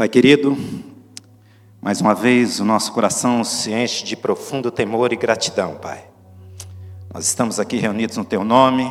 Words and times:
Pai 0.00 0.08
querido, 0.08 0.56
mais 1.78 2.00
uma 2.00 2.14
vez 2.14 2.58
o 2.58 2.64
nosso 2.64 2.90
coração 2.90 3.44
se 3.44 3.70
enche 3.70 4.02
de 4.02 4.16
profundo 4.16 4.70
temor 4.70 5.12
e 5.12 5.16
gratidão, 5.16 5.74
Pai. 5.74 6.06
Nós 7.12 7.26
estamos 7.26 7.60
aqui 7.60 7.76
reunidos 7.76 8.16
no 8.16 8.24
Teu 8.24 8.42
nome, 8.42 8.90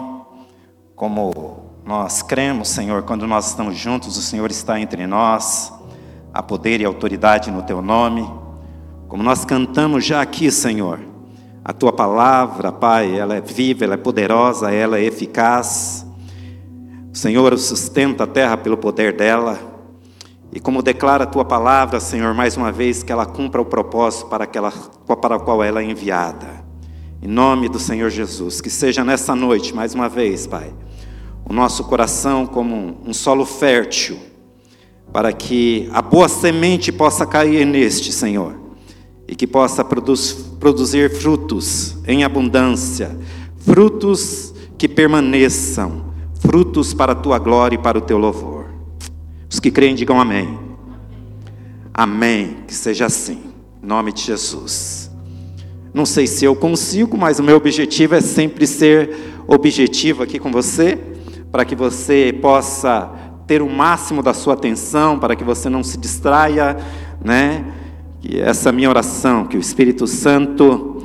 como 0.95 1.63
nós 1.83 2.21
cremos, 2.21 2.69
Senhor, 2.69 3.01
quando 3.01 3.25
nós 3.25 3.47
estamos 3.47 3.75
juntos, 3.75 4.17
o 4.17 4.21
Senhor 4.21 4.51
está 4.51 4.79
entre 4.79 5.07
nós, 5.07 5.73
há 6.31 6.43
poder 6.43 6.79
e 6.79 6.85
autoridade 6.85 7.49
no 7.49 7.63
Teu 7.63 7.81
nome. 7.81 8.31
Como 9.07 9.23
nós 9.23 9.43
cantamos 9.43 10.05
já 10.05 10.21
aqui, 10.21 10.51
Senhor, 10.51 10.99
a 11.65 11.73
Tua 11.73 11.91
palavra, 11.91 12.71
Pai, 12.71 13.17
ela 13.17 13.33
é 13.35 13.41
viva, 13.41 13.83
ela 13.83 13.95
é 13.95 13.97
poderosa, 13.97 14.71
ela 14.71 14.99
é 14.99 15.05
eficaz. 15.05 16.05
O 17.11 17.17
Senhor 17.17 17.57
sustenta 17.57 18.25
a 18.25 18.27
terra 18.27 18.55
pelo 18.55 18.77
poder 18.77 19.17
dela. 19.17 19.68
E 20.51 20.59
como 20.59 20.81
declara 20.81 21.25
a 21.25 21.27
tua 21.27 21.45
palavra, 21.45 21.99
Senhor, 21.99 22.33
mais 22.33 22.57
uma 22.57 22.71
vez, 22.71 23.03
que 23.03 23.11
ela 23.11 23.25
cumpra 23.25 23.61
o 23.61 23.65
propósito 23.65 24.27
para, 24.27 24.45
aquela, 24.45 24.71
para 24.71 25.37
o 25.37 25.39
qual 25.41 25.63
ela 25.63 25.81
é 25.81 25.85
enviada. 25.85 26.65
Em 27.21 27.27
nome 27.27 27.69
do 27.69 27.77
Senhor 27.77 28.09
Jesus, 28.09 28.59
que 28.59 28.69
seja 28.69 29.03
nessa 29.03 29.35
noite, 29.35 29.75
mais 29.75 29.93
uma 29.93 30.09
vez, 30.09 30.47
Pai, 30.47 30.73
o 31.47 31.53
nosso 31.53 31.83
coração 31.83 32.47
como 32.47 32.97
um 33.05 33.13
solo 33.13 33.45
fértil, 33.45 34.17
para 35.13 35.31
que 35.33 35.89
a 35.93 36.01
boa 36.01 36.27
semente 36.27 36.91
possa 36.91 37.25
cair 37.25 37.65
neste, 37.65 38.11
Senhor, 38.11 38.55
e 39.27 39.35
que 39.35 39.45
possa 39.45 39.83
produz, 39.83 40.33
produzir 40.59 41.11
frutos 41.11 41.97
em 42.07 42.23
abundância, 42.23 43.17
frutos 43.57 44.53
que 44.77 44.87
permaneçam, 44.87 46.05
frutos 46.39 46.93
para 46.93 47.11
a 47.11 47.15
tua 47.15 47.37
glória 47.37 47.75
e 47.75 47.79
para 47.79 47.97
o 47.97 48.01
teu 48.01 48.17
louvor. 48.17 48.58
Os 49.49 49.59
que 49.59 49.71
creem, 49.71 49.95
digam 49.95 50.19
amém. 50.19 50.59
Amém. 51.93 52.57
Que 52.67 52.73
seja 52.73 53.07
assim. 53.07 53.41
Em 53.83 53.87
nome 53.87 54.13
de 54.13 54.21
Jesus. 54.21 55.09
Não 55.93 56.05
sei 56.05 56.27
se 56.27 56.45
eu 56.45 56.55
consigo, 56.55 57.17
mas 57.17 57.39
o 57.39 57.43
meu 57.43 57.57
objetivo 57.57 58.15
é 58.15 58.21
sempre 58.21 58.67
ser 58.67 59.09
objetivo 59.47 60.21
aqui 60.21 60.37
com 60.37 60.51
você, 60.51 60.99
para 61.51 61.65
que 61.65 61.75
você 61.75 62.37
possa 62.39 63.11
ter 63.47 63.63
o 63.63 63.69
máximo 63.69 64.21
da 64.21 64.33
sua 64.33 64.53
atenção, 64.53 65.17
para 65.17 65.35
que 65.35 65.43
você 65.43 65.67
não 65.67 65.83
se 65.83 65.97
distraia, 65.97 66.77
né? 67.23 67.65
Que 68.21 68.39
essa 68.39 68.71
minha 68.71 68.87
oração, 68.87 69.45
que 69.45 69.57
o 69.57 69.59
Espírito 69.59 70.05
Santo 70.05 71.01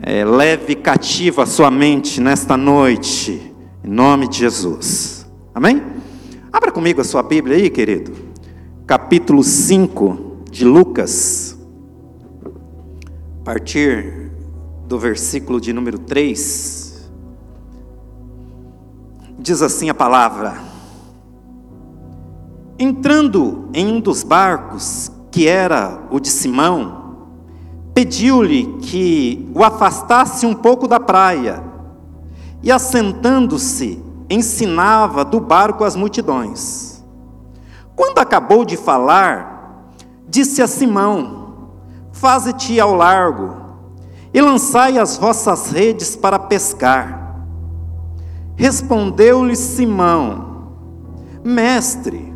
é, 0.00 0.24
leve 0.24 0.74
cativo 0.74 1.42
a 1.42 1.46
sua 1.46 1.70
mente 1.70 2.20
nesta 2.20 2.56
noite, 2.56 3.52
em 3.84 3.90
nome 3.90 4.26
de 4.26 4.38
Jesus. 4.38 5.26
Amém? 5.54 5.97
Abra 6.50 6.72
comigo 6.72 7.00
a 7.02 7.04
sua 7.04 7.22
Bíblia 7.22 7.56
aí, 7.56 7.68
querido. 7.68 8.10
Capítulo 8.86 9.44
5 9.44 10.44
de 10.50 10.64
Lucas. 10.64 11.58
A 13.40 13.44
partir 13.44 14.32
do 14.86 14.98
versículo 14.98 15.60
de 15.60 15.74
número 15.74 15.98
3. 15.98 17.10
Diz 19.38 19.60
assim 19.60 19.90
a 19.90 19.94
palavra: 19.94 20.58
Entrando 22.78 23.68
em 23.74 23.92
um 23.92 24.00
dos 24.00 24.22
barcos, 24.22 25.12
que 25.30 25.46
era 25.46 26.02
o 26.10 26.18
de 26.18 26.30
Simão, 26.30 27.28
pediu-lhe 27.92 28.78
que 28.78 29.46
o 29.54 29.62
afastasse 29.62 30.46
um 30.46 30.54
pouco 30.54 30.88
da 30.88 30.98
praia, 30.98 31.62
e 32.62 32.72
assentando-se, 32.72 34.02
ensinava 34.30 35.24
do 35.24 35.40
barco 35.40 35.84
as 35.84 35.96
multidões. 35.96 37.04
Quando 37.96 38.18
acabou 38.18 38.64
de 38.64 38.76
falar, 38.76 39.88
disse 40.28 40.62
a 40.62 40.66
Simão: 40.66 41.70
Faze-te 42.12 42.78
ao 42.78 42.94
largo 42.94 43.56
e 44.32 44.40
lançai 44.40 44.98
as 44.98 45.16
vossas 45.16 45.70
redes 45.70 46.14
para 46.14 46.38
pescar. 46.38 47.44
Respondeu-lhe 48.56 49.56
Simão: 49.56 50.72
Mestre, 51.44 52.34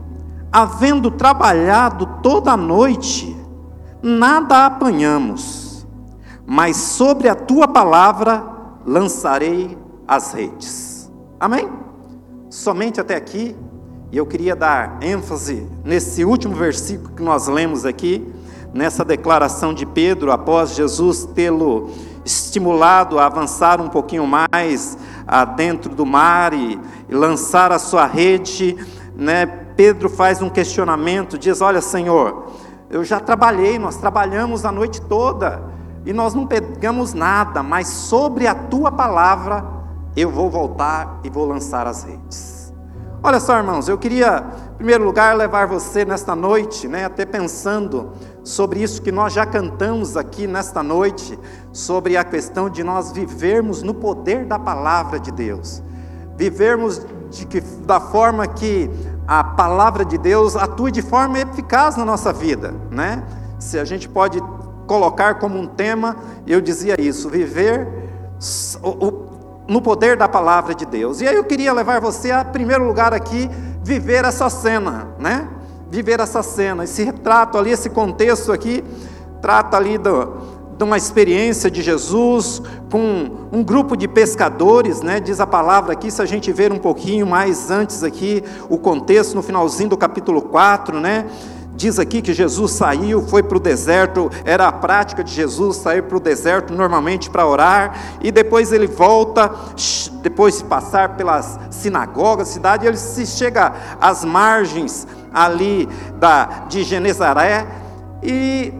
havendo 0.50 1.10
trabalhado 1.10 2.06
toda 2.22 2.52
a 2.52 2.56
noite, 2.56 3.36
nada 4.02 4.66
apanhamos, 4.66 5.86
mas 6.46 6.76
sobre 6.76 7.28
a 7.28 7.34
tua 7.34 7.68
palavra 7.68 8.44
lançarei 8.86 9.78
as 10.06 10.32
redes. 10.32 10.91
Amém? 11.42 11.68
somente 12.52 13.00
até 13.00 13.16
aqui, 13.16 13.56
e 14.12 14.16
eu 14.18 14.26
queria 14.26 14.54
dar 14.54 14.98
ênfase 15.00 15.66
nesse 15.82 16.22
último 16.22 16.54
versículo 16.54 17.14
que 17.14 17.22
nós 17.22 17.48
lemos 17.48 17.86
aqui, 17.86 18.30
nessa 18.74 19.02
declaração 19.04 19.72
de 19.72 19.86
Pedro, 19.86 20.30
após 20.30 20.74
Jesus 20.74 21.24
tê-lo 21.34 21.90
estimulado 22.26 23.18
a 23.18 23.24
avançar 23.24 23.80
um 23.80 23.88
pouquinho 23.88 24.26
mais 24.26 24.98
dentro 25.56 25.94
do 25.94 26.04
mar 26.04 26.52
e, 26.52 26.78
e 27.08 27.14
lançar 27.14 27.72
a 27.72 27.78
sua 27.78 28.04
rede, 28.04 28.76
né? 29.16 29.46
Pedro 29.46 30.10
faz 30.10 30.42
um 30.42 30.50
questionamento, 30.50 31.38
diz: 31.38 31.62
Olha, 31.62 31.80
Senhor, 31.80 32.52
eu 32.90 33.02
já 33.02 33.18
trabalhei, 33.18 33.78
nós 33.78 33.96
trabalhamos 33.96 34.66
a 34.66 34.70
noite 34.70 35.00
toda 35.00 35.62
e 36.04 36.12
nós 36.12 36.34
não 36.34 36.46
pegamos 36.46 37.14
nada, 37.14 37.62
mas 37.62 37.88
sobre 37.88 38.46
a 38.46 38.54
tua 38.54 38.92
palavra 38.92 39.81
eu 40.16 40.30
vou 40.30 40.50
voltar 40.50 41.20
e 41.24 41.30
vou 41.30 41.46
lançar 41.46 41.86
as 41.86 42.02
redes. 42.02 42.62
Olha 43.24 43.38
só, 43.38 43.56
irmãos, 43.56 43.88
eu 43.88 43.96
queria, 43.96 44.44
em 44.74 44.76
primeiro 44.78 45.04
lugar, 45.04 45.36
levar 45.36 45.66
você 45.66 46.04
nesta 46.04 46.34
noite, 46.34 46.88
né, 46.88 47.04
até 47.04 47.24
pensando 47.24 48.10
sobre 48.42 48.82
isso 48.82 49.00
que 49.00 49.12
nós 49.12 49.32
já 49.32 49.46
cantamos 49.46 50.16
aqui 50.16 50.48
nesta 50.48 50.82
noite, 50.82 51.38
sobre 51.72 52.16
a 52.16 52.24
questão 52.24 52.68
de 52.68 52.82
nós 52.82 53.12
vivermos 53.12 53.80
no 53.80 53.94
poder 53.94 54.44
da 54.44 54.58
palavra 54.58 55.20
de 55.20 55.30
Deus, 55.30 55.80
vivermos 56.36 57.00
de 57.30 57.46
que, 57.46 57.60
da 57.60 58.00
forma 58.00 58.44
que 58.46 58.90
a 59.26 59.44
palavra 59.44 60.04
de 60.04 60.18
Deus 60.18 60.56
atue 60.56 60.90
de 60.90 61.00
forma 61.00 61.38
eficaz 61.38 61.96
na 61.96 62.04
nossa 62.04 62.32
vida, 62.32 62.74
né? 62.90 63.22
Se 63.60 63.78
a 63.78 63.84
gente 63.84 64.08
pode 64.08 64.42
colocar 64.88 65.36
como 65.36 65.56
um 65.56 65.66
tema, 65.66 66.16
eu 66.44 66.60
dizia 66.60 67.00
isso, 67.00 67.30
viver 67.30 67.88
o, 68.82 69.31
no 69.72 69.80
poder 69.80 70.16
da 70.16 70.28
palavra 70.28 70.74
de 70.74 70.84
Deus. 70.84 71.20
E 71.20 71.26
aí 71.26 71.34
eu 71.34 71.44
queria 71.44 71.72
levar 71.72 72.00
você 72.00 72.30
a 72.30 72.44
primeiro 72.44 72.86
lugar 72.86 73.14
aqui, 73.14 73.48
viver 73.82 74.24
essa 74.24 74.50
cena, 74.50 75.08
né? 75.18 75.48
Viver 75.90 76.20
essa 76.20 76.42
cena, 76.42 76.84
esse 76.84 77.02
retrato 77.02 77.56
ali, 77.56 77.70
esse 77.70 77.88
contexto 77.88 78.52
aqui, 78.52 78.84
trata 79.40 79.76
ali 79.76 79.96
do, 79.96 80.36
de 80.76 80.84
uma 80.84 80.96
experiência 80.96 81.70
de 81.70 81.80
Jesus 81.80 82.60
com 82.90 83.48
um 83.50 83.64
grupo 83.64 83.96
de 83.96 84.06
pescadores, 84.06 85.00
né? 85.00 85.20
Diz 85.20 85.40
a 85.40 85.46
palavra 85.46 85.94
aqui, 85.94 86.10
se 86.10 86.20
a 86.20 86.26
gente 86.26 86.52
ver 86.52 86.70
um 86.70 86.78
pouquinho 86.78 87.26
mais 87.26 87.70
antes 87.70 88.02
aqui, 88.02 88.44
o 88.68 88.76
contexto 88.76 89.34
no 89.34 89.42
finalzinho 89.42 89.88
do 89.88 89.96
capítulo 89.96 90.42
4, 90.42 91.00
né? 91.00 91.26
Diz 91.74 91.98
aqui 91.98 92.20
que 92.20 92.34
Jesus 92.34 92.72
saiu, 92.72 93.26
foi 93.26 93.42
para 93.42 93.56
o 93.56 93.60
deserto, 93.60 94.30
era 94.44 94.68
a 94.68 94.72
prática 94.72 95.24
de 95.24 95.32
Jesus 95.32 95.78
sair 95.78 96.02
para 96.02 96.16
o 96.16 96.20
deserto 96.20 96.72
normalmente 96.72 97.30
para 97.30 97.46
orar, 97.46 98.18
e 98.20 98.30
depois 98.30 98.72
ele 98.72 98.86
volta, 98.86 99.50
depois 100.20 100.58
de 100.58 100.64
passar 100.64 101.16
pelas 101.16 101.58
sinagogas, 101.70 102.48
cidade, 102.48 102.86
ele 102.86 102.98
se 102.98 103.26
chega 103.26 103.72
às 104.00 104.22
margens 104.24 105.06
ali 105.32 105.88
da, 106.16 106.64
de 106.68 106.84
Genezaré, 106.84 107.66
e 108.22 108.72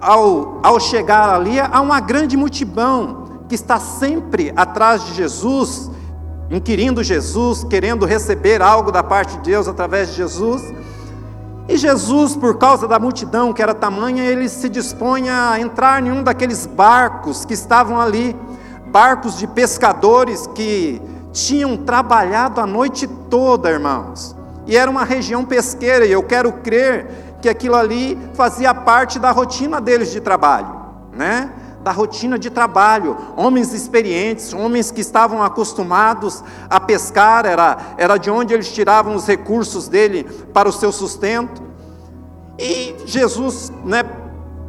ao, 0.00 0.60
ao 0.62 0.80
chegar 0.80 1.28
ali, 1.28 1.58
há 1.58 1.80
uma 1.80 2.00
grande 2.00 2.36
multidão 2.36 3.42
que 3.48 3.54
está 3.54 3.78
sempre 3.78 4.52
atrás 4.56 5.04
de 5.04 5.14
Jesus, 5.14 5.90
inquirindo 6.50 7.02
Jesus, 7.02 7.64
querendo 7.64 8.06
receber 8.06 8.62
algo 8.62 8.92
da 8.92 9.02
parte 9.02 9.36
de 9.36 9.50
Deus 9.50 9.66
através 9.66 10.10
de 10.10 10.16
Jesus. 10.16 10.62
E 11.68 11.76
Jesus, 11.76 12.34
por 12.34 12.58
causa 12.58 12.88
da 12.88 12.98
multidão 12.98 13.52
que 13.52 13.62
era 13.62 13.72
tamanha, 13.72 14.24
ele 14.24 14.48
se 14.48 14.68
dispõe 14.68 15.30
a 15.30 15.60
entrar 15.60 16.04
em 16.04 16.10
um 16.10 16.22
daqueles 16.22 16.66
barcos 16.66 17.44
que 17.44 17.54
estavam 17.54 18.00
ali, 18.00 18.36
barcos 18.86 19.38
de 19.38 19.46
pescadores 19.46 20.46
que 20.48 21.00
tinham 21.32 21.76
trabalhado 21.76 22.60
a 22.60 22.66
noite 22.66 23.06
toda, 23.06 23.70
irmãos. 23.70 24.36
E 24.66 24.76
era 24.76 24.90
uma 24.90 25.04
região 25.04 25.44
pesqueira, 25.44 26.04
e 26.04 26.12
eu 26.12 26.22
quero 26.22 26.52
crer 26.52 27.06
que 27.40 27.48
aquilo 27.48 27.76
ali 27.76 28.18
fazia 28.34 28.74
parte 28.74 29.18
da 29.18 29.30
rotina 29.30 29.80
deles 29.80 30.12
de 30.12 30.20
trabalho, 30.20 30.68
né? 31.12 31.50
Da 31.82 31.90
rotina 31.90 32.38
de 32.38 32.48
trabalho, 32.48 33.16
homens 33.36 33.72
experientes, 33.72 34.52
homens 34.52 34.90
que 34.90 35.00
estavam 35.00 35.42
acostumados 35.42 36.42
a 36.70 36.78
pescar, 36.78 37.44
era, 37.44 37.76
era 37.96 38.16
de 38.16 38.30
onde 38.30 38.54
eles 38.54 38.72
tiravam 38.72 39.14
os 39.14 39.26
recursos 39.26 39.88
dele 39.88 40.24
para 40.52 40.68
o 40.68 40.72
seu 40.72 40.92
sustento. 40.92 41.62
E 42.58 42.94
Jesus, 43.04 43.72
né, 43.84 44.04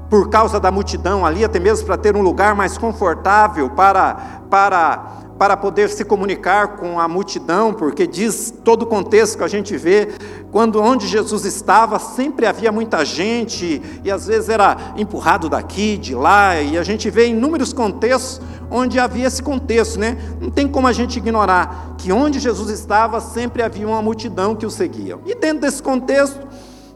por 0.10 0.30
causa 0.30 0.60
da 0.60 0.72
multidão 0.72 1.26
ali, 1.26 1.44
até 1.44 1.60
mesmo 1.60 1.86
para 1.86 1.98
ter 1.98 2.16
um 2.16 2.22
lugar 2.22 2.56
mais 2.56 2.78
confortável 2.78 3.70
para, 3.72 4.16
para 4.50 5.23
para 5.38 5.58
poder 5.58 5.90
se 5.90 6.06
comunicar 6.06 6.78
com 6.78 7.00
a 7.00 7.08
multidão, 7.08 7.74
porque 7.74 8.06
diz 8.06 8.54
todo 8.64 8.84
o 8.84 8.86
contexto 8.86 9.38
que 9.38 9.44
a 9.44 9.48
gente 9.48 9.76
vê, 9.76 10.10
quando 10.52 10.82
onde 10.82 11.08
Jesus 11.08 11.44
estava, 11.46 12.00
sempre 12.00 12.46
havia 12.46 12.72
muita 12.72 13.04
gente, 13.04 13.82
e 14.04 14.12
às 14.12 14.28
vezes 14.28 14.50
era 14.50 14.94
empurrado 14.96 15.50
daqui, 15.50 15.98
de 15.98 16.16
lá, 16.16 16.62
e 16.62 16.78
a 16.78 16.84
gente 16.84 17.10
vê 17.10 17.28
inúmeros 17.28 17.74
contextos 17.74 18.42
onde 18.70 19.00
havia 19.00 19.28
esse 19.28 19.42
contexto, 19.42 20.00
né? 20.00 20.18
Não 20.40 20.50
tem 20.50 20.68
como 20.68 20.88
a 20.88 20.94
gente 20.94 21.18
ignorar 21.18 21.96
que 21.98 22.12
onde 22.12 22.40
Jesus 22.40 22.70
estava, 22.70 23.20
sempre 23.20 23.62
havia 23.62 23.88
uma 23.88 24.02
multidão 24.02 24.56
que 24.56 24.66
o 24.66 24.72
seguia. 24.72 25.20
E 25.26 25.36
dentro 25.36 25.62
desse 25.62 25.82
contexto, 25.82 26.40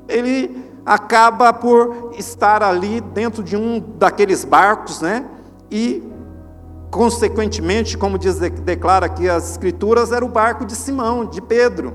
ele 0.07 0.65
acaba 0.85 1.51
por 1.51 2.13
estar 2.17 2.63
ali 2.63 3.01
dentro 3.01 3.43
de 3.43 3.57
um 3.57 3.83
daqueles 3.97 4.45
barcos, 4.45 5.01
né? 5.01 5.25
E 5.69 6.01
consequentemente, 6.97 7.95
como 7.95 8.17
diz, 8.17 8.39
declara 8.39 9.05
aqui 9.05 9.29
as 9.29 9.51
escrituras, 9.51 10.11
era 10.11 10.25
o 10.25 10.27
barco 10.27 10.65
de 10.65 10.75
Simão, 10.75 11.25
de 11.25 11.39
Pedro. 11.39 11.93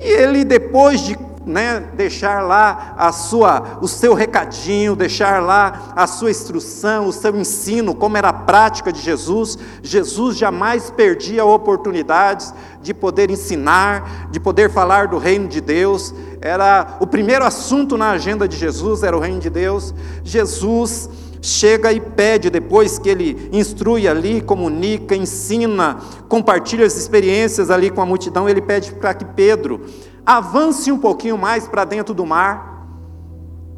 E 0.00 0.04
ele 0.04 0.44
depois 0.44 1.00
de 1.00 1.16
né, 1.46 1.88
deixar 1.94 2.42
lá 2.42 2.94
a 2.96 3.12
sua, 3.12 3.78
o 3.80 3.86
seu 3.86 4.14
recadinho, 4.14 4.96
deixar 4.96 5.40
lá 5.40 5.92
a 5.94 6.06
sua 6.08 6.32
instrução, 6.32 7.06
o 7.06 7.12
seu 7.12 7.36
ensino, 7.36 7.94
como 7.94 8.16
era 8.16 8.30
a 8.30 8.32
prática 8.32 8.92
de 8.92 9.00
Jesus. 9.00 9.56
Jesus 9.82 10.36
jamais 10.36 10.90
perdia 10.90 11.44
oportunidades 11.44 12.52
de 12.80 12.92
poder 12.92 13.30
ensinar, 13.30 14.28
de 14.30 14.40
poder 14.40 14.68
falar 14.68 15.06
do 15.06 15.18
reino 15.18 15.46
de 15.46 15.60
Deus. 15.60 16.12
Era 16.40 16.96
o 16.98 17.06
primeiro 17.06 17.44
assunto 17.44 17.96
na 17.96 18.10
agenda 18.10 18.48
de 18.48 18.56
Jesus 18.56 19.04
era 19.04 19.16
o 19.16 19.20
reino 19.20 19.38
de 19.38 19.50
Deus. 19.50 19.94
Jesus 20.24 21.08
chega 21.42 21.92
e 21.92 22.00
pede, 22.00 22.48
depois 22.48 23.00
que 23.00 23.08
ele 23.08 23.50
instrui 23.52 24.06
ali, 24.06 24.40
comunica, 24.40 25.16
ensina, 25.16 25.98
compartilha 26.28 26.86
as 26.86 26.96
experiências 26.96 27.68
ali 27.68 27.90
com 27.90 28.00
a 28.00 28.06
multidão, 28.06 28.48
ele 28.48 28.62
pede 28.62 28.92
para 28.92 29.12
que 29.12 29.24
Pedro 29.24 29.80
avance 30.24 30.90
um 30.92 30.98
pouquinho 30.98 31.36
mais 31.36 31.66
para 31.66 31.84
dentro 31.84 32.14
do 32.14 32.24
mar 32.24 32.86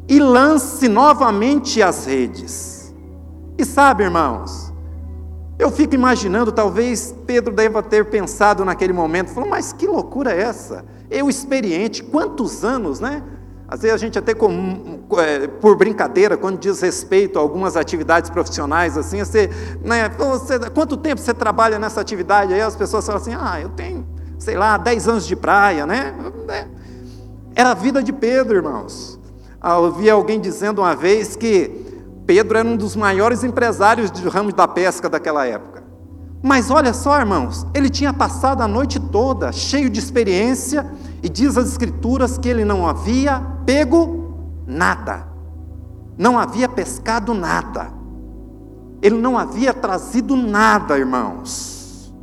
e 0.07 0.19
lance 0.19 0.87
novamente 0.87 1.81
as 1.81 2.05
redes. 2.05 2.93
E 3.57 3.65
sabe, 3.65 4.03
irmãos, 4.03 4.71
eu 5.57 5.71
fico 5.71 5.95
imaginando, 5.95 6.51
talvez 6.51 7.15
Pedro 7.25 7.53
deva 7.53 7.81
ter 7.81 8.05
pensado 8.05 8.63
naquele 8.63 8.93
momento, 8.93 9.31
falou, 9.31 9.49
mas 9.49 9.73
que 9.73 9.87
loucura 9.87 10.31
é 10.31 10.41
essa? 10.41 10.85
Eu 11.09 11.29
experiente, 11.29 12.03
quantos 12.03 12.63
anos, 12.63 12.99
né? 12.99 13.23
Às 13.67 13.81
vezes 13.81 13.95
a 13.95 13.97
gente 13.97 14.19
até 14.19 14.33
com, 14.33 14.99
é, 15.17 15.47
por 15.47 15.75
brincadeira, 15.75 16.37
quando 16.37 16.59
diz 16.59 16.81
respeito 16.81 17.39
a 17.39 17.41
algumas 17.41 17.75
atividades 17.75 18.29
profissionais, 18.29 18.97
assim, 18.97 19.23
você, 19.23 19.49
né, 19.83 20.09
você, 20.09 20.59
quanto 20.69 20.95
tempo 20.97 21.19
você 21.19 21.33
trabalha 21.33 21.79
nessa 21.79 21.99
atividade? 21.99 22.53
Aí 22.53 22.61
as 22.61 22.75
pessoas 22.75 23.05
falam 23.05 23.21
assim, 23.21 23.33
ah, 23.33 23.59
eu 23.59 23.69
tenho 23.69 24.05
sei 24.39 24.55
lá, 24.55 24.77
10 24.77 25.07
anos 25.07 25.27
de 25.27 25.35
praia, 25.35 25.85
né? 25.85 26.13
É. 26.49 26.65
Era 27.55 27.71
a 27.71 27.73
vida 27.73 28.03
de 28.03 28.11
Pedro, 28.11 28.55
irmãos. 28.57 29.19
Ah, 29.61 29.75
eu 29.75 29.83
ouvi 29.83 30.09
alguém 30.09 30.39
dizendo 30.39 30.81
uma 30.81 30.95
vez 30.95 31.35
que 31.35 31.83
Pedro 32.25 32.57
era 32.57 32.67
um 32.67 32.75
dos 32.75 32.95
maiores 32.95 33.43
empresários 33.43 34.11
do 34.11 34.29
ramo 34.29 34.51
da 34.51 34.67
pesca 34.67 35.09
daquela 35.09 35.45
época. 35.45 35.83
Mas 36.45 36.69
olha 36.69 36.93
só, 36.93 37.19
irmãos, 37.19 37.65
ele 37.73 37.89
tinha 37.89 38.13
passado 38.13 38.61
a 38.61 38.67
noite 38.67 38.99
toda 38.99 39.51
cheio 39.51 39.89
de 39.89 39.99
experiência 39.99 40.85
e 41.23 41.27
diz 41.27 41.57
as 41.57 41.69
Escrituras 41.69 42.37
que 42.37 42.47
ele 42.47 42.63
não 42.63 42.87
havia 42.87 43.41
pego 43.65 44.61
nada, 44.67 45.27
não 46.15 46.37
havia 46.37 46.69
pescado 46.69 47.33
nada, 47.33 47.91
ele 49.01 49.17
não 49.17 49.35
havia 49.35 49.73
trazido 49.73 50.35
nada, 50.35 50.95
irmãos. 50.99 52.13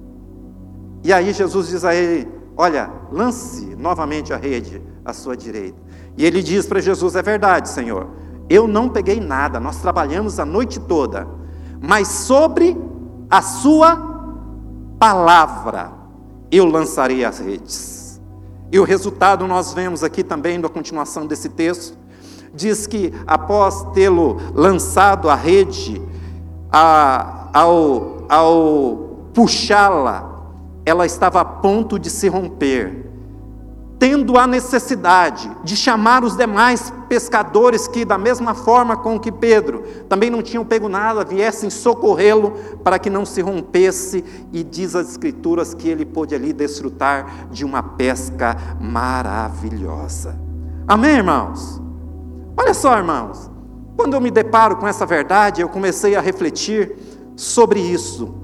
E 1.03 1.13
aí 1.13 1.33
Jesus 1.33 1.67
diz 1.67 1.85
a 1.85 1.93
ele: 1.93 2.29
Olha, 2.57 2.93
lance 3.11 3.75
novamente 3.75 4.33
a 4.33 4.37
rede 4.37 4.81
à 5.05 5.13
sua 5.13 5.37
direita. 5.37 5.83
E 6.17 6.25
ele 6.25 6.45
diz 6.45 6.65
para 6.65 6.79
Jesus: 6.79 7.17
É 7.17 7.23
verdade, 7.23 7.69
Senhor, 7.69 8.07
eu 8.49 8.69
não 8.69 8.89
peguei 8.89 9.19
nada, 9.19 9.59
nós 9.59 9.79
trabalhamos 9.79 10.39
a 10.39 10.45
noite 10.47 10.79
toda, 10.79 11.27
mas 11.81 12.07
sobre 12.07 12.79
a 13.29 13.41
Sua 13.41 14.12
palavra 15.03 15.91
eu 16.49 16.65
lançarei 16.65 17.25
as 17.25 17.41
redes. 17.41 18.21
E 18.71 18.79
o 18.79 18.85
resultado 18.85 19.49
nós 19.49 19.73
vemos 19.73 20.05
aqui 20.05 20.23
também 20.23 20.59
na 20.59 20.69
continuação 20.69 21.27
desse 21.27 21.49
texto. 21.49 21.99
Diz 22.55 22.87
que 22.87 23.13
após 23.27 23.83
tê-lo 23.95 24.37
lançado 24.55 25.29
a 25.29 25.35
rede, 25.35 26.01
a, 26.71 27.49
ao, 27.53 28.27
ao 28.29 29.27
puxá-la 29.35 30.31
ela 30.87 31.05
estava 31.05 31.41
a 31.41 31.45
ponto 31.45 31.99
de 31.99 32.09
se 32.09 32.29
romper, 32.29 33.02
tendo 34.03 34.37
a 34.37 34.49
necessidade 34.49 35.49
de 35.63 35.77
chamar 35.77 36.25
os 36.25 36.37
demais 36.37 36.93
pescadores 37.09 37.87
que, 37.87 38.05
da 38.05 38.19
mesma 38.19 38.53
forma 38.53 38.97
com 38.97 39.17
que 39.17 39.31
Pedro 39.31 39.85
também 40.09 40.29
não 40.29 40.43
tinham 40.43 40.65
pego 40.65 40.89
nada, 40.89 41.25
viessem 41.25 41.71
socorrê-lo 41.71 42.51
para 42.83 42.99
que 42.99 43.09
não 43.09 43.25
se 43.25 43.41
rompesse, 43.41 44.25
e 44.53 44.65
diz 44.65 44.97
as 44.97 45.11
Escrituras 45.11 45.73
que 45.73 45.89
ele 45.89 46.05
pôde 46.05 46.35
ali 46.35 46.53
desfrutar 46.53 47.47
de 47.53 47.65
uma 47.65 47.81
pesca 47.81 48.57
maravilhosa. 48.81 50.37
Amém, 50.89 51.19
irmãos? 51.19 51.81
Olha 52.57 52.75
só, 52.75 52.99
irmãos, 52.99 53.49
quando 53.97 54.15
eu 54.15 54.21
me 54.21 54.33
deparo 54.33 54.75
com 54.79 54.89
essa 54.89 55.07
verdade, 55.07 55.61
eu 55.61 55.69
comecei 55.69 56.17
a 56.17 56.21
refletir 56.21 56.97
sobre 57.37 57.79
isso 57.79 58.35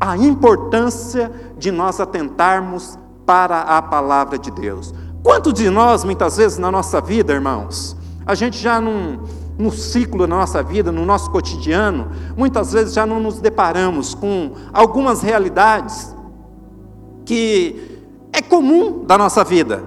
a 0.00 0.16
importância 0.16 1.30
de 1.56 1.70
nós 1.70 2.00
atentarmos 2.00 2.98
para 3.26 3.60
a 3.62 3.82
palavra 3.82 4.38
de 4.38 4.50
Deus. 4.50 4.94
Quantos 5.22 5.52
de 5.52 5.68
nós, 5.68 6.04
muitas 6.04 6.36
vezes 6.36 6.56
na 6.56 6.70
nossa 6.70 7.00
vida, 7.00 7.32
irmãos, 7.32 7.96
a 8.24 8.34
gente 8.34 8.56
já 8.56 8.80
num, 8.80 9.18
no 9.58 9.72
ciclo 9.72 10.20
da 10.20 10.26
nossa 10.28 10.62
vida, 10.62 10.92
no 10.92 11.04
nosso 11.04 11.30
cotidiano, 11.30 12.08
muitas 12.36 12.72
vezes 12.72 12.94
já 12.94 13.04
não 13.04 13.18
nos 13.18 13.40
deparamos 13.40 14.14
com 14.14 14.52
algumas 14.72 15.22
realidades 15.22 16.14
que 17.24 18.00
é 18.32 18.40
comum 18.40 19.04
da 19.04 19.18
nossa 19.18 19.42
vida, 19.42 19.82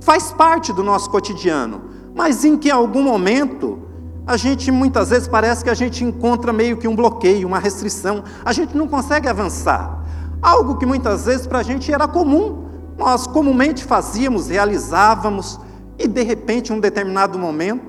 faz 0.00 0.32
parte 0.32 0.72
do 0.72 0.84
nosso 0.84 1.10
cotidiano, 1.10 1.82
mas 2.14 2.44
em 2.44 2.56
que 2.56 2.70
algum 2.70 3.02
momento 3.02 3.80
a 4.26 4.36
gente 4.36 4.70
muitas 4.70 5.10
vezes 5.10 5.26
parece 5.26 5.64
que 5.64 5.70
a 5.70 5.74
gente 5.74 6.04
encontra 6.04 6.52
meio 6.52 6.76
que 6.76 6.86
um 6.86 6.94
bloqueio, 6.94 7.48
uma 7.48 7.58
restrição, 7.58 8.22
a 8.44 8.52
gente 8.52 8.76
não 8.76 8.86
consegue 8.86 9.28
avançar. 9.28 9.99
Algo 10.42 10.76
que 10.76 10.86
muitas 10.86 11.26
vezes 11.26 11.46
para 11.46 11.58
a 11.58 11.62
gente 11.62 11.92
era 11.92 12.08
comum, 12.08 12.66
nós 12.96 13.26
comumente 13.26 13.84
fazíamos, 13.84 14.48
realizávamos, 14.48 15.58
e 15.98 16.08
de 16.08 16.22
repente, 16.22 16.72
em 16.72 16.76
um 16.76 16.80
determinado 16.80 17.38
momento, 17.38 17.84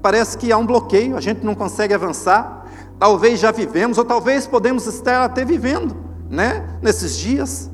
parece 0.00 0.36
que 0.38 0.50
há 0.50 0.56
um 0.56 0.64
bloqueio, 0.64 1.16
a 1.16 1.20
gente 1.20 1.44
não 1.44 1.54
consegue 1.54 1.92
avançar. 1.92 2.66
Talvez 2.98 3.38
já 3.38 3.50
vivemos, 3.50 3.98
ou 3.98 4.04
talvez 4.04 4.46
podemos 4.46 4.86
estar 4.86 5.24
até 5.24 5.44
vivendo, 5.44 5.94
né, 6.28 6.66
nesses 6.80 7.16
dias. 7.16 7.70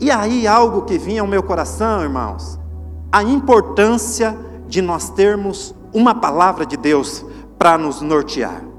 E 0.00 0.10
aí, 0.10 0.46
algo 0.46 0.82
que 0.82 0.98
vinha 0.98 1.20
ao 1.20 1.28
meu 1.28 1.42
coração, 1.42 2.02
irmãos, 2.02 2.58
a 3.10 3.22
importância 3.22 4.36
de 4.66 4.80
nós 4.80 5.10
termos 5.10 5.74
uma 5.92 6.14
palavra 6.14 6.64
de 6.64 6.76
Deus 6.76 7.24
para 7.58 7.76
nos 7.76 8.00
nortear. 8.00 8.71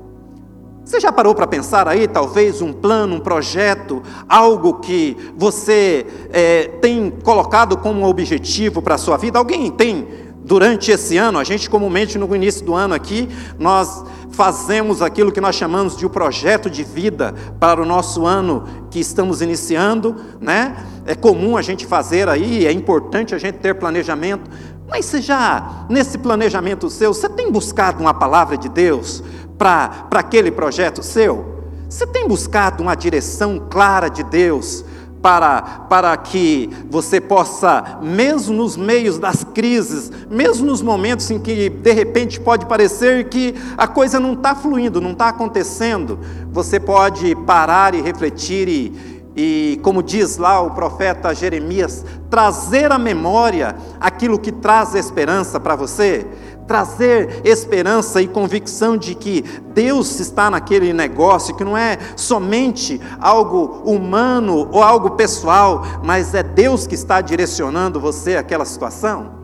Você 0.94 1.00
já 1.00 1.12
parou 1.12 1.34
para 1.34 1.48
pensar 1.48 1.88
aí, 1.88 2.08
talvez, 2.08 2.62
um 2.62 2.72
plano, 2.72 3.16
um 3.16 3.20
projeto, 3.20 4.04
algo 4.30 4.76
que 4.76 5.18
você 5.36 6.06
é, 6.32 6.68
tem 6.84 7.10
colocado 7.10 7.76
como 7.78 8.08
objetivo 8.08 8.80
para 8.80 8.94
a 8.94 8.98
sua 9.00 9.18
vida? 9.18 9.40
Alguém 9.40 9.72
tem 9.72 10.08
durante 10.46 10.92
esse 10.92 11.18
ano? 11.18 11.40
A 11.40 11.44
gente, 11.44 11.68
comumente, 11.68 12.16
no 12.20 12.36
início 12.36 12.64
do 12.64 12.76
ano 12.76 12.94
aqui, 12.94 13.28
nós 13.58 14.04
fazemos 14.30 15.02
aquilo 15.02 15.32
que 15.32 15.42
nós 15.42 15.56
chamamos 15.56 15.98
de 15.98 16.06
um 16.06 16.10
projeto 16.10 16.70
de 16.70 16.84
vida 16.84 17.34
para 17.60 17.82
o 17.82 17.86
nosso 17.88 18.28
ano 18.28 18.64
que 18.92 19.00
estamos 19.00 19.42
iniciando, 19.42 20.16
né? 20.40 20.76
É 21.08 21.16
comum 21.16 21.58
a 21.58 21.64
gente 21.64 21.88
fazer 21.88 22.30
aí, 22.30 22.68
é 22.68 22.72
importante 22.72 23.34
a 23.34 23.40
gente 23.40 23.56
ter 23.56 23.74
planejamento, 23.74 24.48
mas 24.88 25.06
você 25.06 25.22
já, 25.22 25.88
nesse 25.90 26.20
planejamento 26.20 26.88
seu, 26.90 27.14
você 27.14 27.28
tem 27.28 27.52
buscado 27.52 28.00
uma 28.00 28.14
palavra 28.14 28.56
de 28.56 28.70
Deus 28.70 29.24
para 29.64 30.20
aquele 30.20 30.52
projeto 30.52 31.02
seu? 31.02 31.54
Você 31.88 32.06
tem 32.06 32.28
buscado 32.28 32.84
uma 32.84 32.96
direção 32.96 33.68
clara 33.70 34.10
de 34.10 34.22
Deus 34.22 34.84
para, 35.22 35.62
para 35.88 36.18
que 36.18 36.70
você 36.90 37.22
possa, 37.22 38.00
mesmo 38.02 38.54
nos 38.58 38.76
meios 38.76 39.18
das 39.18 39.46
crises, 39.46 40.12
mesmo 40.30 40.66
nos 40.66 40.82
momentos 40.82 41.32
em 41.32 41.40
que 41.40 41.70
de 41.70 41.94
repente 41.94 42.42
pode 42.42 42.66
parecer 42.66 43.30
que 43.30 43.56
a 43.78 43.88
coisa 43.88 44.20
não 44.20 44.34
está 44.34 44.54
fluindo, 44.54 45.00
não 45.00 45.14
está 45.14 45.30
acontecendo, 45.30 46.20
você 46.52 46.78
pode 46.78 47.34
parar 47.46 47.96
e 47.96 48.02
refletir 48.02 48.68
e 48.68 49.14
e, 49.36 49.80
como 49.82 50.04
diz 50.04 50.38
lá 50.38 50.62
o 50.62 50.72
profeta 50.72 51.34
Jeremias, 51.34 52.06
trazer 52.30 52.92
à 52.92 53.00
memória 53.00 53.76
aquilo 54.00 54.38
que 54.38 54.52
traz 54.52 54.94
esperança 54.94 55.60
para 55.60 55.76
você, 55.76 56.28
trazer 56.68 57.42
esperança 57.44 58.22
e 58.22 58.28
convicção 58.28 58.98
de 58.98 59.16
que 59.16 59.42
Deus 59.74 60.20
está 60.20 60.50
naquele 60.50 60.94
negócio, 60.94 61.56
que 61.56 61.64
não 61.64 61.78
é 61.78 61.98
somente 62.16 63.00
algo 63.20 63.82
humano 63.86 64.70
ou 64.72 64.82
algo 64.82 65.12
pessoal, 65.12 65.84
mas 66.04 66.34
é 66.34 66.44
Deus 66.44 66.88
que 66.88 66.96
está 66.96 67.22
direcionando 67.22 68.00
você 68.00 68.36
àquela 68.36 68.66
situação. 68.66 69.44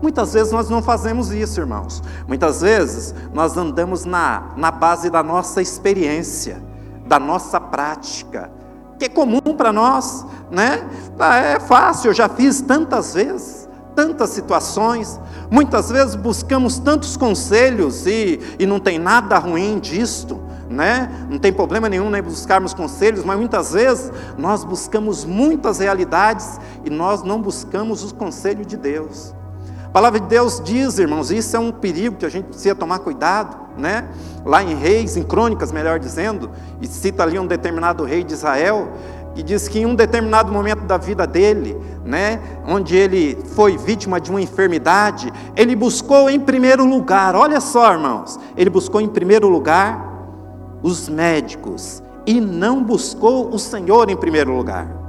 Muitas 0.00 0.34
vezes 0.34 0.52
nós 0.52 0.68
não 0.68 0.82
fazemos 0.82 1.32
isso, 1.32 1.60
irmãos. 1.60 2.02
Muitas 2.28 2.60
vezes 2.60 3.14
nós 3.32 3.56
andamos 3.56 4.04
na, 4.04 4.52
na 4.56 4.70
base 4.70 5.08
da 5.08 5.22
nossa 5.22 5.62
experiência, 5.62 6.62
da 7.06 7.18
nossa 7.18 7.58
prática, 7.60 8.50
que 8.98 9.06
é 9.06 9.08
comum 9.08 9.40
para 9.56 9.72
nós, 9.72 10.26
né? 10.50 10.86
Ah, 11.18 11.36
é 11.36 11.60
fácil, 11.60 12.10
eu 12.10 12.14
já 12.14 12.28
fiz 12.28 12.60
tantas 12.60 13.14
vezes, 13.14 13.65
tantas 13.96 14.30
situações. 14.30 15.18
Muitas 15.50 15.90
vezes 15.90 16.14
buscamos 16.14 16.78
tantos 16.78 17.16
conselhos 17.16 18.06
e, 18.06 18.38
e 18.58 18.66
não 18.66 18.78
tem 18.78 18.98
nada 18.98 19.38
ruim 19.38 19.78
disto, 19.80 20.38
né? 20.68 21.10
Não 21.30 21.38
tem 21.38 21.52
problema 21.52 21.88
nenhum 21.88 22.10
nem 22.10 22.22
buscarmos 22.22 22.74
conselhos, 22.74 23.24
mas 23.24 23.38
muitas 23.38 23.72
vezes 23.72 24.12
nós 24.36 24.62
buscamos 24.62 25.24
muitas 25.24 25.78
realidades 25.78 26.60
e 26.84 26.90
nós 26.90 27.22
não 27.22 27.40
buscamos 27.40 28.04
os 28.04 28.12
conselhos 28.12 28.66
de 28.66 28.76
Deus. 28.76 29.34
A 29.86 29.88
palavra 29.88 30.20
de 30.20 30.26
Deus 30.26 30.60
diz, 30.62 30.98
irmãos, 30.98 31.30
isso 31.30 31.56
é 31.56 31.58
um 31.58 31.72
perigo 31.72 32.16
que 32.16 32.26
a 32.26 32.28
gente 32.28 32.48
precisa 32.48 32.74
tomar 32.74 32.98
cuidado, 32.98 33.56
né? 33.78 34.06
Lá 34.44 34.62
em 34.62 34.74
Reis, 34.74 35.16
em 35.16 35.22
Crônicas, 35.22 35.72
melhor 35.72 35.98
dizendo, 35.98 36.50
e 36.82 36.86
cita 36.86 37.22
ali 37.22 37.38
um 37.38 37.46
determinado 37.46 38.04
rei 38.04 38.22
de 38.22 38.34
Israel, 38.34 38.92
que 39.36 39.42
diz 39.42 39.68
que 39.68 39.80
em 39.80 39.84
um 39.84 39.94
determinado 39.94 40.50
momento 40.50 40.84
da 40.86 40.96
vida 40.96 41.26
dele, 41.26 41.76
né, 42.02 42.40
onde 42.66 42.96
ele 42.96 43.36
foi 43.54 43.76
vítima 43.76 44.18
de 44.18 44.30
uma 44.30 44.40
enfermidade, 44.40 45.30
ele 45.54 45.76
buscou 45.76 46.30
em 46.30 46.40
primeiro 46.40 46.86
lugar, 46.86 47.36
olha 47.36 47.60
só, 47.60 47.92
irmãos, 47.92 48.40
ele 48.56 48.70
buscou 48.70 48.98
em 48.98 49.08
primeiro 49.08 49.46
lugar 49.46 50.16
os 50.82 51.06
médicos 51.10 52.02
e 52.26 52.40
não 52.40 52.82
buscou 52.82 53.54
o 53.54 53.58
Senhor 53.58 54.08
em 54.08 54.16
primeiro 54.16 54.56
lugar. 54.56 55.06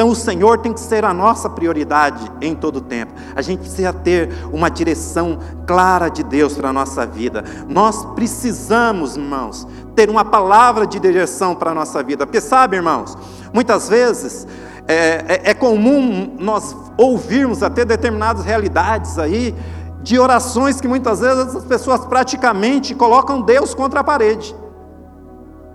Então 0.00 0.08
o 0.08 0.14
Senhor 0.14 0.58
tem 0.58 0.72
que 0.72 0.80
ser 0.80 1.04
a 1.04 1.12
nossa 1.12 1.50
prioridade 1.50 2.32
em 2.40 2.54
todo 2.54 2.76
o 2.76 2.80
tempo. 2.80 3.12
A 3.36 3.42
gente 3.42 3.58
precisa 3.58 3.92
ter 3.92 4.30
uma 4.50 4.70
direção 4.70 5.38
clara 5.66 6.08
de 6.08 6.22
Deus 6.22 6.54
para 6.54 6.70
a 6.70 6.72
nossa 6.72 7.04
vida. 7.04 7.44
Nós 7.68 8.02
precisamos, 8.14 9.16
irmãos, 9.16 9.68
ter 10.00 10.08
uma 10.08 10.24
palavra 10.24 10.86
de 10.86 10.98
direção 10.98 11.54
para 11.54 11.72
a 11.72 11.74
nossa 11.74 12.02
vida. 12.02 12.26
Porque 12.26 12.40
sabe, 12.40 12.76
irmãos, 12.76 13.18
muitas 13.52 13.86
vezes 13.86 14.46
é, 14.88 15.42
é, 15.44 15.50
é 15.50 15.54
comum 15.54 16.36
nós 16.38 16.74
ouvirmos 16.96 17.62
até 17.62 17.84
determinadas 17.84 18.42
realidades 18.42 19.18
aí 19.18 19.54
de 20.02 20.18
orações 20.18 20.80
que 20.80 20.88
muitas 20.88 21.20
vezes 21.20 21.54
as 21.54 21.64
pessoas 21.66 22.06
praticamente 22.06 22.94
colocam 22.94 23.42
Deus 23.42 23.74
contra 23.74 24.00
a 24.00 24.04
parede. 24.04 24.56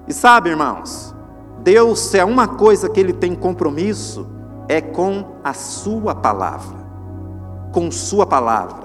E 0.07 0.13
sabe, 0.13 0.49
irmãos, 0.49 1.13
Deus, 1.61 1.99
se 1.99 2.17
é 2.17 2.25
uma 2.25 2.47
coisa 2.47 2.89
que 2.89 2.99
Ele 2.99 3.13
tem 3.13 3.35
compromisso, 3.35 4.27
é 4.67 4.81
com 4.81 5.35
a 5.43 5.53
Sua 5.53 6.15
palavra. 6.15 6.79
Com 7.71 7.91
Sua 7.91 8.25
palavra. 8.25 8.84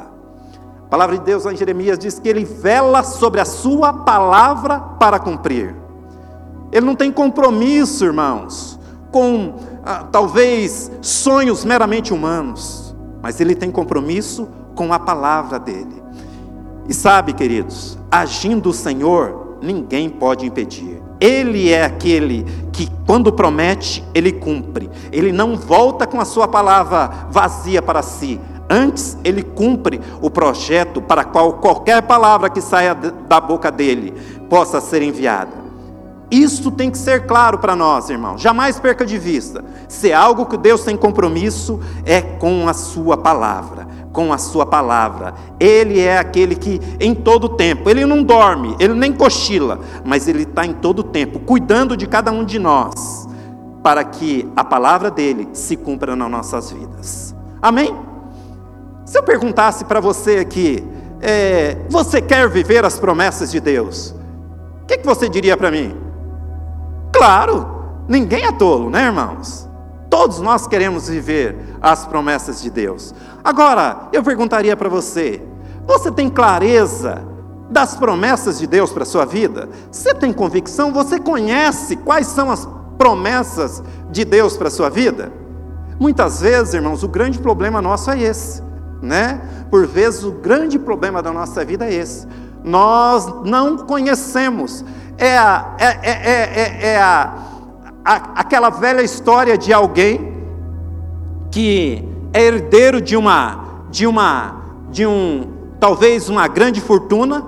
A 0.91 0.99
palavra 0.99 1.17
de 1.19 1.23
Deus 1.23 1.47
em 1.47 1.57
Jeremias 1.57 1.97
diz 1.97 2.19
que 2.19 2.29
Ele 2.29 2.45
vela 2.45 3.05
sobre 3.05 3.41
a 3.41 3.45
Sua 3.45 3.93
palavra 3.93 4.81
para 4.81 5.21
cumprir. 5.21 5.73
Ele 6.73 6.85
não 6.85 6.97
tem 6.97 7.13
compromisso, 7.13 8.05
irmãos, 8.05 8.77
com 9.13 9.55
ah, 9.85 10.09
talvez 10.11 10.91
sonhos 11.01 11.65
meramente 11.65 12.13
humanos, 12.13 12.93
mas 13.23 13.41
Ele 13.41 13.55
tem 13.55 13.71
compromisso 13.71 14.49
com 14.75 14.93
a 14.93 14.99
palavra 14.99 15.61
dele. 15.61 16.03
E 16.89 16.93
sabe, 16.93 17.35
queridos, 17.35 17.97
agindo 18.11 18.71
o 18.71 18.75
Senhor, 18.75 19.59
ninguém 19.63 20.11
pode 20.11 20.45
impedir. 20.45 21.01
Ele 21.21 21.71
é 21.71 21.85
aquele 21.85 22.45
que, 22.73 22.91
quando 23.07 23.33
promete, 23.33 24.03
ele 24.13 24.33
cumpre. 24.33 24.91
Ele 25.13 25.31
não 25.31 25.57
volta 25.57 26.05
com 26.05 26.21
a 26.21 26.25
sua 26.25 26.49
palavra 26.49 27.29
vazia 27.31 27.81
para 27.81 28.03
si. 28.03 28.41
Antes, 28.71 29.19
ele 29.25 29.43
cumpre 29.43 30.01
o 30.23 30.31
projeto 30.31 31.03
para 31.03 31.25
qual 31.25 31.55
qualquer 31.55 32.01
palavra 32.03 32.49
que 32.49 32.61
saia 32.61 32.95
da 32.95 33.41
boca 33.41 33.69
dele 33.69 34.15
possa 34.49 34.81
ser 34.81 35.03
enviada. 35.03 35.59
Isso 36.31 36.71
tem 36.71 36.89
que 36.89 36.99
ser 36.99 37.27
claro 37.27 37.59
para 37.59 37.75
nós, 37.75 38.09
irmão. 38.09 38.39
Jamais 38.39 38.79
perca 38.79 39.05
de 39.05 39.19
vista. 39.19 39.65
Se 39.89 40.13
é 40.13 40.15
algo 40.15 40.47
que 40.47 40.57
Deus 40.57 40.85
tem 40.85 40.97
compromisso, 40.97 41.81
é 42.05 42.23
com 42.23 42.69
a 42.69 42.73
sua 42.73 43.17
palavra 43.17 43.91
com 44.13 44.33
a 44.33 44.39
sua 44.39 44.67
palavra. 44.67 45.35
Ele 45.59 46.01
é 46.01 46.19
aquele 46.19 46.55
que 46.55 46.81
em 46.99 47.15
todo 47.15 47.49
tempo, 47.51 47.89
ele 47.89 48.05
não 48.05 48.23
dorme, 48.23 48.77
ele 48.79 48.95
nem 48.95 49.13
cochila, 49.13 49.81
mas 50.05 50.27
ele 50.29 50.43
está 50.43 50.67
em 50.67 50.73
todo 50.73 51.03
tempo, 51.03 51.39
cuidando 51.39 51.97
de 51.97 52.07
cada 52.07 52.33
um 52.33 52.45
de 52.45 52.59
nós, 52.59 53.29
para 53.83 54.03
que 54.05 54.49
a 54.57 54.65
palavra 54.65 55.11
dele 55.11 55.49
se 55.53 55.77
cumpra 55.77 56.17
nas 56.17 56.31
nossas 56.31 56.71
vidas. 56.71 57.35
Amém? 57.63 58.10
Se 59.11 59.19
eu 59.19 59.25
perguntasse 59.25 59.85
para 59.85 59.99
você 59.99 60.37
aqui, 60.37 60.87
é, 61.21 61.77
você 61.89 62.23
quer 62.23 62.49
viver 62.49 62.85
as 62.85 62.97
promessas 62.97 63.51
de 63.51 63.59
Deus? 63.59 64.15
O 64.83 64.87
que, 64.87 64.99
que 64.99 65.05
você 65.05 65.29
diria 65.29 65.57
para 65.57 65.69
mim? 65.69 65.97
Claro, 67.13 68.07
ninguém 68.07 68.45
é 68.45 68.53
tolo, 68.53 68.89
né, 68.89 69.07
irmãos? 69.07 69.69
Todos 70.09 70.39
nós 70.39 70.69
queremos 70.69 71.09
viver 71.09 71.57
as 71.83 72.07
promessas 72.07 72.63
de 72.63 72.71
Deus. 72.71 73.13
Agora, 73.43 74.09
eu 74.13 74.23
perguntaria 74.23 74.77
para 74.77 74.89
você: 74.89 75.43
você 75.85 76.13
tem 76.13 76.31
clareza 76.31 77.21
das 77.69 77.97
promessas 77.97 78.61
de 78.61 78.67
Deus 78.69 78.93
para 78.93 79.03
a 79.03 79.07
sua 79.07 79.25
vida? 79.25 79.69
Você 79.91 80.15
tem 80.15 80.33
convicção? 80.33 80.93
Você 80.93 81.19
conhece 81.19 81.97
quais 81.97 82.29
são 82.29 82.49
as 82.49 82.69
promessas 82.97 83.83
de 84.09 84.25
Deus 84.25 84.57
para 84.57 84.69
a 84.69 84.71
sua 84.71 84.89
vida? 84.89 85.33
Muitas 85.99 86.41
vezes, 86.41 86.75
irmãos, 86.75 87.03
o 87.03 87.09
grande 87.09 87.41
problema 87.41 87.83
nosso 87.83 88.09
é 88.13 88.21
esse, 88.21 88.70
né? 89.03 89.41
Por 89.71 89.87
vezes, 89.87 90.25
o 90.25 90.33
grande 90.33 90.79
problema 90.79 91.23
da 91.23 91.33
nossa 91.33 91.65
vida 91.65 91.87
é 91.87 91.95
esse. 91.95 92.27
Nós 92.63 93.27
não 93.45 93.79
conhecemos. 93.79 94.85
É, 95.17 95.37
a, 95.37 95.75
é, 95.79 95.87
é, 95.87 96.21
é, 96.33 96.87
é 96.93 97.03
a 97.03 97.51
aquela 98.05 98.71
velha 98.71 99.03
história 99.03 99.57
de 99.57 99.73
alguém 99.73 100.41
que 101.51 102.05
é 102.33 102.43
herdeiro 102.45 103.01
de 103.01 103.17
uma, 103.17 103.85
de 103.91 104.07
uma, 104.07 104.63
de 104.91 105.07
um, 105.07 105.49
talvez 105.79 106.29
uma 106.29 106.47
grande 106.49 106.81
fortuna, 106.81 107.45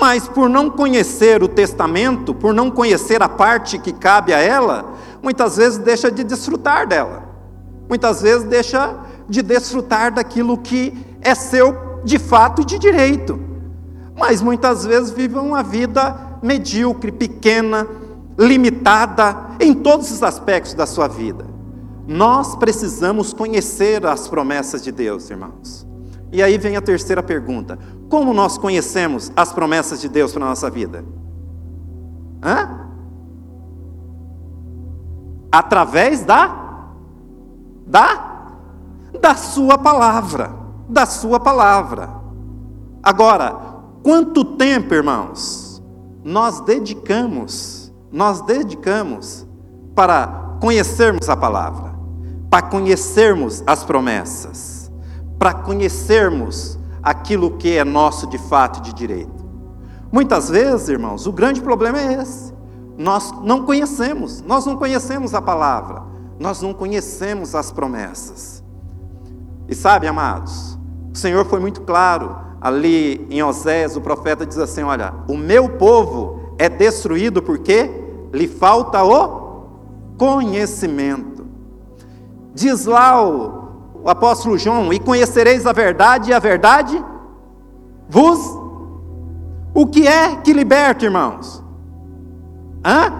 mas 0.00 0.28
por 0.28 0.48
não 0.48 0.68
conhecer 0.68 1.42
o 1.42 1.48
testamento, 1.48 2.34
por 2.34 2.52
não 2.52 2.70
conhecer 2.70 3.22
a 3.22 3.28
parte 3.28 3.78
que 3.78 3.92
cabe 3.92 4.32
a 4.32 4.38
ela, 4.38 4.92
muitas 5.22 5.56
vezes 5.56 5.78
deixa 5.78 6.10
de 6.10 6.22
desfrutar 6.24 6.86
dela. 6.86 7.24
Muitas 7.88 8.20
vezes 8.20 8.44
deixa 8.44 8.94
de 9.28 9.42
desfrutar 9.42 10.12
daquilo 10.12 10.58
que 10.58 10.92
é 11.20 11.34
seu 11.34 12.00
de 12.04 12.18
fato 12.18 12.62
e 12.62 12.64
de 12.64 12.78
direito. 12.78 13.38
Mas 14.16 14.40
muitas 14.40 14.84
vezes 14.84 15.10
vive 15.10 15.38
uma 15.38 15.62
vida 15.62 16.38
medíocre, 16.42 17.12
pequena, 17.12 17.86
limitada 18.38 19.36
em 19.60 19.74
todos 19.74 20.10
os 20.10 20.22
aspectos 20.22 20.74
da 20.74 20.86
sua 20.86 21.08
vida. 21.08 21.44
Nós 22.06 22.56
precisamos 22.56 23.32
conhecer 23.32 24.06
as 24.06 24.28
promessas 24.28 24.82
de 24.82 24.90
Deus, 24.90 25.28
irmãos. 25.28 25.86
E 26.32 26.42
aí 26.42 26.56
vem 26.56 26.76
a 26.76 26.80
terceira 26.80 27.22
pergunta: 27.22 27.78
como 28.08 28.32
nós 28.32 28.56
conhecemos 28.56 29.30
as 29.36 29.52
promessas 29.52 30.00
de 30.00 30.08
Deus 30.08 30.32
para 30.32 30.44
a 30.44 30.48
nossa 30.48 30.70
vida? 30.70 31.04
Hã? 32.42 32.88
Através 35.50 36.24
da 36.24 36.66
da 37.86 38.27
da 39.28 39.34
sua 39.34 39.76
palavra, 39.76 40.56
da 40.88 41.04
sua 41.04 41.38
palavra. 41.38 42.08
Agora, 43.02 43.54
quanto 44.02 44.42
tempo, 44.56 44.94
irmãos, 44.94 45.82
nós 46.24 46.60
dedicamos 46.62 47.78
nós 48.10 48.40
dedicamos 48.40 49.46
para 49.94 50.56
conhecermos 50.60 51.28
a 51.28 51.36
palavra, 51.36 51.94
para 52.48 52.62
conhecermos 52.62 53.62
as 53.66 53.84
promessas, 53.84 54.90
para 55.38 55.52
conhecermos 55.52 56.78
aquilo 57.02 57.58
que 57.58 57.76
é 57.76 57.84
nosso 57.84 58.26
de 58.26 58.38
fato 58.38 58.78
e 58.78 58.82
de 58.82 58.94
direito. 58.94 59.44
Muitas 60.10 60.48
vezes, 60.48 60.88
irmãos, 60.88 61.26
o 61.26 61.32
grande 61.32 61.60
problema 61.60 62.00
é 62.00 62.14
esse. 62.14 62.54
Nós 62.96 63.30
não 63.42 63.66
conhecemos, 63.66 64.40
nós 64.40 64.64
não 64.64 64.76
conhecemos 64.76 65.34
a 65.34 65.42
palavra, 65.42 66.02
nós 66.40 66.62
não 66.62 66.72
conhecemos 66.72 67.54
as 67.54 67.70
promessas. 67.70 68.57
E 69.68 69.74
sabe, 69.74 70.06
amados, 70.06 70.78
o 71.12 71.16
Senhor 71.16 71.44
foi 71.44 71.60
muito 71.60 71.82
claro 71.82 72.34
ali 72.60 73.26
em 73.30 73.42
Osés, 73.42 73.96
o 73.96 74.00
profeta 74.00 74.46
diz 74.46 74.58
assim: 74.58 74.82
Olha, 74.82 75.14
o 75.28 75.36
meu 75.36 75.68
povo 75.68 76.54
é 76.58 76.68
destruído 76.68 77.42
porque 77.42 77.90
lhe 78.32 78.48
falta 78.48 79.04
o 79.04 80.16
conhecimento. 80.16 81.46
Diz 82.54 82.86
lá 82.86 83.22
o, 83.22 84.02
o 84.02 84.08
apóstolo 84.08 84.58
João: 84.58 84.92
E 84.92 84.98
conhecereis 84.98 85.66
a 85.66 85.72
verdade, 85.72 86.30
e 86.30 86.34
a 86.34 86.38
verdade 86.38 87.04
vos. 88.08 88.58
O 89.74 89.86
que 89.86 90.08
é 90.08 90.34
que 90.36 90.52
liberta, 90.52 91.04
irmãos? 91.04 91.62
Hã? 92.84 93.12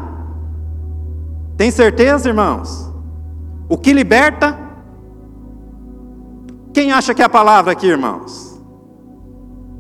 Tem 1.57 1.71
certeza, 1.71 2.29
irmãos? 2.29 2.93
O 3.69 3.77
que 3.77 3.93
liberta? 3.93 4.68
Quem 6.79 6.93
acha 6.93 7.13
que 7.13 7.21
é 7.21 7.25
a 7.25 7.29
palavra 7.29 7.73
aqui, 7.73 7.89
irmãos? 7.89 8.57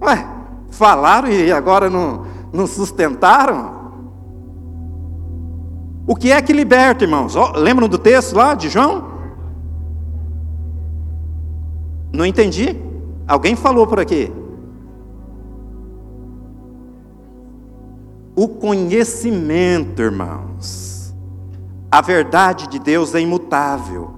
Ué, 0.02 0.28
falaram 0.68 1.28
e 1.28 1.52
agora 1.52 1.88
não, 1.88 2.26
não 2.52 2.66
sustentaram? 2.66 3.92
O 6.08 6.16
que 6.16 6.32
é 6.32 6.42
que 6.42 6.52
liberta, 6.52 7.04
irmãos? 7.04 7.36
Oh, 7.36 7.52
lembram 7.56 7.88
do 7.88 7.98
texto 7.98 8.34
lá 8.34 8.52
de 8.52 8.68
João? 8.68 9.12
Não 12.12 12.26
entendi. 12.26 12.76
Alguém 13.28 13.54
falou 13.54 13.86
por 13.86 14.00
aqui. 14.00 14.32
O 18.34 18.48
conhecimento, 18.48 20.02
irmãos. 20.02 21.14
A 21.92 22.00
verdade 22.00 22.66
de 22.66 22.80
Deus 22.80 23.14
é 23.14 23.20
imutável. 23.20 24.14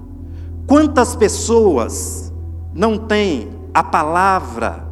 Quantas 0.67 1.15
pessoas 1.15 2.30
não 2.73 2.97
têm 2.99 3.51
a 3.73 3.83
palavra 3.83 4.89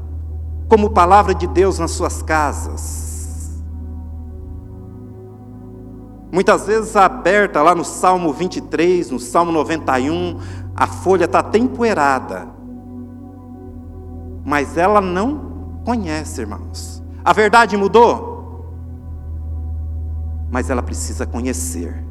como 0.69 0.91
palavra 0.91 1.35
de 1.35 1.47
Deus 1.47 1.79
nas 1.79 1.93
suas 1.93 2.23
casas? 2.23 3.63
Muitas 6.31 6.67
vezes 6.67 6.95
aberta 6.95 7.63
lá 7.63 7.75
no 7.75 7.85
Salmo 7.85 8.33
23, 8.33 9.11
no 9.11 9.19
Salmo 9.19 9.51
91, 9.51 10.39
a 10.77 10.87
folha 10.87 11.25
está 11.25 11.43
tempoeirada, 11.43 12.49
mas 14.45 14.77
ela 14.77 15.01
não 15.01 15.81
conhece, 15.85 16.43
irmãos. 16.43 17.03
A 17.25 17.33
verdade 17.33 17.77
mudou? 17.77 18.29
mas 20.51 20.71
ela 20.71 20.83
precisa 20.83 21.27
conhecer. 21.27 22.05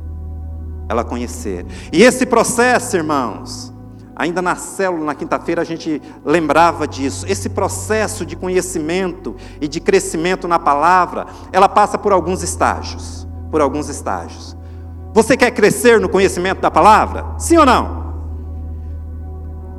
Ela 0.87 1.03
conhecer. 1.03 1.65
E 1.91 2.03
esse 2.03 2.25
processo, 2.25 2.95
irmãos, 2.95 3.73
ainda 4.17 4.41
na 4.41 4.55
célula, 4.55 5.05
na 5.05 5.15
quinta-feira, 5.15 5.61
a 5.61 5.65
gente 5.65 6.01
lembrava 6.25 6.87
disso. 6.87 7.25
Esse 7.29 7.49
processo 7.49 8.25
de 8.25 8.35
conhecimento 8.35 9.35
e 9.61 9.67
de 9.67 9.79
crescimento 9.79 10.47
na 10.47 10.57
palavra, 10.57 11.27
ela 11.51 11.69
passa 11.69 11.97
por 11.97 12.11
alguns 12.11 12.41
estágios. 12.41 13.27
Por 13.51 13.61
alguns 13.61 13.87
estágios. 13.87 14.57
Você 15.13 15.37
quer 15.37 15.51
crescer 15.51 16.01
no 16.01 16.09
conhecimento 16.09 16.59
da 16.59 16.71
palavra? 16.71 17.25
Sim 17.37 17.57
ou 17.57 17.65
não? 17.65 18.07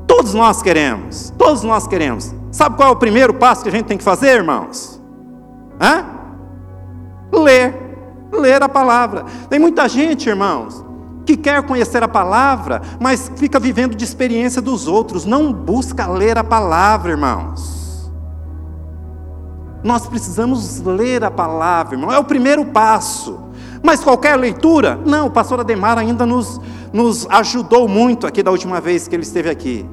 Todos 0.06 0.32
nós 0.34 0.62
queremos. 0.62 1.32
Todos 1.36 1.62
nós 1.62 1.86
queremos. 1.86 2.34
Sabe 2.52 2.76
qual 2.76 2.88
é 2.88 2.92
o 2.92 2.96
primeiro 2.96 3.34
passo 3.34 3.62
que 3.62 3.68
a 3.68 3.72
gente 3.72 3.86
tem 3.86 3.98
que 3.98 4.04
fazer, 4.04 4.36
irmãos? 4.36 5.00
Hã? 5.80 6.04
Ler 7.32 7.88
ler 8.32 8.62
a 8.62 8.68
palavra. 8.68 9.24
Tem 9.48 9.58
muita 9.58 9.88
gente, 9.88 10.28
irmãos, 10.28 10.84
que 11.28 11.36
quer 11.36 11.62
conhecer 11.62 12.02
a 12.02 12.08
palavra, 12.08 12.80
mas 12.98 13.30
fica 13.36 13.60
vivendo 13.60 13.94
de 13.94 14.02
experiência 14.02 14.62
dos 14.62 14.88
outros, 14.88 15.26
não 15.26 15.52
busca 15.52 16.06
ler 16.06 16.38
a 16.38 16.42
palavra, 16.42 17.10
irmãos. 17.10 18.10
Nós 19.84 20.06
precisamos 20.06 20.80
ler 20.80 21.22
a 21.22 21.30
palavra, 21.30 21.96
irmão, 21.96 22.10
é 22.10 22.18
o 22.18 22.24
primeiro 22.24 22.64
passo. 22.64 23.38
Mas 23.82 24.02
qualquer 24.02 24.36
leitura? 24.36 24.98
Não, 25.04 25.26
o 25.26 25.30
pastor 25.30 25.60
Ademar 25.60 25.98
ainda 25.98 26.24
nos, 26.24 26.58
nos 26.94 27.26
ajudou 27.28 27.86
muito 27.86 28.26
aqui 28.26 28.42
da 28.42 28.50
última 28.50 28.80
vez 28.80 29.06
que 29.06 29.14
ele 29.14 29.22
esteve 29.22 29.50
aqui. 29.50 29.86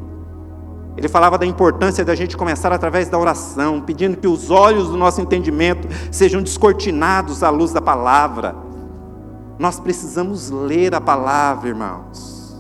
Ele 0.95 1.09
falava 1.09 1.37
da 1.37 1.45
importância 1.45 2.05
da 2.05 2.15
gente 2.15 2.37
começar 2.37 2.71
através 2.71 3.09
da 3.09 3.19
oração, 3.19 3.81
pedindo 3.81 4.15
que 4.15 4.27
os 4.27 4.49
olhos 4.49 4.87
do 4.87 4.95
nosso 4.95 5.19
entendimento 5.19 5.85
sejam 6.09 6.41
descortinados 6.41 7.43
à 7.43 7.49
luz 7.49 7.73
da 7.73 7.81
palavra. 7.81 8.64
Nós 9.57 9.79
precisamos 9.79 10.49
ler 10.49 10.93
a 10.93 11.01
palavra, 11.01 11.69
irmãos. 11.69 12.55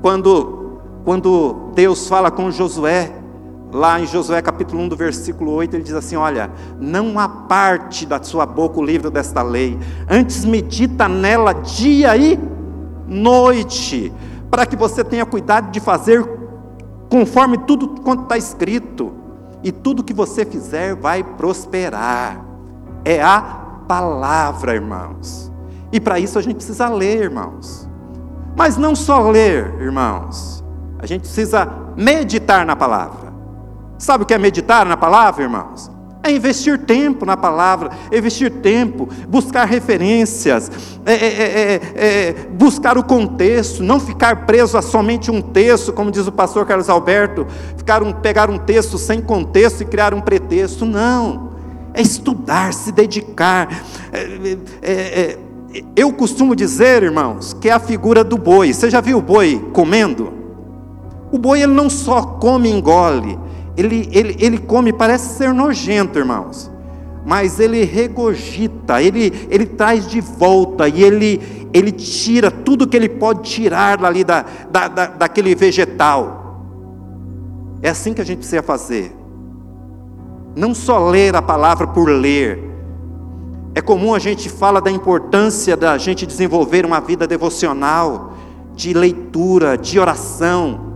Quando, 0.00 0.80
quando 1.04 1.70
Deus 1.74 2.08
fala 2.08 2.30
com 2.30 2.50
Josué, 2.50 3.12
lá 3.72 4.00
em 4.00 4.06
Josué 4.06 4.40
capítulo 4.40 4.82
1, 4.82 4.88
do 4.88 4.96
versículo 4.96 5.52
8, 5.52 5.74
ele 5.74 5.82
diz 5.82 5.94
assim: 5.94 6.16
Olha, 6.16 6.50
não 6.80 7.18
há 7.18 7.28
parte 7.28 8.06
da 8.06 8.22
sua 8.22 8.46
boca 8.46 8.78
o 8.78 8.84
livro 8.84 9.10
desta 9.10 9.42
lei, 9.42 9.78
antes 10.08 10.44
medita 10.44 11.08
nela 11.08 11.52
dia 11.52 12.16
e 12.16 12.38
noite 13.06 14.12
para 14.50 14.66
que 14.66 14.76
você 14.76 15.02
tenha 15.02 15.24
cuidado 15.24 15.70
de 15.70 15.80
fazer 15.80 16.22
conforme 17.08 17.58
tudo 17.58 18.00
quanto 18.02 18.24
está 18.24 18.36
escrito, 18.36 19.12
e 19.62 19.70
tudo 19.70 20.02
que 20.02 20.14
você 20.14 20.44
fizer 20.44 20.94
vai 20.94 21.22
prosperar. 21.22 22.44
É 23.04 23.22
a 23.22 23.61
palavra, 23.92 24.74
irmãos. 24.74 25.52
E 25.92 26.00
para 26.00 26.18
isso 26.18 26.38
a 26.38 26.42
gente 26.42 26.56
precisa 26.56 26.88
ler, 26.88 27.24
irmãos. 27.24 27.86
Mas 28.56 28.78
não 28.78 28.96
só 28.96 29.28
ler, 29.28 29.74
irmãos. 29.78 30.64
A 30.98 31.04
gente 31.04 31.22
precisa 31.22 31.68
meditar 31.94 32.64
na 32.64 32.74
palavra. 32.74 33.30
Sabe 33.98 34.24
o 34.24 34.26
que 34.26 34.32
é 34.32 34.38
meditar 34.38 34.86
na 34.86 34.96
palavra, 34.96 35.42
irmãos? 35.42 35.90
É 36.22 36.30
investir 36.30 36.78
tempo 36.78 37.26
na 37.26 37.36
palavra, 37.36 37.90
investir 38.10 38.50
tempo, 38.50 39.08
buscar 39.28 39.66
referências, 39.66 40.70
é 41.04 41.12
é, 41.12 41.26
é, 41.26 41.44
é, 41.44 42.28
é, 42.28 42.32
buscar 42.52 42.96
o 42.96 43.02
contexto, 43.02 43.82
não 43.82 44.00
ficar 44.00 44.46
preso 44.46 44.78
a 44.78 44.82
somente 44.82 45.30
um 45.30 45.42
texto, 45.42 45.92
como 45.92 46.10
diz 46.10 46.26
o 46.26 46.32
pastor 46.32 46.64
Carlos 46.64 46.88
Alberto, 46.88 47.46
ficar 47.76 48.02
um, 48.02 48.12
pegar 48.12 48.48
um 48.48 48.56
texto 48.56 48.96
sem 48.96 49.20
contexto 49.20 49.82
e 49.82 49.84
criar 49.84 50.14
um 50.14 50.20
pretexto. 50.20 50.86
Não, 50.86 51.51
é 51.94 52.02
estudar, 52.02 52.72
se 52.72 52.92
dedicar. 52.92 53.68
É, 54.82 55.38
eu 55.96 56.12
costumo 56.12 56.54
dizer, 56.54 57.02
irmãos, 57.02 57.54
que 57.54 57.68
é 57.68 57.72
a 57.72 57.78
figura 57.78 58.22
do 58.22 58.36
boi. 58.36 58.72
Você 58.72 58.90
já 58.90 59.00
viu 59.00 59.18
o 59.18 59.22
boi 59.22 59.70
comendo? 59.72 60.32
O 61.30 61.38
boi 61.38 61.62
ele 61.62 61.72
não 61.72 61.88
só 61.88 62.22
come 62.22 62.68
e 62.68 62.72
engole, 62.72 63.38
ele, 63.74 64.06
ele, 64.12 64.36
ele 64.38 64.58
come, 64.58 64.92
parece 64.92 65.38
ser 65.38 65.54
nojento, 65.54 66.18
irmãos, 66.18 66.70
mas 67.24 67.58
ele 67.58 67.84
regogita, 67.84 69.00
ele, 69.02 69.32
ele 69.48 69.64
traz 69.64 70.06
de 70.06 70.20
volta 70.20 70.86
e 70.88 71.02
ele, 71.02 71.40
ele 71.72 71.90
tira 71.90 72.50
tudo 72.50 72.86
que 72.86 72.94
ele 72.94 73.08
pode 73.08 73.48
tirar 73.48 74.04
ali 74.04 74.22
da, 74.22 74.44
da, 74.70 74.88
da, 74.88 75.06
daquele 75.06 75.54
vegetal. 75.54 76.66
É 77.80 77.88
assim 77.88 78.12
que 78.12 78.20
a 78.20 78.24
gente 78.24 78.38
precisa 78.38 78.62
fazer. 78.62 79.21
Não 80.54 80.74
só 80.74 81.08
ler 81.08 81.34
a 81.34 81.42
palavra 81.42 81.86
por 81.86 82.08
ler. 82.08 82.70
É 83.74 83.80
comum 83.80 84.14
a 84.14 84.18
gente 84.18 84.50
fala 84.50 84.80
da 84.80 84.90
importância 84.90 85.76
da 85.76 85.96
gente 85.96 86.26
desenvolver 86.26 86.84
uma 86.84 87.00
vida 87.00 87.26
devocional, 87.26 88.34
de 88.74 88.92
leitura, 88.92 89.78
de 89.78 89.98
oração. 89.98 90.92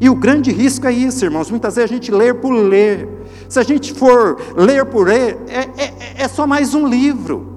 E 0.00 0.08
o 0.08 0.14
grande 0.14 0.50
risco 0.50 0.86
é 0.86 0.92
isso, 0.92 1.24
irmãos. 1.24 1.50
Muitas 1.50 1.76
vezes 1.76 1.90
a 1.90 1.94
gente 1.94 2.10
lê 2.10 2.32
por 2.32 2.52
ler. 2.52 3.08
Se 3.48 3.60
a 3.60 3.62
gente 3.62 3.92
for 3.92 4.38
ler 4.56 4.86
por 4.86 5.06
ler, 5.06 5.38
é, 5.48 5.60
é, 5.82 6.22
é 6.24 6.28
só 6.28 6.46
mais 6.46 6.74
um 6.74 6.86
livro. 6.86 7.52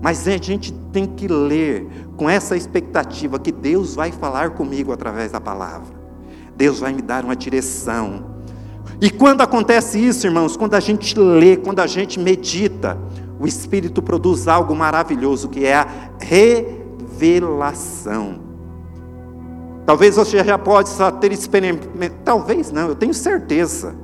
Mas 0.00 0.26
a 0.26 0.36
gente 0.36 0.72
tem 0.92 1.06
que 1.06 1.26
ler 1.26 1.88
com 2.16 2.28
essa 2.28 2.56
expectativa 2.56 3.38
que 3.38 3.52
Deus 3.52 3.94
vai 3.94 4.12
falar 4.12 4.50
comigo 4.50 4.92
através 4.92 5.32
da 5.32 5.40
palavra. 5.40 5.96
Deus 6.56 6.80
vai 6.80 6.92
me 6.92 7.02
dar 7.02 7.24
uma 7.24 7.36
direção. 7.36 8.37
E 9.00 9.10
quando 9.10 9.42
acontece 9.42 9.98
isso, 9.98 10.26
irmãos, 10.26 10.56
quando 10.56 10.74
a 10.74 10.80
gente 10.80 11.18
lê, 11.18 11.56
quando 11.56 11.80
a 11.80 11.86
gente 11.86 12.18
medita, 12.18 12.98
o 13.38 13.46
Espírito 13.46 14.02
produz 14.02 14.48
algo 14.48 14.74
maravilhoso 14.74 15.48
que 15.48 15.64
é 15.64 15.74
a 15.76 15.86
revelação. 16.18 17.68
Talvez 19.86 20.16
você 20.16 20.42
já 20.44 20.58
possa 20.58 21.12
ter 21.12 21.32
experimentado, 21.32 22.14
talvez 22.24 22.72
não, 22.72 22.88
eu 22.88 22.94
tenho 22.94 23.14
certeza. 23.14 23.94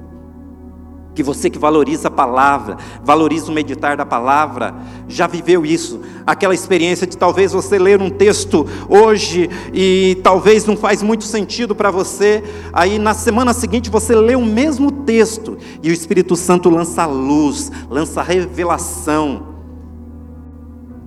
Que 1.14 1.22
você 1.22 1.48
que 1.48 1.58
valoriza 1.58 2.08
a 2.08 2.10
palavra, 2.10 2.76
valoriza 3.02 3.50
o 3.50 3.54
meditar 3.54 3.96
da 3.96 4.04
palavra, 4.04 4.74
já 5.06 5.26
viveu 5.26 5.64
isso. 5.64 6.00
Aquela 6.26 6.54
experiência 6.54 7.06
de 7.06 7.16
talvez 7.16 7.52
você 7.52 7.78
ler 7.78 8.02
um 8.02 8.10
texto 8.10 8.66
hoje 8.88 9.48
e 9.72 10.18
talvez 10.22 10.66
não 10.66 10.76
faz 10.76 11.02
muito 11.02 11.24
sentido 11.24 11.74
para 11.74 11.90
você, 11.90 12.42
aí 12.72 12.98
na 12.98 13.14
semana 13.14 13.52
seguinte 13.52 13.90
você 13.90 14.14
lê 14.14 14.34
o 14.34 14.44
mesmo 14.44 14.90
texto 14.90 15.56
e 15.82 15.90
o 15.90 15.92
Espírito 15.92 16.34
Santo 16.34 16.68
lança 16.68 17.06
luz, 17.06 17.70
lança 17.88 18.22
revelação 18.22 19.54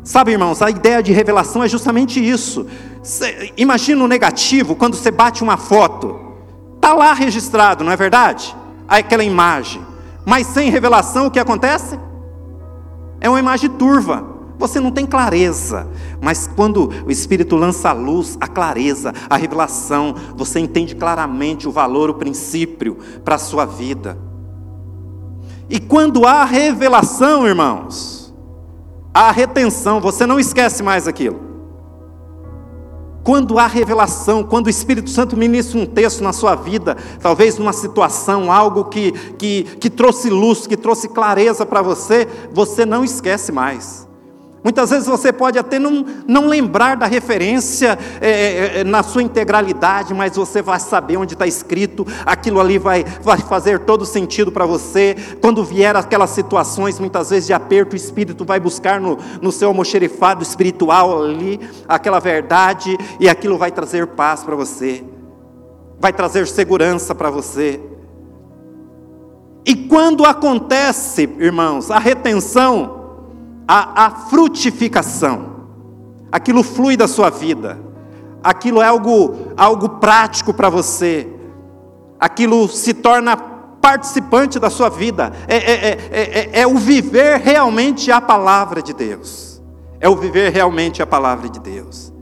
Sabe, 0.07 0.31
irmãos, 0.31 0.61
a 0.61 0.69
ideia 0.69 1.03
de 1.03 1.11
revelação 1.11 1.61
é 1.61 1.67
justamente 1.67 2.25
isso. 2.25 2.65
Cê, 3.03 3.51
imagina 3.57 4.01
o 4.01 4.07
negativo 4.07 4.73
quando 4.73 4.95
você 4.95 5.11
bate 5.11 5.43
uma 5.43 5.57
foto. 5.57 6.17
Está 6.75 6.93
lá 6.93 7.11
registrado, 7.11 7.83
não 7.83 7.91
é 7.91 7.97
verdade? 7.97 8.55
Aquela 8.87 9.21
imagem. 9.21 9.81
Mas 10.27 10.47
sem 10.47 10.69
revelação, 10.69 11.27
o 11.27 11.31
que 11.31 11.39
acontece? 11.39 11.97
É 13.21 13.29
uma 13.29 13.39
imagem 13.39 13.69
turva. 13.69 14.35
Você 14.59 14.77
não 14.77 14.91
tem 14.91 15.05
clareza, 15.05 15.87
mas 16.19 16.49
quando 16.53 16.91
o 17.05 17.09
Espírito 17.09 17.55
lança 17.55 17.91
a 17.91 17.93
luz, 17.93 18.37
a 18.41 18.47
clareza, 18.47 19.13
a 19.29 19.37
revelação, 19.37 20.15
você 20.35 20.59
entende 20.59 20.95
claramente 20.95 21.65
o 21.65 21.71
valor, 21.71 22.09
o 22.09 22.15
princípio 22.15 22.97
para 23.23 23.35
a 23.35 23.39
sua 23.39 23.63
vida. 23.63 24.17
E 25.69 25.79
quando 25.79 26.25
há 26.25 26.43
revelação, 26.43 27.47
irmãos, 27.47 28.33
há 29.13 29.31
retenção, 29.31 30.01
você 30.01 30.25
não 30.25 30.37
esquece 30.37 30.83
mais 30.83 31.07
aquilo. 31.07 31.46
Quando 33.27 33.59
há 33.59 33.67
revelação, 33.67 34.41
quando 34.41 34.67
o 34.67 34.69
Espírito 34.69 35.09
Santo 35.09 35.35
ministra 35.35 35.77
um 35.77 35.85
texto 35.85 36.23
na 36.23 36.31
sua 36.31 36.55
vida, 36.55 36.95
talvez 37.19 37.57
numa 37.57 37.73
situação, 37.73 38.49
algo 38.49 38.85
que, 38.85 39.11
que, 39.33 39.63
que 39.63 39.89
trouxe 39.89 40.29
luz, 40.29 40.65
que 40.65 40.77
trouxe 40.77 41.09
clareza 41.09 41.65
para 41.65 41.81
você, 41.81 42.25
você 42.53 42.85
não 42.85 43.03
esquece 43.03 43.51
mais. 43.51 44.06
Muitas 44.67 44.89
vezes 44.89 45.07
você 45.07 45.31
pode 45.31 45.57
até 45.57 45.79
não, 45.79 46.05
não 46.27 46.45
lembrar 46.45 46.97
da 46.97 47.05
referência 47.05 47.97
é, 48.19 48.29
é, 48.29 48.79
é, 48.79 48.83
na 48.83 49.01
sua 49.01 49.23
integralidade, 49.23 50.13
mas 50.13 50.35
você 50.35 50.61
vai 50.61 50.77
saber 50.77 51.15
onde 51.15 51.35
está 51.35 51.47
escrito, 51.47 52.05
aquilo 52.25 52.59
ali 52.59 52.77
vai, 52.77 53.05
vai 53.23 53.37
fazer 53.37 53.79
todo 53.79 54.05
sentido 54.05 54.51
para 54.51 54.65
você. 54.65 55.15
Quando 55.39 55.63
vier 55.63 55.95
aquelas 55.95 56.31
situações, 56.31 56.99
muitas 56.99 57.29
vezes 57.29 57.47
de 57.47 57.53
aperto, 57.53 57.93
o 57.93 57.95
Espírito 57.95 58.43
vai 58.43 58.59
buscar 58.59 58.99
no, 58.99 59.17
no 59.41 59.53
seu 59.53 59.69
almoxerifado 59.69 60.43
espiritual 60.43 61.23
ali 61.23 61.61
aquela 61.87 62.19
verdade, 62.19 62.97
e 63.21 63.29
aquilo 63.29 63.57
vai 63.57 63.71
trazer 63.71 64.05
paz 64.05 64.43
para 64.43 64.57
você, 64.57 65.01
vai 65.97 66.11
trazer 66.11 66.45
segurança 66.45 67.15
para 67.15 67.29
você. 67.29 67.79
E 69.65 69.87
quando 69.87 70.25
acontece, 70.25 71.29
irmãos, 71.39 71.89
a 71.89 71.99
retenção, 71.99 72.96
a, 73.67 74.05
a 74.05 74.11
frutificação. 74.11 75.57
Aquilo 76.31 76.63
flui 76.63 76.95
da 76.95 77.07
sua 77.07 77.29
vida. 77.29 77.79
Aquilo 78.43 78.81
é 78.81 78.87
algo, 78.87 79.35
algo 79.57 79.89
prático 79.89 80.53
para 80.53 80.69
você. 80.69 81.27
Aquilo 82.19 82.67
se 82.67 82.93
torna 82.93 83.35
participante 83.35 84.59
da 84.59 84.69
sua 84.69 84.89
vida. 84.89 85.31
É, 85.47 85.57
é, 85.57 85.97
é, 86.11 86.61
é, 86.61 86.67
o 86.67 86.77
viver 86.77 87.39
realmente 87.39 88.11
a 88.11 88.21
palavra 88.21 88.81
de 88.81 88.93
Deus. 88.93 89.61
É 89.99 90.07
o 90.07 90.15
viver 90.15 90.51
realmente 90.51 91.01
a 91.01 91.07
palavra 91.07 91.49
de 91.49 91.59
Deus. 91.59 92.13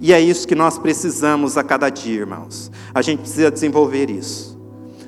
E 0.00 0.12
é 0.12 0.20
isso 0.20 0.46
que 0.46 0.54
nós 0.54 0.78
precisamos 0.78 1.56
a 1.56 1.64
cada 1.64 1.88
dia, 1.88 2.20
irmãos. 2.20 2.70
A 2.94 3.00
gente 3.00 3.20
precisa 3.20 3.50
desenvolver 3.50 4.10
isso. 4.10 4.58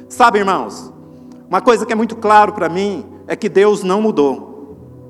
Sabe, 0.08 0.38
irmãos, 0.38 0.92
uma 1.48 1.60
coisa 1.60 1.84
que 1.84 1.92
é 1.92 1.96
muito 1.96 2.16
claro 2.16 2.52
para 2.52 2.68
mim 2.68 3.04
é 3.26 3.36
que 3.36 3.48
Deus 3.48 3.82
não 3.82 4.00
mudou. 4.00 4.55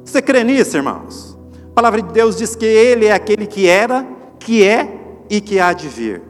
Você 0.07 0.23
crê 0.23 0.45
nisso, 0.45 0.77
irmãos? 0.77 1.37
A 1.71 1.75
palavra 1.75 2.01
de 2.01 2.13
Deus 2.13 2.37
diz 2.37 2.55
que 2.55 2.65
Ele 2.65 3.07
é 3.07 3.13
aquele 3.13 3.45
que 3.45 3.67
era, 3.67 4.07
que 4.39 4.63
é 4.63 4.89
e 5.29 5.41
que 5.41 5.59
há 5.59 5.73
de 5.73 5.89
vir. 5.89 6.23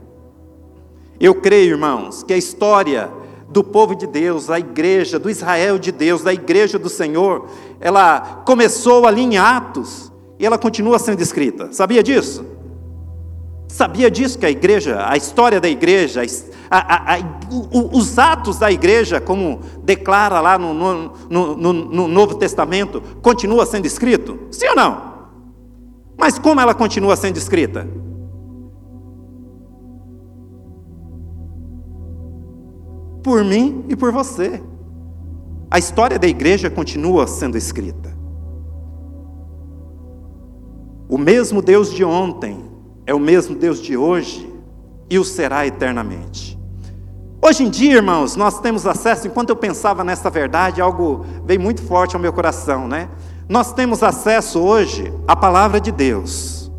Eu 1.21 1.35
creio, 1.35 1.73
irmãos, 1.75 2.23
que 2.23 2.33
a 2.33 2.39
história 2.39 3.11
do 3.51 3.62
povo 3.62 3.95
de 3.95 4.07
Deus, 4.07 4.47
da 4.47 4.59
igreja, 4.59 5.19
do 5.19 5.29
Israel 5.29 5.79
de 5.79 5.93
Deus, 5.93 6.23
da 6.23 6.33
igreja 6.33 6.79
do 6.79 6.89
Senhor, 6.89 7.49
ela 7.79 8.43
começou 8.47 9.07
ali 9.07 9.21
em 9.21 9.37
Atos 9.37 10.11
e 10.39 10.47
ela 10.47 10.59
continua 10.59 10.99
sendo 10.99 11.21
escrita. 11.21 11.71
Sabia 11.71 12.03
disso? 12.03 12.45
Sabia 13.68 14.11
disso 14.11 14.38
que 14.38 14.46
a 14.46 14.50
igreja, 14.50 15.05
a 15.09 15.16
história 15.16 15.61
da 15.61 15.68
igreja, 15.68 16.22
a, 16.70 16.79
a, 16.79 17.14
a, 17.16 17.18
os 17.92 18.18
atos 18.18 18.59
da 18.59 18.70
igreja, 18.70 19.20
como 19.20 19.61
declara 19.83 20.40
lá 20.40 20.57
no, 20.57 20.72
no, 20.72 21.57
no, 21.57 21.72
no 21.72 22.09
Novo 22.09 22.37
Testamento, 22.37 23.02
continua 23.20 23.66
sendo 23.66 23.87
escrito? 23.87 24.38
Sim 24.50 24.68
ou 24.68 24.76
não? 24.76 25.16
Mas 26.16 26.38
como 26.38 26.61
ela 26.61 26.74
continua 26.74 27.16
sendo 27.16 27.37
escrita? 27.37 27.87
Por 33.22 33.44
mim 33.44 33.85
e 33.88 33.96
por 33.96 34.12
você. 34.12 34.62
A 35.68 35.79
história 35.79 36.18
da 36.18 36.29
igreja 36.29 36.70
continua 36.70 37.26
sendo 37.26 37.59
escrita. 37.59 38.16
O 41.09 41.18
mesmo 41.18 41.61
Deus 41.61 41.92
de 41.92 42.05
ontem 42.05 42.76
é 43.07 43.14
o 43.14 43.21
mesmo 43.21 43.55
Deus 43.55 43.81
de 43.81 43.97
hoje 43.97 44.53
e 45.09 45.19
o 45.19 45.25
será 45.25 45.66
eternamente. 45.66 46.59
Hoje 47.40 47.62
em 47.62 47.71
dia, 47.71 47.95
irmãos, 47.95 48.35
nós 48.35 48.59
temos 48.59 48.87
acesso, 48.87 49.29
enquanto 49.29 49.51
eu 49.51 49.57
pensava 49.57 50.03
nessa 50.03 50.29
verdade, 50.29 50.81
algo 50.81 51.25
veio 51.45 51.61
muito 51.61 51.81
forte 51.83 52.16
ao 52.16 52.21
meu 52.21 52.33
coração, 52.33 52.88
né? 52.88 53.09
Nós 53.49 53.73
temos 53.73 54.03
acesso 54.03 54.59
hoje 54.59 55.12
à 55.29 55.37
palavra 55.37 55.81
de 55.81 55.92
Deus. 55.92 56.73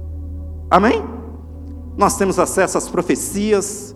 Amém? 0.69 1.01
Nós 1.95 2.17
temos 2.17 2.37
acesso 2.37 2.77
às 2.77 2.89
profecias, 2.89 3.95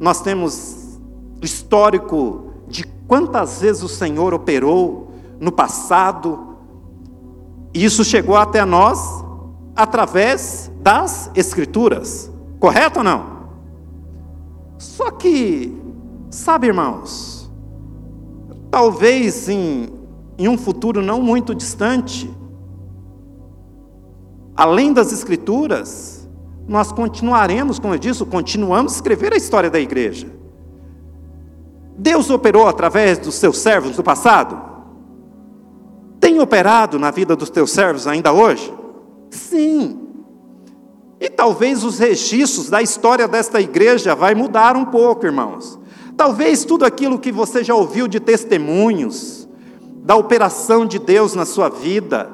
nós 0.00 0.20
temos 0.20 0.98
histórico 1.40 2.52
de 2.66 2.84
quantas 3.06 3.60
vezes 3.60 3.84
o 3.84 3.88
Senhor 3.88 4.34
operou 4.34 5.12
no 5.38 5.52
passado, 5.52 6.56
e 7.72 7.84
isso 7.84 8.02
chegou 8.02 8.36
até 8.36 8.64
nós 8.64 9.17
através 9.78 10.72
das 10.80 11.30
Escrituras. 11.36 12.28
Correto 12.58 12.98
ou 12.98 13.04
não? 13.04 13.38
Só 14.76 15.08
que, 15.12 15.72
sabe, 16.28 16.66
irmãos, 16.66 17.48
talvez 18.72 19.48
em, 19.48 19.88
em 20.36 20.48
um 20.48 20.58
futuro 20.58 21.00
não 21.00 21.22
muito 21.22 21.54
distante, 21.54 22.28
além 24.56 24.92
das 24.92 25.12
Escrituras, 25.12 26.28
nós 26.66 26.90
continuaremos, 26.90 27.78
como 27.78 27.94
eu 27.94 27.98
disse, 28.00 28.24
continuamos 28.24 28.94
a 28.94 28.96
escrever 28.96 29.32
a 29.32 29.36
história 29.36 29.70
da 29.70 29.78
igreja. 29.78 30.26
Deus 31.96 32.28
operou 32.30 32.66
através 32.66 33.16
dos 33.16 33.36
seus 33.36 33.58
servos 33.58 33.94
do 33.94 34.02
passado? 34.02 34.60
Tem 36.18 36.40
operado 36.40 36.98
na 36.98 37.12
vida 37.12 37.36
dos 37.36 37.48
teus 37.48 37.70
servos 37.70 38.08
ainda 38.08 38.32
hoje? 38.32 38.72
Sim. 39.30 40.08
E 41.20 41.28
talvez 41.28 41.82
os 41.84 41.98
registros 41.98 42.70
da 42.70 42.80
história 42.80 43.26
desta 43.26 43.60
igreja 43.60 44.14
vai 44.14 44.34
mudar 44.34 44.76
um 44.76 44.84
pouco, 44.84 45.26
irmãos. 45.26 45.78
Talvez 46.16 46.64
tudo 46.64 46.84
aquilo 46.84 47.18
que 47.18 47.32
você 47.32 47.62
já 47.62 47.74
ouviu 47.74 48.08
de 48.08 48.20
testemunhos 48.20 49.48
da 50.02 50.16
operação 50.16 50.86
de 50.86 50.98
Deus 50.98 51.34
na 51.34 51.44
sua 51.44 51.68
vida, 51.68 52.30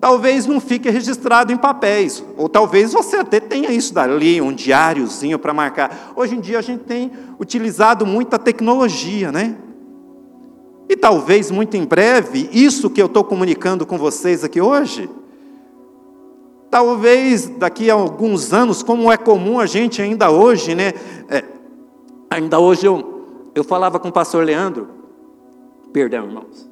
talvez 0.00 0.46
não 0.46 0.60
fique 0.60 0.88
registrado 0.90 1.52
em 1.52 1.56
papéis, 1.56 2.24
ou 2.36 2.48
talvez 2.48 2.92
você 2.92 3.16
até 3.16 3.38
tenha 3.38 3.70
isso 3.70 3.92
dali, 3.92 4.40
um 4.40 4.52
diáriozinho 4.52 5.38
para 5.38 5.52
marcar. 5.52 6.12
Hoje 6.16 6.34
em 6.34 6.40
dia 6.40 6.58
a 6.58 6.62
gente 6.62 6.84
tem 6.84 7.12
utilizado 7.38 8.06
muita 8.06 8.38
tecnologia, 8.38 9.30
né? 9.30 9.56
E 10.88 10.96
talvez 10.96 11.50
muito 11.50 11.76
em 11.76 11.84
breve, 11.84 12.48
isso 12.52 12.90
que 12.90 13.00
eu 13.00 13.06
estou 13.06 13.22
comunicando 13.22 13.86
com 13.86 13.96
vocês 13.96 14.42
aqui 14.42 14.60
hoje, 14.60 15.08
Talvez 16.72 17.48
daqui 17.58 17.90
a 17.90 17.92
alguns 17.92 18.50
anos, 18.50 18.82
como 18.82 19.12
é 19.12 19.16
comum 19.18 19.60
a 19.60 19.66
gente 19.66 20.00
ainda 20.00 20.30
hoje, 20.30 20.74
né? 20.74 20.94
É, 21.28 21.44
ainda 22.30 22.58
hoje 22.58 22.86
eu, 22.86 23.50
eu 23.54 23.62
falava 23.62 24.00
com 24.00 24.08
o 24.08 24.12
pastor 24.12 24.42
Leandro, 24.42 24.88
perdão, 25.92 26.24
irmãos. 26.24 26.66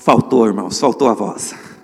Faltou, 0.00 0.48
irmãos, 0.48 0.80
faltou 0.80 1.08
a 1.08 1.14
voz. 1.14 1.75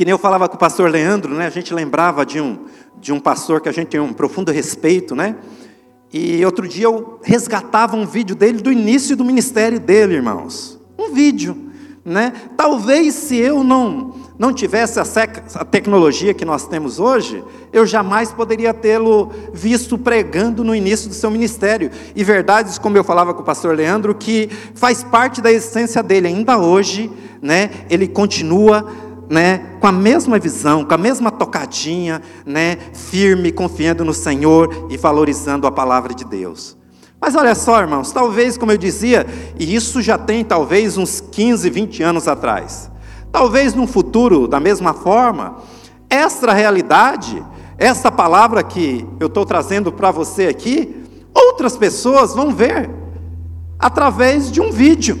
Que 0.00 0.04
nem 0.06 0.12
eu 0.12 0.18
falava 0.18 0.48
com 0.48 0.54
o 0.54 0.58
pastor 0.58 0.88
Leandro, 0.88 1.34
né? 1.34 1.46
A 1.46 1.50
gente 1.50 1.74
lembrava 1.74 2.24
de 2.24 2.40
um, 2.40 2.60
de 2.98 3.12
um 3.12 3.20
pastor 3.20 3.60
que 3.60 3.68
a 3.68 3.72
gente 3.72 3.88
tem 3.88 4.00
um 4.00 4.14
profundo 4.14 4.50
respeito, 4.50 5.14
né? 5.14 5.36
E 6.10 6.42
outro 6.42 6.66
dia 6.66 6.86
eu 6.86 7.20
resgatava 7.22 7.96
um 7.96 8.06
vídeo 8.06 8.34
dele 8.34 8.62
do 8.62 8.72
início 8.72 9.14
do 9.14 9.26
ministério 9.26 9.78
dele, 9.78 10.14
irmãos. 10.14 10.80
Um 10.98 11.12
vídeo, 11.12 11.54
né? 12.02 12.32
Talvez 12.56 13.12
se 13.12 13.36
eu 13.36 13.62
não 13.62 14.14
não 14.38 14.54
tivesse 14.54 14.98
a, 14.98 15.04
a 15.56 15.64
tecnologia 15.66 16.32
que 16.32 16.46
nós 16.46 16.66
temos 16.66 16.98
hoje, 16.98 17.44
eu 17.70 17.84
jamais 17.84 18.32
poderia 18.32 18.72
tê-lo 18.72 19.30
visto 19.52 19.98
pregando 19.98 20.64
no 20.64 20.74
início 20.74 21.10
do 21.10 21.14
seu 21.14 21.30
ministério. 21.30 21.90
E 22.16 22.24
verdades, 22.24 22.78
como 22.78 22.96
eu 22.96 23.04
falava 23.04 23.34
com 23.34 23.42
o 23.42 23.44
pastor 23.44 23.76
Leandro, 23.76 24.14
que 24.14 24.48
faz 24.74 25.04
parte 25.04 25.42
da 25.42 25.52
essência 25.52 26.02
dele 26.02 26.26
ainda 26.26 26.56
hoje, 26.56 27.10
né? 27.42 27.68
Ele 27.90 28.08
continua 28.08 29.09
né, 29.30 29.76
com 29.80 29.86
a 29.86 29.92
mesma 29.92 30.40
visão, 30.40 30.84
com 30.84 30.92
a 30.92 30.98
mesma 30.98 31.30
tocadinha, 31.30 32.20
né, 32.44 32.76
firme, 32.92 33.52
confiando 33.52 34.04
no 34.04 34.12
Senhor 34.12 34.88
e 34.90 34.96
valorizando 34.96 35.68
a 35.68 35.70
palavra 35.70 36.12
de 36.12 36.24
Deus. 36.24 36.76
Mas 37.20 37.36
olha 37.36 37.54
só, 37.54 37.80
irmãos, 37.80 38.10
talvez, 38.10 38.58
como 38.58 38.72
eu 38.72 38.76
dizia, 38.76 39.24
e 39.56 39.72
isso 39.72 40.02
já 40.02 40.18
tem 40.18 40.42
talvez 40.42 40.98
uns 40.98 41.20
15, 41.20 41.70
20 41.70 42.02
anos 42.02 42.26
atrás. 42.26 42.90
Talvez 43.30 43.72
num 43.72 43.86
futuro, 43.86 44.48
da 44.48 44.58
mesma 44.58 44.92
forma, 44.92 45.58
Esta 46.12 46.52
realidade, 46.52 47.40
esta 47.78 48.10
palavra 48.10 48.64
que 48.64 49.06
eu 49.20 49.28
estou 49.28 49.46
trazendo 49.46 49.92
para 49.92 50.10
você 50.10 50.48
aqui, 50.48 51.04
outras 51.32 51.76
pessoas 51.76 52.34
vão 52.34 52.52
ver 52.52 52.90
através 53.78 54.50
de 54.50 54.60
um 54.60 54.72
vídeo, 54.72 55.16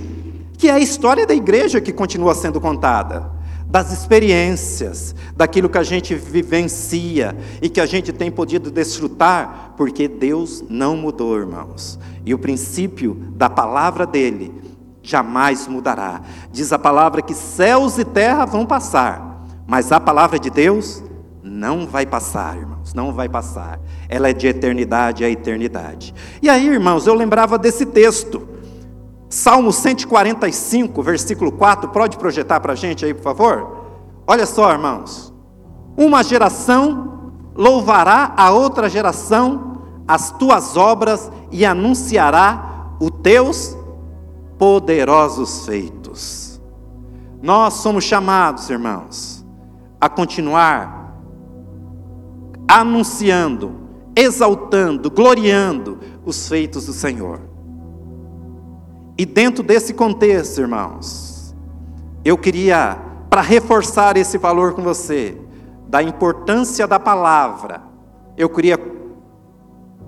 que 0.58 0.68
é 0.68 0.72
a 0.72 0.80
história 0.80 1.24
da 1.24 1.32
igreja 1.32 1.80
que 1.80 1.92
continua 1.92 2.34
sendo 2.34 2.60
contada 2.60 3.38
das 3.70 3.92
experiências, 3.92 5.14
daquilo 5.36 5.68
que 5.68 5.78
a 5.78 5.82
gente 5.84 6.12
vivencia 6.14 7.36
e 7.62 7.68
que 7.68 7.80
a 7.80 7.86
gente 7.86 8.12
tem 8.12 8.28
podido 8.28 8.68
desfrutar, 8.68 9.74
porque 9.76 10.08
Deus 10.08 10.64
não 10.68 10.96
mudou, 10.96 11.38
irmãos. 11.38 11.96
E 12.26 12.34
o 12.34 12.38
princípio 12.38 13.14
da 13.36 13.48
palavra 13.48 14.04
dele 14.04 14.52
jamais 15.00 15.68
mudará. 15.68 16.20
Diz 16.50 16.72
a 16.72 16.78
palavra 16.78 17.22
que 17.22 17.32
céus 17.32 17.96
e 17.96 18.04
terra 18.04 18.44
vão 18.44 18.66
passar, 18.66 19.46
mas 19.68 19.92
a 19.92 20.00
palavra 20.00 20.36
de 20.36 20.50
Deus 20.50 21.04
não 21.40 21.86
vai 21.86 22.04
passar, 22.04 22.56
irmãos, 22.56 22.92
não 22.92 23.12
vai 23.12 23.28
passar. 23.28 23.78
Ela 24.08 24.30
é 24.30 24.32
de 24.32 24.48
eternidade 24.48 25.24
a 25.24 25.30
eternidade. 25.30 26.12
E 26.42 26.48
aí, 26.48 26.66
irmãos, 26.66 27.06
eu 27.06 27.14
lembrava 27.14 27.56
desse 27.56 27.86
texto 27.86 28.49
Salmo 29.30 29.72
145, 29.72 31.02
versículo 31.04 31.52
4, 31.52 31.88
pode 31.90 32.18
projetar 32.18 32.58
para 32.58 32.72
a 32.72 32.76
gente 32.76 33.04
aí, 33.04 33.14
por 33.14 33.22
favor? 33.22 33.76
Olha 34.26 34.44
só, 34.44 34.72
irmãos. 34.72 35.32
Uma 35.96 36.24
geração 36.24 37.32
louvará 37.54 38.34
a 38.36 38.50
outra 38.50 38.88
geração 38.88 39.70
as 40.10 40.32
tuas 40.32 40.76
obras 40.76 41.30
e 41.52 41.64
anunciará 41.64 42.96
os 43.00 43.10
teus 43.22 43.76
poderosos 44.58 45.64
feitos. 45.64 46.60
Nós 47.40 47.74
somos 47.74 48.02
chamados, 48.02 48.68
irmãos, 48.68 49.46
a 50.00 50.08
continuar 50.08 51.14
anunciando, 52.66 53.72
exaltando, 54.16 55.08
gloriando 55.08 56.00
os 56.24 56.48
feitos 56.48 56.86
do 56.86 56.92
Senhor. 56.92 57.49
E 59.20 59.26
dentro 59.26 59.62
desse 59.62 59.92
contexto, 59.92 60.62
irmãos, 60.62 61.54
eu 62.24 62.38
queria, 62.38 62.96
para 63.28 63.42
reforçar 63.42 64.16
esse 64.16 64.38
valor 64.38 64.72
com 64.72 64.80
você, 64.80 65.36
da 65.86 66.02
importância 66.02 66.86
da 66.86 66.98
palavra, 66.98 67.82
eu 68.34 68.48
queria 68.48 68.78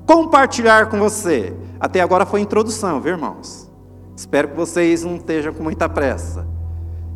compartilhar 0.07 0.89
com 0.89 0.99
você. 0.99 1.55
Até 1.79 2.01
agora 2.01 2.25
foi 2.25 2.41
introdução, 2.41 3.03
viu, 3.03 3.13
irmãos? 3.13 3.71
Espero 4.17 4.49
que 4.49 4.57
vocês 4.57 5.05
não 5.05 5.17
estejam 5.17 5.53
com 5.53 5.63
muita 5.63 5.91
pressa. 5.91 6.49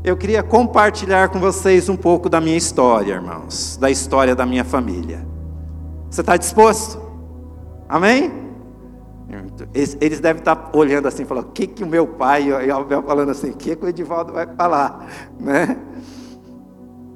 Eu 0.04 0.18
queria 0.18 0.42
compartilhar 0.42 1.30
com 1.30 1.40
vocês 1.40 1.88
um 1.88 1.96
pouco 1.96 2.28
da 2.28 2.42
minha 2.42 2.58
história, 2.58 3.14
irmãos, 3.14 3.78
da 3.80 3.90
história 3.90 4.36
da 4.36 4.44
minha 4.44 4.64
família. 4.64 5.26
Você 6.10 6.20
está 6.20 6.36
disposto? 6.36 7.00
Amém? 7.88 8.45
Eles, 9.74 9.96
eles, 10.00 10.20
devem 10.20 10.40
estar 10.40 10.70
olhando 10.72 11.08
assim, 11.08 11.24
falando, 11.24 11.46
o 11.46 11.52
que, 11.52 11.66
que 11.66 11.82
o 11.82 11.86
meu 11.86 12.06
pai, 12.06 12.48
e 12.48 12.70
o 12.70 12.76
Abel 12.76 13.02
falando 13.02 13.30
assim, 13.30 13.50
o 13.50 13.56
que, 13.56 13.74
que 13.74 13.84
o 13.84 13.88
Edivaldo 13.88 14.32
vai 14.32 14.46
falar? 14.46 15.06
Né? 15.38 15.76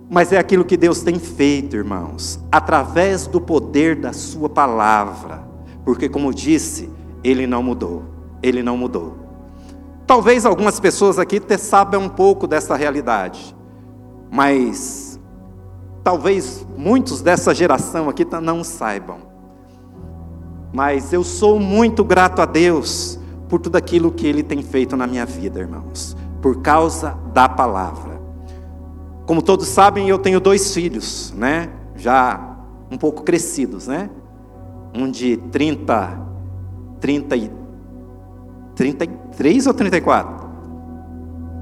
Mas 0.08 0.32
é 0.32 0.38
aquilo 0.38 0.64
que 0.64 0.76
Deus 0.76 1.02
tem 1.02 1.18
feito, 1.18 1.76
irmãos, 1.76 2.40
através 2.50 3.26
do 3.28 3.40
poder 3.40 3.94
da 3.94 4.12
Sua 4.12 4.48
palavra, 4.48 5.44
porque, 5.84 6.08
como 6.08 6.34
disse, 6.34 6.90
Ele 7.22 7.46
não 7.46 7.62
mudou, 7.62 8.02
Ele 8.42 8.62
não 8.62 8.76
mudou. 8.76 9.16
Talvez 10.06 10.44
algumas 10.44 10.80
pessoas 10.80 11.18
aqui 11.20 11.40
saibam 11.40 12.02
um 12.02 12.08
pouco 12.08 12.48
dessa 12.48 12.74
realidade, 12.74 13.54
mas 14.28 15.20
talvez 16.02 16.66
muitos 16.76 17.22
dessa 17.22 17.54
geração 17.54 18.08
aqui 18.08 18.26
não 18.42 18.64
saibam. 18.64 19.29
Mas 20.72 21.12
eu 21.12 21.24
sou 21.24 21.58
muito 21.58 22.04
grato 22.04 22.40
a 22.40 22.46
Deus 22.46 23.18
por 23.48 23.60
tudo 23.60 23.76
aquilo 23.76 24.12
que 24.12 24.26
Ele 24.26 24.42
tem 24.42 24.62
feito 24.62 24.96
na 24.96 25.06
minha 25.06 25.26
vida, 25.26 25.58
irmãos, 25.58 26.16
por 26.40 26.62
causa 26.62 27.16
da 27.32 27.48
palavra. 27.48 28.20
Como 29.26 29.42
todos 29.42 29.66
sabem, 29.68 30.08
eu 30.08 30.18
tenho 30.18 30.40
dois 30.40 30.72
filhos, 30.72 31.34
né? 31.36 31.70
Já 31.96 32.56
um 32.90 32.96
pouco 32.96 33.22
crescidos, 33.22 33.86
né? 33.86 34.10
Um 34.94 35.10
de 35.10 35.36
30, 35.36 36.20
30 37.00 37.36
e 37.36 37.50
33 38.74 39.66
ou 39.66 39.74
34? 39.74 40.50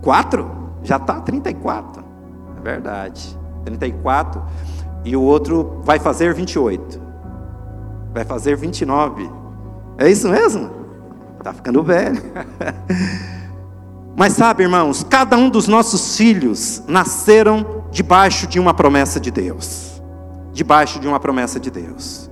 Quatro? 0.03 0.51
Já 0.83 0.97
está 0.97 1.21
34. 1.21 2.05
É 2.57 2.61
verdade. 2.61 3.39
34. 3.65 4.43
E 5.05 5.17
o 5.17 5.23
outro 5.23 5.81
vai 5.83 5.99
fazer 5.99 6.33
28. 6.35 7.08
Vai 8.13 8.25
fazer 8.25 8.57
29. 8.57 9.31
É 9.99 10.11
isso 10.11 10.29
mesmo? 10.29 10.71
Está 11.39 11.53
ficando 11.53 11.83
velho. 11.83 12.23
Mas 14.17 14.33
sabe, 14.33 14.65
irmãos, 14.65 15.05
cada 15.09 15.37
um 15.37 15.49
dos 15.49 15.69
nossos 15.69 16.17
filhos 16.17 16.83
nasceram 16.89 17.85
debaixo 17.91 18.47
de 18.47 18.59
uma 18.59 18.75
promessa 18.75 19.21
de 19.21 19.31
Deus. 19.31 20.03
Debaixo 20.53 20.99
de 20.99 21.07
uma 21.07 21.21
promessa 21.21 21.61
de 21.61 21.71
Deus. 21.71 22.29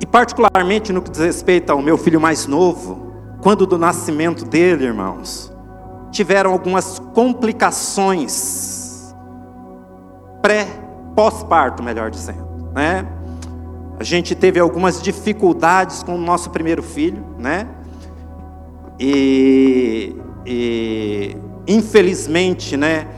E 0.00 0.06
particularmente 0.06 0.92
no 0.92 1.00
que 1.00 1.10
diz 1.10 1.20
respeito 1.20 1.70
ao 1.70 1.80
meu 1.80 1.96
filho 1.96 2.20
mais 2.20 2.46
novo, 2.46 3.12
quando 3.40 3.66
do 3.66 3.78
nascimento 3.78 4.44
dele, 4.44 4.84
irmãos, 4.84 5.52
tiveram 6.10 6.52
algumas 6.52 6.98
complicações 7.14 9.14
pré 10.42 10.85
pós-parto, 11.16 11.82
melhor 11.82 12.10
dizendo 12.10 12.46
né? 12.76 13.06
A 13.98 14.04
gente 14.04 14.34
teve 14.34 14.60
algumas 14.60 15.00
dificuldades 15.00 16.02
com 16.02 16.14
o 16.14 16.18
nosso 16.18 16.50
primeiro 16.50 16.82
filho, 16.82 17.24
né? 17.38 17.66
E, 19.00 20.14
e 20.44 21.34
infelizmente, 21.66 22.76
né? 22.76 23.08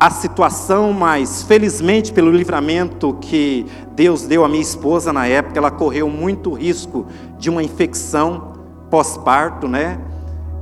A 0.00 0.10
situação, 0.10 0.92
mas 0.92 1.44
felizmente 1.44 2.12
pelo 2.12 2.32
livramento 2.32 3.16
que 3.20 3.64
Deus 3.94 4.26
deu 4.26 4.44
à 4.44 4.48
minha 4.48 4.60
esposa 4.60 5.12
na 5.12 5.28
época, 5.28 5.56
ela 5.56 5.70
correu 5.70 6.10
muito 6.10 6.52
risco 6.52 7.06
de 7.38 7.48
uma 7.48 7.62
infecção 7.62 8.54
pós-parto, 8.90 9.68
né? 9.68 10.00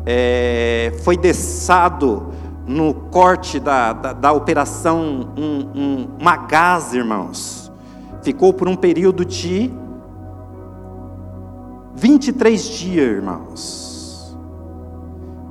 É, 0.04 0.92
foi 1.02 1.16
deixado 1.16 2.34
no 2.66 2.94
corte 2.94 3.58
da, 3.58 3.92
da, 3.92 4.12
da 4.12 4.32
operação 4.32 5.32
um, 5.36 5.68
um, 5.74 6.08
uma 6.18 6.36
gás, 6.36 6.94
irmãos. 6.94 7.72
Ficou 8.22 8.52
por 8.52 8.68
um 8.68 8.76
período 8.76 9.24
de 9.24 9.70
23 11.94 12.64
dias, 12.64 13.06
irmãos. 13.06 14.36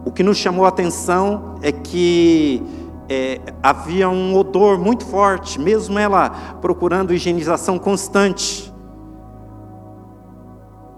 O 0.06 0.12
que 0.12 0.24
nos 0.24 0.38
chamou 0.38 0.65
a 0.65 0.69
atenção 0.69 1.56
é 1.62 1.71
que 1.71 2.63
é, 3.10 3.41
havia 3.62 4.10
um 4.10 4.36
odor 4.36 4.80
muito 4.80 5.06
forte, 5.06 5.60
mesmo 5.60 6.00
ela 6.00 6.30
procurando 6.62 7.13
higienização 7.13 7.78
constante. 7.78 8.70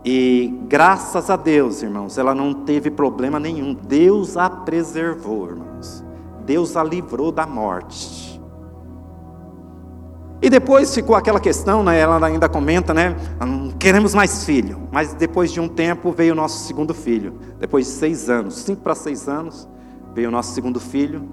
E 0.05 0.59
graças 0.67 1.29
a 1.29 1.35
Deus, 1.35 1.81
irmãos, 1.81 2.17
ela 2.17 2.35
não 2.35 2.53
teve 2.53 2.91
problema 2.91 3.39
nenhum. 3.39 3.73
Deus 3.73 4.35
a 4.35 4.49
preservou, 4.49 5.49
irmãos. 5.49 6.03
Deus 6.45 6.75
a 6.75 6.83
livrou 6.83 7.31
da 7.31 7.47
morte. 7.47 8.41
E 10.41 10.49
depois 10.49 10.93
ficou 10.93 11.15
aquela 11.15 11.39
questão, 11.39 11.81
né, 11.81 11.97
ela 11.97 12.25
ainda 12.27 12.49
comenta, 12.49 12.93
né? 12.93 13.15
Não 13.39 13.71
queremos 13.71 14.13
mais 14.13 14.43
filho. 14.43 14.89
Mas 14.91 15.13
depois 15.13 15.53
de 15.53 15.61
um 15.61 15.69
tempo 15.69 16.11
veio 16.11 16.33
o 16.33 16.35
nosso 16.35 16.67
segundo 16.67 16.93
filho. 16.93 17.35
Depois 17.57 17.85
de 17.85 17.93
seis 17.93 18.29
anos, 18.29 18.55
cinco 18.55 18.81
para 18.81 18.93
seis 18.93 19.29
anos, 19.29 19.69
veio 20.13 20.27
o 20.27 20.31
nosso 20.31 20.53
segundo 20.53 20.81
filho. 20.81 21.29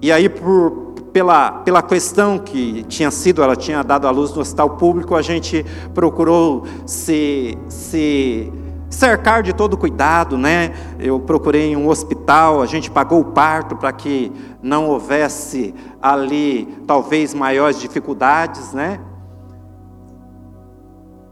E 0.00 0.12
aí, 0.12 0.28
por, 0.28 0.85
pela, 1.16 1.50
pela 1.50 1.82
questão 1.82 2.38
que 2.38 2.82
tinha 2.82 3.10
sido, 3.10 3.42
ela 3.42 3.56
tinha 3.56 3.82
dado 3.82 4.06
à 4.06 4.10
luz 4.10 4.34
no 4.34 4.42
hospital 4.42 4.76
público, 4.76 5.14
a 5.14 5.22
gente 5.22 5.64
procurou 5.94 6.66
se, 6.84 7.56
se 7.70 8.52
cercar 8.90 9.42
de 9.42 9.54
todo 9.54 9.78
cuidado, 9.78 10.36
né? 10.36 10.74
Eu 10.98 11.18
procurei 11.18 11.74
um 11.74 11.88
hospital, 11.88 12.60
a 12.60 12.66
gente 12.66 12.90
pagou 12.90 13.20
o 13.20 13.24
parto 13.24 13.76
para 13.76 13.90
que 13.92 14.30
não 14.62 14.90
houvesse 14.90 15.74
ali 16.02 16.66
talvez 16.86 17.32
maiores 17.32 17.80
dificuldades, 17.80 18.74
né? 18.74 19.00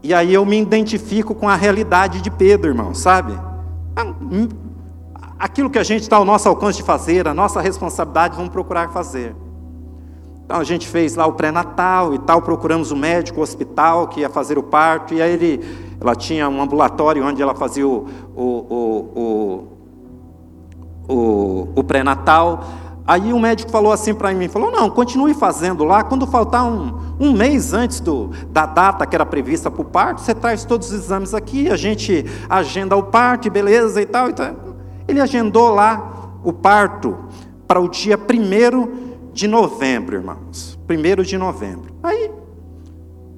E 0.01 0.15
aí 0.15 0.33
eu 0.33 0.43
me 0.47 0.59
identifico 0.59 1.35
com 1.35 1.47
a 1.47 1.55
realidade 1.55 2.23
de 2.23 2.31
Pedro, 2.31 2.71
irmão, 2.71 2.95
sabe? 2.95 3.39
Ah, 3.95 4.03
hum, 4.03 4.49
aquilo 5.37 5.69
que 5.69 5.77
a 5.77 5.83
gente 5.83 6.01
está 6.01 6.15
ao 6.15 6.25
nosso 6.25 6.49
alcance 6.49 6.79
de 6.79 6.83
fazer, 6.83 7.27
a 7.27 7.35
nossa 7.35 7.61
responsabilidade, 7.61 8.35
vamos 8.35 8.51
procurar 8.51 8.89
fazer. 8.89 9.44
Então 10.45 10.59
a 10.59 10.63
gente 10.63 10.87
fez 10.87 11.15
lá 11.15 11.25
o 11.25 11.33
pré-natal 11.33 12.13
e 12.13 12.19
tal, 12.19 12.39
procuramos 12.39 12.91
o 12.91 12.95
médico, 12.95 13.39
o 13.39 13.43
hospital 13.43 14.07
que 14.07 14.19
ia 14.19 14.29
fazer 14.29 14.59
o 14.59 14.63
parto, 14.63 15.15
e 15.15 15.21
aí 15.21 15.33
ele, 15.33 15.65
ela 15.99 16.15
tinha 16.15 16.47
um 16.47 16.61
ambulatório 16.61 17.25
onde 17.25 17.41
ela 17.41 17.55
fazia 17.55 17.87
o, 17.87 18.07
o, 18.35 18.43
o, 19.15 19.67
o, 21.07 21.69
o, 21.75 21.83
pré-natal. 21.83 22.63
Aí 23.07 23.33
o 23.33 23.39
médico 23.39 23.71
falou 23.71 23.91
assim 23.91 24.13
para 24.13 24.31
mim, 24.33 24.47
falou, 24.47 24.71
não, 24.71 24.87
continue 24.87 25.33
fazendo 25.33 25.83
lá, 25.83 26.03
quando 26.03 26.27
faltar 26.27 26.63
um, 26.63 26.95
um 27.19 27.33
mês 27.33 27.73
antes 27.73 27.99
do, 27.99 28.29
da 28.51 28.67
data 28.67 29.03
que 29.07 29.15
era 29.15 29.25
prevista 29.25 29.71
para 29.71 29.81
o 29.81 29.85
parto, 29.85 30.21
você 30.21 30.35
traz 30.35 30.63
todos 30.63 30.91
os 30.91 30.93
exames 30.93 31.33
aqui, 31.33 31.71
a 31.71 31.75
gente 31.75 32.23
agenda 32.47 32.95
o 32.95 33.01
parto, 33.01 33.49
beleza 33.49 33.99
e 33.99 34.05
tal. 34.05 34.29
E 34.29 34.33
tal. 34.33 34.53
Ele 35.07 35.19
agendou 35.19 35.69
lá 35.69 36.29
o 36.43 36.53
parto 36.53 37.17
para 37.67 37.79
o 37.79 37.89
dia 37.89 38.15
1 38.15 39.04
de 39.35 39.49
novembro, 39.49 40.15
irmãos. 40.15 40.79
1 40.89 41.21
de 41.23 41.37
novembro. 41.37 41.93
Aí, 42.01 42.31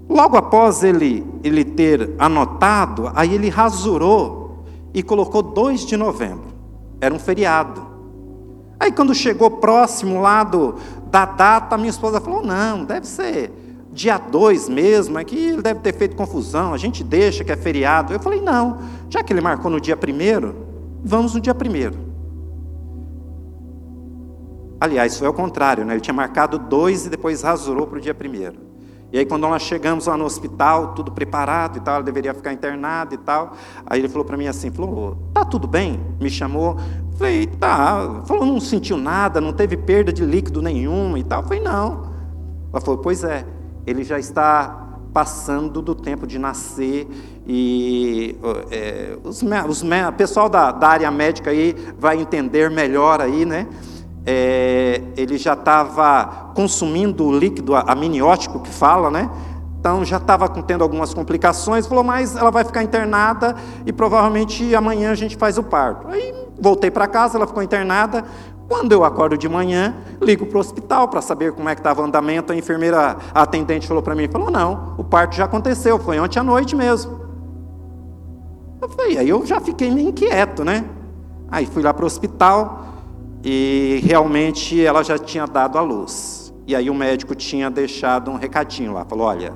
logo 0.07 0.38
após 0.38 0.83
ele, 0.83 1.25
ele 1.43 1.65
ter 1.65 2.13
anotado, 2.19 3.12
aí 3.15 3.33
ele 3.33 3.49
rasurou 3.49 4.63
e 4.93 5.01
colocou 5.01 5.41
2 5.41 5.88
de 5.88 5.97
novembro. 5.97 6.53
Era 7.01 7.13
um 7.13 7.17
feriado. 7.17 7.81
Aí 8.79 8.91
quando 8.91 9.13
chegou 9.15 9.49
próximo 9.49 10.21
lá 10.21 10.43
do, 10.43 10.75
da 11.10 11.25
data, 11.25 11.75
minha 11.77 11.89
esposa 11.89 12.21
falou: 12.21 12.45
não, 12.45 12.86
deve 12.86 13.07
ser 13.07 13.51
dia 13.91 14.19
2 14.19 14.69
mesmo, 14.69 15.17
é 15.17 15.23
que 15.23 15.36
ele 15.36 15.63
deve 15.63 15.79
ter 15.79 15.95
feito 15.95 16.15
confusão, 16.15 16.75
a 16.75 16.77
gente 16.77 17.03
deixa 17.03 17.43
que 17.43 17.51
é 17.51 17.57
feriado. 17.57 18.13
Eu 18.13 18.19
falei: 18.19 18.39
não, 18.39 18.77
já 19.10 19.23
que 19.23 19.33
ele 19.33 19.41
marcou 19.41 19.71
no 19.71 19.81
dia 19.81 19.97
primeiro, 19.97 20.55
vamos 21.03 21.33
no 21.33 21.41
dia 21.41 21.55
primeiro. 21.55 22.07
Aliás, 24.80 25.18
foi 25.18 25.28
ao 25.28 25.34
contrário, 25.34 25.84
né? 25.84 25.94
ele 25.94 26.02
tinha 26.02 26.13
marcado 26.13 26.60
dois 26.60 27.06
e 27.06 27.10
depois 27.10 27.42
rasurou 27.42 27.88
para 27.88 27.98
o 27.98 28.02
dia 28.02 28.13
primeiro. 28.13 28.68
E 29.12 29.18
aí, 29.18 29.26
quando 29.26 29.44
nós 29.44 29.62
chegamos 29.62 30.06
lá 30.06 30.18
no 30.18 30.26
hospital, 30.26 30.94
tudo 30.94 31.12
preparado 31.12 31.78
e 31.78 31.80
tal, 31.80 31.96
ela 31.96 32.04
deveria 32.04 32.34
ficar 32.34 32.52
internada 32.52 33.16
e 33.16 33.18
tal. 33.18 33.54
Aí 33.86 34.02
ele 34.02 34.10
falou 34.10 34.26
para 34.26 34.36
mim 34.36 34.48
assim: 34.48 34.70
falou, 34.70 35.18
tá 35.34 35.46
tudo 35.46 35.66
bem? 35.66 36.02
Me 36.20 36.30
chamou. 36.30 36.78
Falei, 37.18 37.48
tá. 37.48 38.22
Falou, 38.26 38.46
não 38.46 38.60
sentiu 38.60 38.98
nada, 38.98 39.40
não 39.40 39.54
teve 39.54 39.78
perda 39.78 40.12
de 40.12 40.26
líquido 40.26 40.62
nenhuma 40.62 41.18
e 41.18 41.24
tal. 41.24 41.42
Falei, 41.42 41.62
não. 41.62 42.12
Ela 42.72 42.82
falou, 42.82 42.98
pois 42.98 43.24
é, 43.24 43.46
ele 43.86 44.04
já 44.04 44.20
está 44.20 44.88
passando 45.13 45.82
do 45.82 45.96
tempo 45.96 46.28
de 46.28 46.38
nascer 46.38 47.08
e 47.48 48.38
é, 48.70 49.18
os, 49.24 49.42
os, 49.42 49.82
o 49.82 50.13
pessoal 50.16 50.48
da, 50.48 50.72
da 50.72 50.90
área 50.90 51.10
médica 51.10 51.50
aí 51.50 51.76
vai 51.98 52.20
entender 52.20 52.70
melhor 52.70 53.22
aí, 53.22 53.46
né? 53.46 53.68
É, 54.30 55.02
ele 55.16 55.38
já 55.38 55.54
estava 55.54 56.52
consumindo 56.54 57.24
o 57.24 57.32
líquido 57.32 57.74
amniótico 57.74 58.60
que 58.60 58.70
fala, 58.70 59.10
né? 59.10 59.30
Então 59.80 60.04
já 60.04 60.18
estava 60.18 60.50
tendo 60.50 60.84
algumas 60.84 61.13
complicações, 61.13 61.88
falou, 61.88 62.04
mas 62.04 62.36
ela 62.36 62.52
vai 62.52 62.66
ficar 62.66 62.84
internada 62.84 63.56
e 63.86 63.94
provavelmente 63.94 64.76
amanhã 64.76 65.12
a 65.12 65.16
gente 65.16 65.38
faz 65.38 65.58
o 65.58 65.63
parto. 65.63 66.10
Aí 66.10 66.36
voltei 66.60 66.92
para 66.92 67.08
casa, 67.08 67.38
ela 67.38 67.48
ficou 67.48 67.63
internada. 67.63 68.26
Quando 68.68 68.92
eu 68.92 69.06
acordo 69.06 69.38
de 69.38 69.48
manhã, 69.48 69.96
ligo 70.22 70.46
para 70.46 70.58
o 70.58 70.60
hospital 70.60 71.08
para 71.08 71.22
saber 71.22 71.54
como 71.54 71.70
é 71.70 71.74
que 71.74 71.80
estava 71.80 72.02
o 72.02 72.04
andamento. 72.04 72.52
A 72.52 72.56
enfermeira, 72.56 73.16
a 73.34 73.44
atendente 73.44 73.88
falou 73.88 74.04
para 74.04 74.13
mim, 74.13 74.28
falou, 74.28 74.52
não, 74.52 74.94
o 74.98 75.06
parto 75.06 75.38
já 75.38 75.46
aconteceu, 75.46 75.98
foi 75.98 76.20
ontem 76.20 76.38
à 76.38 76.44
noite 76.44 76.76
mesmo. 76.76 77.18
Eu 78.82 78.90
falei, 78.90 79.18
aí 79.20 79.30
eu 79.30 79.46
já 79.46 79.62
fiquei 79.62 79.90
meio 79.90 80.10
inquieto, 80.10 80.66
né? 80.66 80.84
Aí 81.50 81.66
fui 81.66 81.82
lá 81.82 81.94
para 81.94 82.04
o 82.04 82.08
hospital, 82.08 82.87
e 83.43 84.02
realmente 84.04 84.84
ela 84.84 85.04
já 85.04 85.17
tinha 85.17 85.45
dado 85.45 85.78
a 85.78 85.82
luz. 85.82 86.54
E 86.65 86.76
aí 86.76 86.89
o 86.89 86.93
médico 86.93 87.34
tinha 87.34 87.69
deixado 87.69 88.30
um 88.30 88.36
recadinho 88.36 88.93
lá, 88.93 89.06
falou: 89.06 89.28
olha, 89.28 89.54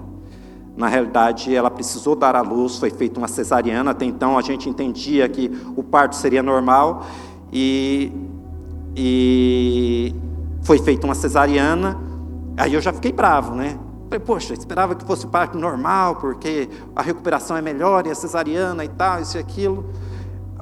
na 0.75 0.87
realidade 0.87 1.53
ela 1.53 1.69
precisou 1.69 2.15
dar 2.15 2.35
a 2.35 2.41
luz, 2.41 2.77
foi 2.77 2.89
feita 2.89 3.19
uma 3.19 3.27
cesariana, 3.27 3.91
até 3.91 4.05
então 4.05 4.37
a 4.37 4.41
gente 4.41 4.69
entendia 4.69 5.27
que 5.27 5.51
o 5.75 5.83
parto 5.83 6.15
seria 6.15 6.41
normal 6.41 7.05
e, 7.51 8.11
e 8.95 10.15
foi 10.63 10.79
feita 10.79 11.05
uma 11.05 11.15
cesariana. 11.15 11.99
Aí 12.55 12.73
eu 12.73 12.81
já 12.81 12.93
fiquei 12.93 13.11
bravo, 13.11 13.55
né? 13.55 13.77
Falei, 14.05 14.19
poxa, 14.19 14.53
esperava 14.53 14.93
que 14.95 15.05
fosse 15.05 15.25
parto 15.27 15.57
normal, 15.57 16.17
porque 16.17 16.69
a 16.95 17.01
recuperação 17.01 17.55
é 17.55 17.61
melhor 17.61 18.05
e 18.05 18.11
a 18.11 18.15
cesariana 18.15 18.83
e 18.83 18.89
tal, 18.89 19.21
isso 19.21 19.37
e 19.37 19.39
aquilo. 19.39 19.85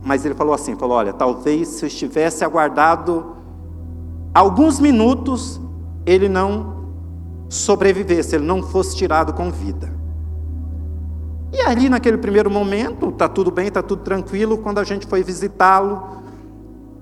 Mas 0.03 0.25
ele 0.25 0.33
falou 0.33 0.53
assim: 0.53 0.75
falou, 0.75 0.97
olha, 0.97 1.13
talvez 1.13 1.67
se 1.67 1.85
eu 1.85 1.87
estivesse 1.87 2.43
aguardado 2.43 3.35
alguns 4.33 4.79
minutos, 4.79 5.59
ele 6.05 6.29
não 6.29 6.79
sobrevivesse, 7.49 8.35
ele 8.35 8.45
não 8.45 8.61
fosse 8.61 8.95
tirado 8.95 9.33
com 9.33 9.51
vida. 9.51 9.91
E 11.51 11.61
ali 11.61 11.89
naquele 11.89 12.17
primeiro 12.17 12.49
momento, 12.49 13.11
tá 13.11 13.27
tudo 13.27 13.51
bem, 13.51 13.71
tá 13.71 13.81
tudo 13.81 14.03
tranquilo. 14.03 14.57
Quando 14.57 14.77
a 14.77 14.83
gente 14.83 15.07
foi 15.07 15.23
visitá-lo, 15.23 16.03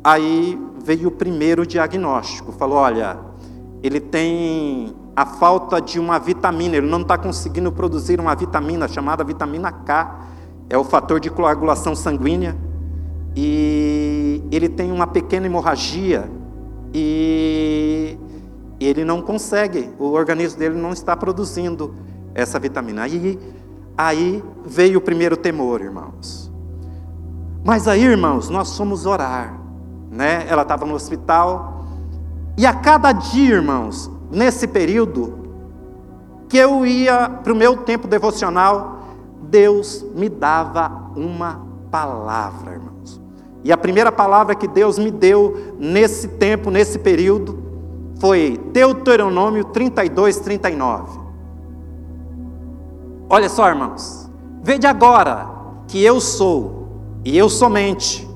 aí 0.03 0.59
veio 0.83 1.09
o 1.09 1.11
primeiro 1.11 1.65
diagnóstico. 1.65 2.51
Falou: 2.51 2.77
olha, 2.77 3.19
ele 3.83 3.99
tem 3.99 4.95
a 5.15 5.25
falta 5.25 5.81
de 5.81 5.99
uma 5.99 6.17
vitamina, 6.17 6.77
ele 6.77 6.87
não 6.87 7.01
está 7.01 7.17
conseguindo 7.17 7.71
produzir 7.71 8.19
uma 8.19 8.35
vitamina 8.35 8.87
chamada 8.87 9.23
vitamina 9.23 9.71
K, 9.71 10.19
é 10.69 10.77
o 10.77 10.83
fator 10.83 11.19
de 11.19 11.29
coagulação 11.29 11.95
sanguínea 11.95 12.55
e 13.39 14.41
ele 14.49 14.67
tem 14.67 14.91
uma 14.91 15.05
pequena 15.05 15.45
hemorragia 15.45 16.27
e 16.91 18.17
ele 18.79 19.05
não 19.05 19.21
consegue, 19.21 19.91
o 19.99 20.05
organismo 20.05 20.57
dele 20.57 20.73
não 20.73 20.89
está 20.89 21.15
produzindo 21.15 21.93
essa 22.33 22.57
vitamina. 22.57 23.03
Aí, 23.03 23.39
aí 23.95 24.43
veio 24.65 24.97
o 24.97 25.01
primeiro 25.01 25.37
temor, 25.37 25.81
irmãos. 25.81 26.51
Mas 27.63 27.87
aí, 27.87 28.05
irmãos, 28.05 28.49
nós 28.49 28.75
fomos 28.75 29.05
orar, 29.05 29.61
né? 30.09 30.47
Ela 30.49 30.63
estava 30.63 30.83
no 30.83 30.95
hospital 30.95 31.85
e 32.57 32.65
a 32.65 32.73
cada 32.73 33.11
dia, 33.11 33.53
irmãos, 33.53 34.09
nesse 34.31 34.67
período 34.67 35.37
que 36.49 36.57
eu 36.57 36.83
ia 36.87 37.29
para 37.29 37.53
o 37.53 37.55
meu 37.55 37.77
tempo 37.77 38.07
devocional, 38.07 39.13
Deus 39.43 40.03
me 40.15 40.27
dava 40.27 41.11
uma 41.15 41.67
palavra, 41.91 42.73
irmão. 42.73 42.96
E 43.63 43.71
a 43.71 43.77
primeira 43.77 44.11
palavra 44.11 44.55
que 44.55 44.67
Deus 44.67 44.97
me 44.97 45.11
deu 45.11 45.75
nesse 45.79 46.27
tempo, 46.27 46.69
nesse 46.69 46.99
período, 46.99 47.57
foi 48.19 48.59
Deuteronômio 48.71 49.65
32, 49.65 50.39
39. 50.39 51.19
Olha 53.29 53.49
só, 53.49 53.67
irmãos. 53.67 54.29
Vede 54.63 54.87
agora 54.87 55.49
que 55.87 56.03
eu 56.03 56.19
sou, 56.19 56.87
e 57.23 57.37
eu 57.37 57.49
somente, 57.49 58.27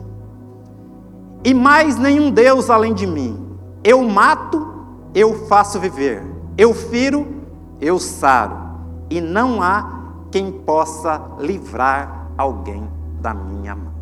e 1.44 1.54
mais 1.54 1.98
nenhum 1.98 2.30
Deus 2.30 2.70
além 2.70 2.94
de 2.94 3.08
mim. 3.08 3.58
Eu 3.84 4.08
mato, 4.08 4.86
eu 5.14 5.48
faço 5.48 5.80
viver. 5.80 6.24
Eu 6.58 6.74
firo, 6.74 7.28
eu 7.80 7.98
saro. 7.98 8.56
E 9.10 9.20
não 9.20 9.62
há 9.62 10.02
quem 10.32 10.52
possa 10.52 11.22
livrar 11.40 12.28
alguém 12.38 12.88
da 13.20 13.34
minha 13.34 13.76
mão. 13.76 14.01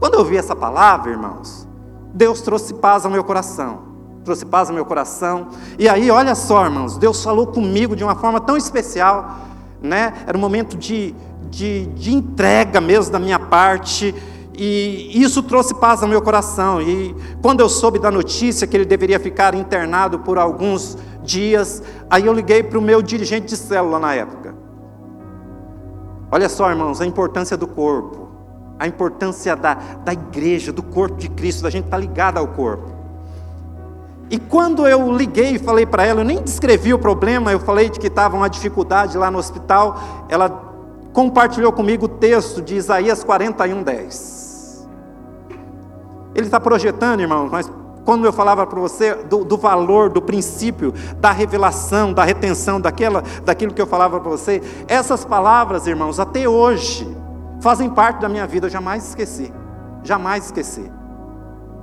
Quando 0.00 0.14
eu 0.14 0.20
ouvi 0.20 0.38
essa 0.38 0.56
palavra, 0.56 1.10
irmãos, 1.10 1.68
Deus 2.14 2.40
trouxe 2.40 2.72
paz 2.72 3.04
ao 3.04 3.10
meu 3.10 3.22
coração. 3.22 3.82
Trouxe 4.24 4.46
paz 4.46 4.70
ao 4.70 4.74
meu 4.74 4.86
coração. 4.86 5.48
E 5.78 5.86
aí, 5.86 6.10
olha 6.10 6.34
só, 6.34 6.64
irmãos, 6.64 6.96
Deus 6.96 7.22
falou 7.22 7.46
comigo 7.46 7.94
de 7.94 8.02
uma 8.02 8.14
forma 8.14 8.40
tão 8.40 8.56
especial, 8.56 9.40
né? 9.82 10.14
Era 10.26 10.36
um 10.36 10.40
momento 10.40 10.76
de, 10.76 11.14
de, 11.50 11.84
de 11.88 12.14
entrega 12.14 12.80
mesmo 12.80 13.12
da 13.12 13.18
minha 13.18 13.38
parte. 13.38 14.14
E 14.54 15.22
isso 15.22 15.42
trouxe 15.42 15.74
paz 15.74 16.02
ao 16.02 16.08
meu 16.08 16.22
coração. 16.22 16.80
E 16.80 17.14
quando 17.42 17.60
eu 17.60 17.68
soube 17.68 17.98
da 17.98 18.10
notícia 18.10 18.66
que 18.66 18.74
ele 18.74 18.86
deveria 18.86 19.20
ficar 19.20 19.54
internado 19.54 20.20
por 20.20 20.38
alguns 20.38 20.96
dias, 21.22 21.82
aí 22.08 22.24
eu 22.24 22.32
liguei 22.32 22.62
para 22.62 22.78
o 22.78 22.82
meu 22.82 23.02
dirigente 23.02 23.48
de 23.48 23.56
célula 23.56 23.98
na 23.98 24.14
época. 24.14 24.54
Olha 26.32 26.48
só, 26.48 26.70
irmãos, 26.70 27.02
a 27.02 27.06
importância 27.06 27.56
do 27.56 27.66
corpo 27.66 28.19
a 28.80 28.86
importância 28.86 29.54
da, 29.54 29.74
da 29.74 30.14
igreja, 30.14 30.72
do 30.72 30.82
corpo 30.82 31.18
de 31.18 31.28
Cristo, 31.28 31.62
da 31.62 31.70
gente 31.70 31.84
estar 31.84 31.98
tá 31.98 32.00
ligado 32.00 32.38
ao 32.38 32.48
corpo. 32.48 32.90
E 34.30 34.38
quando 34.38 34.88
eu 34.88 35.14
liguei 35.14 35.56
e 35.56 35.58
falei 35.58 35.84
para 35.84 36.06
ela, 36.06 36.22
eu 36.22 36.24
nem 36.24 36.40
descrevi 36.40 36.94
o 36.94 36.98
problema, 36.98 37.52
eu 37.52 37.60
falei 37.60 37.90
de 37.90 38.00
que 38.00 38.06
estava 38.06 38.36
uma 38.36 38.48
dificuldade 38.48 39.18
lá 39.18 39.30
no 39.30 39.38
hospital, 39.38 40.26
ela 40.30 40.48
compartilhou 41.12 41.72
comigo 41.72 42.06
o 42.06 42.08
texto 42.08 42.62
de 42.62 42.76
Isaías 42.76 43.22
41, 43.22 43.82
10. 43.82 44.88
Ele 46.34 46.46
está 46.46 46.58
projetando, 46.58 47.20
irmão, 47.20 47.48
mas 47.50 47.70
quando 48.04 48.24
eu 48.24 48.32
falava 48.32 48.66
para 48.66 48.80
você 48.80 49.14
do, 49.14 49.44
do, 49.44 49.58
valor, 49.58 50.08
do 50.08 50.22
princípio, 50.22 50.94
da 51.18 51.32
revelação, 51.32 52.12
da 52.12 52.24
retenção, 52.24 52.80
daquela, 52.80 53.22
daquilo 53.44 53.74
que 53.74 53.82
eu 53.82 53.86
falava 53.86 54.18
para 54.20 54.30
você, 54.30 54.62
essas 54.88 55.24
palavras, 55.24 55.86
irmãos, 55.86 56.18
até 56.18 56.48
hoje, 56.48 57.19
fazem 57.60 57.90
parte 57.90 58.20
da 58.20 58.28
minha 58.28 58.46
vida, 58.46 58.66
eu 58.66 58.70
jamais 58.70 59.08
esqueci. 59.08 59.52
Jamais 60.02 60.46
esqueci. 60.46 60.90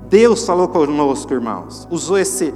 Deus 0.10 0.46
falou 0.46 0.70
conosco, 0.70 1.34
irmãos. 1.34 1.88
Usou 1.92 2.18
esse, 2.18 2.54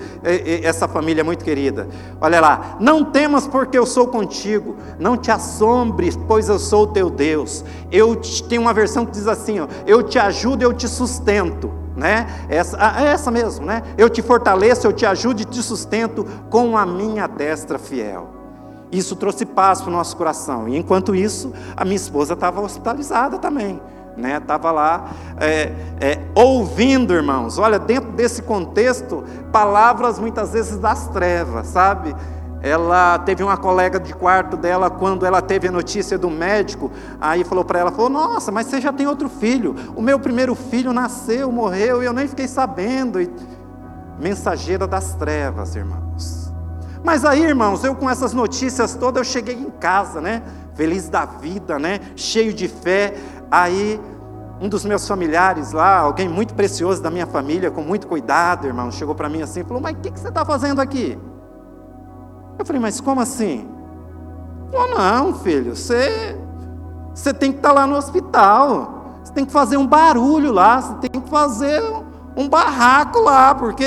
essa 0.63 0.88
família 0.88 1.24
muito 1.24 1.43
querida. 1.43 1.88
Olha 2.19 2.39
lá. 2.39 2.78
Não 2.80 3.03
temas, 3.03 3.45
porque 3.45 3.78
eu 3.78 3.86
sou 3.86 4.07
contigo. 4.07 4.78
Não 4.97 5.17
te 5.17 5.32
assombres, 5.32 6.17
pois 6.28 6.47
eu 6.47 6.57
sou 6.57 6.84
o 6.84 6.88
teu 6.88 7.09
Deus. 7.09 7.63
Eu 7.91 8.15
te, 8.15 8.43
tem 8.45 8.57
uma 8.57 8.74
versão 8.74 9.05
que 9.05 9.11
diz 9.11 9.28
assim: 9.28 9.59
ó, 9.59 9.67
Eu 9.86 10.01
te 10.01 10.17
ajudo, 10.17 10.63
eu 10.63 10.74
te 10.74 10.88
sustento. 10.88 11.72
né? 11.95 12.26
Essa, 12.47 12.78
ah, 12.80 13.03
é 13.03 13.07
essa 13.07 13.30
mesmo, 13.30 13.65
né? 13.65 13.84
Eu 13.97 14.09
te 14.09 14.22
fortaleço, 14.22 14.88
eu 14.88 14.93
te 14.93 15.05
ajudo 15.05 15.41
e 15.41 15.45
te 15.45 15.61
sustento 15.61 16.26
com 16.49 16.78
a 16.78 16.86
minha 16.86 17.28
destra 17.28 17.78
fiel. 17.78 18.40
Isso 18.91 19.15
trouxe 19.15 19.45
paz 19.45 19.81
para 19.81 19.89
o 19.89 19.93
nosso 19.93 20.17
coração. 20.17 20.67
E 20.67 20.77
enquanto 20.77 21.15
isso, 21.15 21.53
a 21.77 21.85
minha 21.85 21.95
esposa 21.95 22.33
estava 22.33 22.59
hospitalizada 22.61 23.37
também. 23.37 23.81
Né, 24.17 24.37
estava 24.37 24.71
lá 24.71 25.09
é, 25.39 25.71
é, 26.01 26.19
ouvindo, 26.35 27.13
irmãos. 27.13 27.57
Olha, 27.57 27.79
dentro 27.79 28.11
desse 28.11 28.41
contexto, 28.41 29.23
palavras 29.53 30.19
muitas 30.19 30.51
vezes 30.51 30.77
das 30.77 31.07
trevas, 31.07 31.67
sabe? 31.67 32.13
Ela 32.61 33.17
teve 33.19 33.41
uma 33.41 33.57
colega 33.57 33.99
de 33.99 34.13
quarto 34.13 34.57
dela 34.57 34.89
quando 34.89 35.25
ela 35.25 35.41
teve 35.41 35.69
a 35.69 35.71
notícia 35.71 36.17
do 36.17 36.29
médico, 36.29 36.91
aí 37.19 37.43
falou 37.43 37.63
para 37.63 37.79
ela, 37.79 37.91
falou: 37.91 38.09
"Nossa, 38.09 38.51
mas 38.51 38.67
você 38.67 38.79
já 38.81 38.93
tem 38.93 39.07
outro 39.07 39.29
filho. 39.29 39.75
O 39.95 40.01
meu 40.01 40.19
primeiro 40.19 40.53
filho 40.53 40.93
nasceu, 40.93 41.51
morreu 41.51 42.03
e 42.03 42.05
eu 42.05 42.13
nem 42.13 42.27
fiquei 42.27 42.47
sabendo". 42.47 43.19
E... 43.19 43.31
Mensageira 44.19 44.85
das 44.85 45.15
trevas, 45.15 45.75
irmãos. 45.75 46.40
Mas 47.04 47.26
aí, 47.26 47.43
irmãos, 47.43 47.84
eu 47.84 47.95
com 47.95 48.10
essas 48.10 48.34
notícias 48.34 48.95
todas, 48.95 49.28
eu 49.28 49.34
cheguei 49.34 49.56
em 49.56 49.70
casa, 49.70 50.22
né? 50.22 50.43
Feliz 50.76 51.10
da 51.10 51.26
vida, 51.26 51.80
né? 51.80 51.99
Cheio 52.16 52.54
de 52.54 52.68
fé. 52.68 53.16
Aí 53.49 53.99
um 54.60 54.70
dos 54.70 54.86
meus 54.86 55.08
familiares 55.08 55.72
lá, 55.72 55.97
alguém 55.97 56.30
muito 56.30 56.54
precioso 56.54 57.02
da 57.02 57.10
minha 57.10 57.26
família, 57.26 57.72
com 57.72 57.82
muito 57.82 58.08
cuidado, 58.08 58.68
irmão, 58.68 58.91
chegou 58.91 59.16
para 59.16 59.28
mim 59.28 59.41
assim, 59.41 59.64
falou: 59.64 59.82
"Mas 59.82 59.93
o 59.97 59.99
que, 59.99 60.12
que 60.12 60.20
você 60.20 60.28
está 60.28 60.45
fazendo 60.45 60.80
aqui?" 60.80 61.18
Eu 62.62 62.66
falei, 62.66 62.80
mas 62.80 63.02
como 63.02 63.20
assim? 63.20 63.68
Falou, 64.72 64.95
não, 64.95 65.34
filho, 65.34 65.76
você, 65.76 66.38
você 67.12 67.34
tem 67.34 67.52
que 67.52 67.58
estar 67.58 67.72
lá 67.72 67.88
no 67.88 67.95
hospital, 67.95 69.18
você 69.24 69.34
tem 69.34 69.45
que 69.45 69.52
fazer 69.52 69.78
um 69.78 69.88
barulho 69.88 70.52
lá, 70.52 70.80
você 70.80 70.93
tem 70.95 71.22
que 71.22 71.28
fazer 71.28 71.82
um 72.38 72.47
barraco 72.47 73.20
lá, 73.20 73.56
porque 73.56 73.86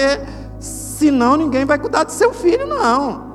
senão 1.05 1.37
ninguém 1.37 1.67
vai 1.67 1.79
cuidar 1.79 2.05
do 2.05 2.13
seu 2.13 2.33
filho, 2.33 2.67
não. 2.67 3.35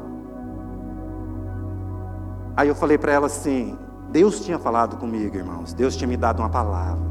Aí 2.57 2.67
eu 2.67 2.75
falei 2.75 2.97
para 2.97 3.11
ela 3.11 3.27
assim: 3.27 3.77
Deus 4.09 4.39
tinha 4.39 4.57
falado 4.57 4.97
comigo, 4.97 5.35
irmãos, 5.35 5.73
Deus 5.73 5.95
tinha 5.95 6.07
me 6.07 6.17
dado 6.17 6.39
uma 6.39 6.49
palavra. 6.49 7.07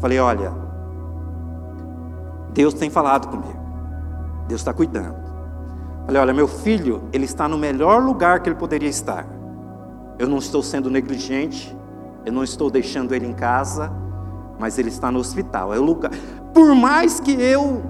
Falei: 0.00 0.18
olha, 0.18 0.52
Deus 2.52 2.74
tem 2.74 2.90
falado 2.90 3.28
comigo, 3.28 3.58
Deus 4.46 4.60
está 4.60 4.72
cuidando. 4.74 5.22
Falei, 6.04 6.20
olha, 6.20 6.34
meu 6.34 6.48
filho, 6.48 7.04
ele 7.12 7.24
está 7.24 7.46
no 7.46 7.56
melhor 7.56 8.02
lugar 8.02 8.40
que 8.40 8.48
ele 8.48 8.56
poderia 8.56 8.88
estar. 8.88 9.24
Eu 10.18 10.28
não 10.28 10.38
estou 10.38 10.60
sendo 10.60 10.90
negligente, 10.90 11.74
eu 12.26 12.32
não 12.32 12.42
estou 12.42 12.68
deixando 12.68 13.14
ele 13.14 13.24
em 13.24 13.32
casa, 13.32 13.90
mas 14.58 14.78
ele 14.78 14.88
está 14.88 15.12
no 15.12 15.20
hospital. 15.20 15.72
É 15.72 15.78
o 15.78 15.82
lugar. 15.82 16.10
Por 16.52 16.74
mais 16.74 17.20
que 17.20 17.32
eu 17.40 17.82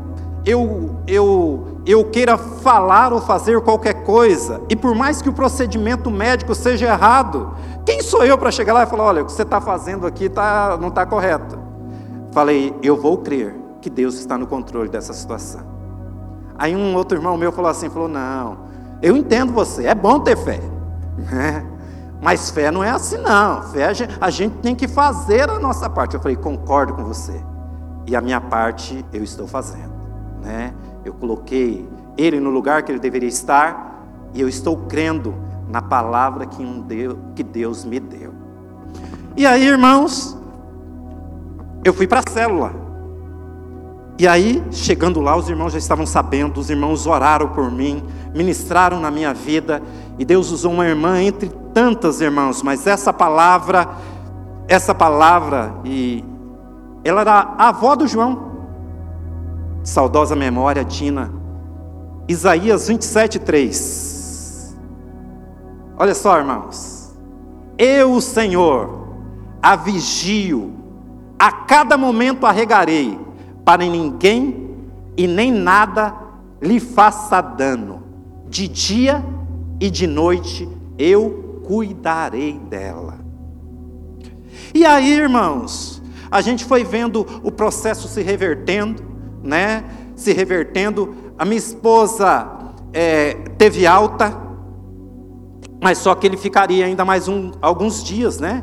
eu 0.44 0.96
eu 1.06 1.80
eu 1.84 2.04
queira 2.10 2.38
falar 2.38 3.12
ou 3.12 3.20
fazer 3.20 3.60
qualquer 3.60 4.04
coisa, 4.04 4.60
e 4.68 4.76
por 4.76 4.94
mais 4.94 5.20
que 5.20 5.28
o 5.28 5.32
procedimento 5.32 6.10
médico 6.10 6.54
seja 6.54 6.86
errado, 6.86 7.54
quem 7.84 8.00
sou 8.00 8.24
eu 8.24 8.38
para 8.38 8.52
chegar 8.52 8.72
lá 8.72 8.84
e 8.84 8.86
falar, 8.86 9.04
olha, 9.04 9.22
o 9.22 9.26
que 9.26 9.32
você 9.32 9.42
está 9.42 9.60
fazendo 9.60 10.06
aqui 10.06 10.28
tá, 10.28 10.78
não 10.80 10.88
está 10.88 11.04
correto? 11.04 11.58
Falei, 12.30 12.74
eu 12.82 12.96
vou 12.96 13.18
crer 13.18 13.54
que 13.80 13.90
Deus 13.90 14.14
está 14.14 14.38
no 14.38 14.46
controle 14.46 14.88
dessa 14.88 15.12
situação. 15.12 15.60
Aí 16.56 16.76
um 16.76 16.94
outro 16.94 17.18
irmão 17.18 17.36
meu 17.36 17.50
falou 17.50 17.70
assim, 17.70 17.90
falou, 17.90 18.08
não, 18.08 18.58
eu 19.02 19.16
entendo 19.16 19.52
você, 19.52 19.86
é 19.86 19.94
bom 19.94 20.20
ter 20.20 20.36
fé, 20.36 20.60
né? 21.30 21.66
mas 22.20 22.50
fé 22.50 22.70
não 22.70 22.84
é 22.84 22.90
assim 22.90 23.16
não, 23.16 23.62
fé 23.62 23.86
a 23.86 23.92
gente, 23.92 24.16
a 24.20 24.30
gente 24.30 24.56
tem 24.58 24.76
que 24.76 24.86
fazer 24.86 25.50
a 25.50 25.58
nossa 25.58 25.90
parte. 25.90 26.14
Eu 26.14 26.20
falei, 26.20 26.36
concordo 26.36 26.94
com 26.94 27.02
você, 27.02 27.34
e 28.06 28.14
a 28.14 28.20
minha 28.20 28.40
parte 28.40 29.04
eu 29.12 29.24
estou 29.24 29.48
fazendo, 29.48 29.91
né? 30.42 30.74
Eu 31.04 31.14
coloquei 31.14 31.88
ele 32.16 32.38
no 32.40 32.50
lugar 32.50 32.82
que 32.82 32.92
ele 32.92 32.98
deveria 32.98 33.28
estar, 33.28 34.04
e 34.34 34.40
eu 34.40 34.48
estou 34.48 34.76
crendo 34.76 35.34
na 35.68 35.80
palavra 35.80 36.46
que, 36.46 36.62
um 36.62 36.80
Deus, 36.80 37.16
que 37.34 37.42
Deus 37.42 37.84
me 37.84 37.98
deu. 37.98 38.32
E 39.36 39.46
aí, 39.46 39.66
irmãos, 39.66 40.36
eu 41.84 41.94
fui 41.94 42.06
para 42.06 42.20
a 42.20 42.30
célula. 42.30 42.72
E 44.18 44.28
aí, 44.28 44.62
chegando 44.70 45.20
lá, 45.20 45.34
os 45.34 45.48
irmãos 45.48 45.72
já 45.72 45.78
estavam 45.78 46.04
sabendo, 46.04 46.60
os 46.60 46.68
irmãos 46.68 47.06
oraram 47.06 47.48
por 47.48 47.70
mim, 47.70 48.02
ministraram 48.34 49.00
na 49.00 49.10
minha 49.10 49.32
vida, 49.32 49.82
e 50.18 50.24
Deus 50.24 50.50
usou 50.50 50.72
uma 50.72 50.86
irmã 50.86 51.20
entre 51.20 51.50
tantas 51.72 52.20
irmãos, 52.20 52.62
mas 52.62 52.86
essa 52.86 53.12
palavra, 53.12 53.88
essa 54.68 54.94
palavra, 54.94 55.74
e 55.84 56.22
ela 57.02 57.22
era 57.22 57.54
a 57.56 57.68
avó 57.70 57.96
do 57.96 58.06
João, 58.06 58.51
saudosa 59.82 60.36
memória, 60.36 60.84
Dina, 60.84 61.32
Isaías 62.28 62.88
27, 62.88 63.38
3. 63.38 64.76
Olha 65.98 66.14
só, 66.14 66.38
irmãos, 66.38 67.12
eu, 67.76 68.12
o 68.12 68.20
Senhor, 68.20 69.08
a 69.62 69.76
vigio, 69.76 70.72
a 71.38 71.50
cada 71.50 71.96
momento 71.96 72.46
arregarei, 72.46 73.18
para 73.64 73.84
ninguém 73.84 74.70
e 75.16 75.26
nem 75.26 75.50
nada 75.50 76.14
lhe 76.60 76.78
faça 76.80 77.40
dano. 77.40 78.02
De 78.48 78.68
dia 78.68 79.24
e 79.80 79.90
de 79.90 80.06
noite 80.06 80.68
eu 80.98 81.60
cuidarei 81.64 82.58
dela. 82.58 83.18
E 84.74 84.84
aí, 84.84 85.12
irmãos, 85.12 86.02
a 86.30 86.40
gente 86.40 86.64
foi 86.64 86.84
vendo 86.84 87.26
o 87.42 87.50
processo 87.50 88.08
se 88.08 88.22
revertendo, 88.22 89.02
né? 89.42 89.84
Se 90.16 90.32
revertendo. 90.32 91.14
A 91.38 91.44
minha 91.44 91.58
esposa 91.58 92.48
é, 92.92 93.34
teve 93.58 93.86
alta, 93.86 94.36
mas 95.82 95.98
só 95.98 96.14
que 96.14 96.26
ele 96.26 96.36
ficaria 96.36 96.84
ainda 96.84 97.04
mais 97.04 97.28
um, 97.28 97.50
alguns 97.60 98.04
dias, 98.04 98.38
né? 98.38 98.62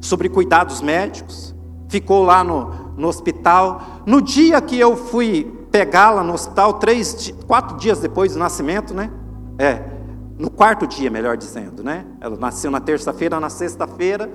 Sobre 0.00 0.28
cuidados 0.28 0.80
médicos. 0.80 1.54
Ficou 1.88 2.24
lá 2.24 2.44
no, 2.44 2.70
no 2.96 3.08
hospital. 3.08 4.02
No 4.06 4.22
dia 4.22 4.60
que 4.60 4.78
eu 4.78 4.96
fui 4.96 5.52
pegá-la 5.70 6.22
no 6.22 6.34
hospital, 6.34 6.74
três, 6.74 7.34
quatro 7.46 7.76
dias 7.76 7.98
depois 7.98 8.32
do 8.32 8.38
nascimento, 8.38 8.94
né? 8.94 9.10
É, 9.58 9.82
no 10.38 10.50
quarto 10.50 10.86
dia, 10.86 11.10
melhor 11.10 11.36
dizendo, 11.36 11.82
né? 11.82 12.04
Ela 12.20 12.36
nasceu 12.36 12.70
na 12.70 12.80
terça-feira, 12.80 13.40
na 13.40 13.50
sexta-feira. 13.50 14.30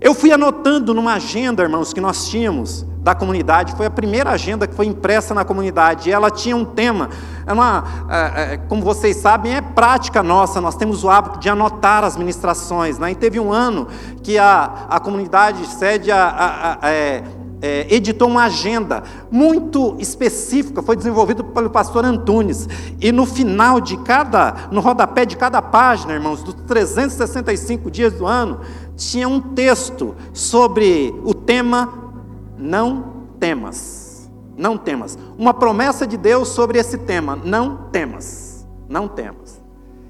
Eu 0.00 0.14
fui 0.14 0.32
anotando 0.32 0.94
numa 0.94 1.14
agenda, 1.14 1.62
irmãos, 1.62 1.92
que 1.92 2.00
nós 2.00 2.26
tínhamos 2.26 2.86
da 3.02 3.14
comunidade. 3.14 3.74
Foi 3.76 3.84
a 3.84 3.90
primeira 3.90 4.30
agenda 4.30 4.66
que 4.66 4.74
foi 4.74 4.86
impressa 4.86 5.34
na 5.34 5.44
comunidade. 5.44 6.08
E 6.08 6.12
ela 6.12 6.30
tinha 6.30 6.56
um 6.56 6.64
tema. 6.64 7.10
É 7.46 7.52
uma, 7.52 7.84
é, 8.08 8.54
é, 8.54 8.56
como 8.56 8.82
vocês 8.82 9.18
sabem, 9.18 9.54
é 9.54 9.60
prática 9.60 10.22
nossa. 10.22 10.58
Nós 10.58 10.74
temos 10.74 11.04
o 11.04 11.10
hábito 11.10 11.38
de 11.38 11.50
anotar 11.50 12.02
as 12.02 12.16
ministrações. 12.16 12.98
Né? 12.98 13.12
E 13.12 13.14
teve 13.14 13.38
um 13.38 13.52
ano 13.52 13.88
que 14.22 14.38
a, 14.38 14.86
a 14.88 15.00
comunidade 15.00 15.66
sede 15.66 16.10
a, 16.10 16.28
a, 16.28 16.86
a 16.86 16.90
é, 16.90 17.22
é, 17.62 17.86
editou 17.94 18.28
uma 18.28 18.44
agenda 18.44 19.02
muito 19.30 19.96
específica, 19.98 20.82
foi 20.82 20.96
desenvolvida 20.96 21.42
pelo 21.44 21.70
pastor 21.70 22.04
Antunes. 22.04 22.68
E 23.00 23.12
no 23.12 23.26
final 23.26 23.80
de 23.80 23.96
cada, 23.98 24.68
no 24.70 24.80
rodapé 24.80 25.24
de 25.24 25.36
cada 25.36 25.60
página, 25.60 26.14
irmãos, 26.14 26.42
dos 26.42 26.54
365 26.66 27.90
dias 27.90 28.14
do 28.14 28.26
ano, 28.26 28.60
tinha 28.96 29.28
um 29.28 29.40
texto 29.40 30.14
sobre 30.32 31.14
o 31.24 31.34
tema 31.34 32.12
Não 32.58 33.04
temas. 33.38 34.30
Não 34.56 34.76
temas. 34.76 35.18
Uma 35.38 35.54
promessa 35.54 36.06
de 36.06 36.16
Deus 36.16 36.48
sobre 36.48 36.78
esse 36.78 36.98
tema: 36.98 37.34
Não 37.34 37.88
temas. 37.90 38.66
Não 38.88 39.08
temas. 39.08 39.60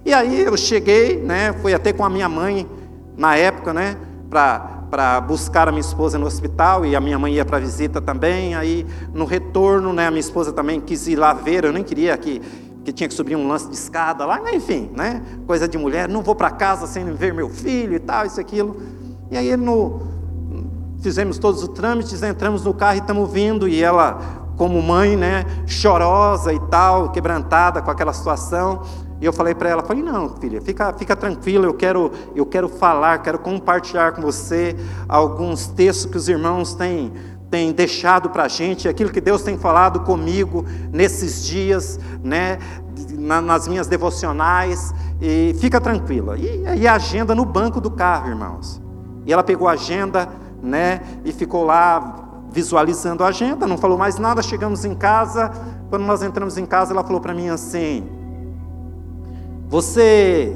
E 0.04 0.12
aí 0.12 0.40
eu 0.40 0.56
cheguei, 0.56 1.18
né, 1.20 1.52
fui 1.52 1.74
até 1.74 1.92
com 1.92 2.04
a 2.04 2.08
minha 2.08 2.28
mãe 2.28 2.66
na 3.16 3.36
época, 3.36 3.74
né, 3.74 3.96
para 4.30 4.79
para 4.90 5.20
buscar 5.20 5.68
a 5.68 5.70
minha 5.70 5.80
esposa 5.80 6.18
no 6.18 6.26
hospital 6.26 6.84
e 6.84 6.96
a 6.96 7.00
minha 7.00 7.18
mãe 7.18 7.34
ia 7.34 7.44
para 7.44 7.58
visita 7.58 8.00
também. 8.00 8.54
Aí 8.54 8.86
no 9.14 9.24
retorno, 9.24 9.92
né, 9.92 10.08
a 10.08 10.10
minha 10.10 10.20
esposa 10.20 10.52
também 10.52 10.80
quis 10.80 11.06
ir 11.06 11.16
lá 11.16 11.32
ver. 11.32 11.64
Eu 11.64 11.72
nem 11.72 11.84
queria 11.84 12.16
que 12.18 12.42
que 12.82 12.92
tinha 12.92 13.06
que 13.06 13.14
subir 13.14 13.36
um 13.36 13.46
lance 13.46 13.68
de 13.68 13.74
escada 13.74 14.24
lá, 14.24 14.40
enfim, 14.54 14.90
né? 14.96 15.22
Coisa 15.46 15.68
de 15.68 15.76
mulher. 15.76 16.08
Não 16.08 16.22
vou 16.22 16.34
para 16.34 16.50
casa 16.50 16.86
sem 16.86 17.04
ver 17.12 17.34
meu 17.34 17.50
filho 17.50 17.94
e 17.94 17.98
tal, 17.98 18.24
isso 18.24 18.40
aquilo. 18.40 18.80
E 19.30 19.36
aí 19.36 19.54
no 19.56 20.00
fizemos 21.00 21.38
todos 21.38 21.62
os 21.62 21.68
trâmites, 21.68 22.22
entramos 22.22 22.64
no 22.64 22.74
carro 22.74 22.96
e 22.96 23.00
estamos 23.00 23.30
vindo 23.30 23.66
e 23.66 23.82
ela 23.82 24.18
como 24.56 24.82
mãe, 24.82 25.16
né, 25.16 25.46
chorosa 25.66 26.52
e 26.52 26.60
tal, 26.68 27.10
quebrantada 27.10 27.80
com 27.80 27.90
aquela 27.90 28.12
situação. 28.12 28.82
E 29.20 29.24
eu 29.24 29.32
falei 29.32 29.54
para 29.54 29.68
ela, 29.68 29.82
falei, 29.82 30.02
não, 30.02 30.30
filha, 30.36 30.62
fica, 30.62 30.92
fica 30.94 31.14
tranquila, 31.14 31.66
eu 31.66 31.74
quero, 31.74 32.10
eu 32.34 32.46
quero 32.46 32.68
falar, 32.68 33.18
quero 33.18 33.38
compartilhar 33.38 34.12
com 34.12 34.22
você 34.22 34.74
alguns 35.06 35.66
textos 35.66 36.10
que 36.10 36.16
os 36.16 36.26
irmãos 36.26 36.72
têm, 36.74 37.12
têm 37.50 37.70
deixado 37.70 38.30
para 38.30 38.44
a 38.44 38.48
gente, 38.48 38.88
aquilo 38.88 39.10
que 39.10 39.20
Deus 39.20 39.42
tem 39.42 39.58
falado 39.58 40.00
comigo 40.00 40.64
nesses 40.90 41.44
dias, 41.44 42.00
né, 42.24 42.58
nas 43.18 43.68
minhas 43.68 43.86
devocionais, 43.86 44.94
e 45.20 45.54
fica 45.60 45.78
tranquila. 45.80 46.38
E, 46.38 46.78
e 46.78 46.88
a 46.88 46.94
agenda 46.94 47.34
no 47.34 47.44
banco 47.44 47.78
do 47.78 47.90
carro, 47.90 48.30
irmãos. 48.30 48.80
E 49.26 49.32
ela 49.32 49.42
pegou 49.42 49.68
a 49.68 49.72
agenda, 49.72 50.30
né, 50.62 51.02
e 51.26 51.32
ficou 51.32 51.64
lá 51.64 52.30
visualizando 52.50 53.22
a 53.22 53.28
agenda, 53.28 53.66
não 53.66 53.76
falou 53.76 53.98
mais 53.98 54.18
nada. 54.18 54.42
Chegamos 54.42 54.84
em 54.84 54.94
casa. 54.94 55.50
Quando 55.88 56.04
nós 56.04 56.22
entramos 56.22 56.56
em 56.56 56.66
casa, 56.66 56.92
ela 56.92 57.04
falou 57.04 57.20
para 57.20 57.34
mim 57.34 57.48
assim: 57.48 58.19
Você 59.70 60.52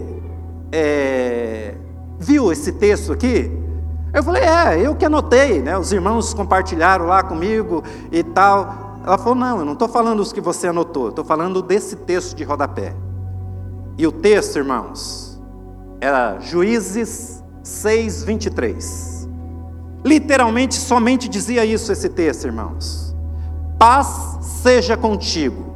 é, 0.73 1.77
viu 2.19 2.51
esse 2.51 2.73
texto 2.73 3.13
aqui? 3.13 3.49
Eu 4.13 4.25
falei: 4.25 4.43
É, 4.43 4.81
eu 4.81 4.97
que 4.97 5.05
anotei, 5.05 5.63
né? 5.63 5.79
Os 5.79 5.93
irmãos 5.93 6.35
compartilharam 6.35 7.07
lá 7.07 7.23
comigo 7.23 7.85
e 8.11 8.25
tal. 8.25 8.99
Ela 9.07 9.17
falou: 9.17 9.37
Não, 9.37 9.61
eu 9.61 9.65
não 9.65 9.75
estou 9.75 9.87
falando 9.87 10.19
os 10.19 10.33
que 10.33 10.41
você 10.41 10.67
anotou, 10.67 11.11
estou 11.11 11.25
falando 11.25 11.63
desse 11.63 11.95
texto 11.95 12.35
de 12.35 12.43
rodapé. 12.43 12.93
E 13.97 14.05
o 14.05 14.11
texto, 14.11 14.57
irmãos, 14.57 15.41
era 16.01 16.41
Juízes 16.41 17.41
6, 17.63 18.25
23. 18.25 19.29
Literalmente, 20.05 20.75
somente 20.75 21.29
dizia 21.29 21.65
isso 21.65 21.93
esse 21.93 22.09
texto, 22.09 22.47
irmãos. 22.47 23.15
Paz 23.79 24.39
seja 24.41 24.97
contigo, 24.97 25.73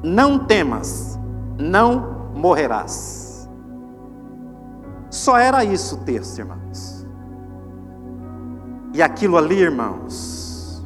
não 0.00 0.38
temas, 0.38 1.18
não 1.58 2.17
morrerás. 2.38 3.48
Só 5.10 5.36
era 5.36 5.64
isso 5.64 5.96
o 5.96 5.98
texto, 5.98 6.38
irmãos. 6.38 7.06
E 8.94 9.02
aquilo 9.02 9.36
ali, 9.36 9.60
irmãos, 9.60 10.82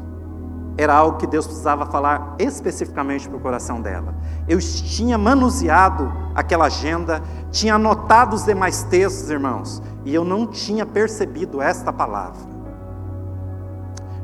era 0.76 0.94
algo 0.94 1.18
que 1.18 1.26
Deus 1.26 1.46
precisava 1.46 1.86
falar 1.86 2.34
especificamente 2.38 3.28
para 3.28 3.36
o 3.36 3.40
coração 3.40 3.80
dela. 3.80 4.14
Eu 4.48 4.58
tinha 4.58 5.18
manuseado 5.18 6.12
aquela 6.34 6.66
agenda, 6.66 7.22
tinha 7.50 7.74
anotado 7.74 8.34
os 8.34 8.44
demais 8.44 8.82
textos, 8.84 9.30
irmãos, 9.30 9.82
e 10.04 10.14
eu 10.14 10.24
não 10.24 10.46
tinha 10.46 10.86
percebido 10.86 11.60
esta 11.60 11.92
palavra. 11.92 12.40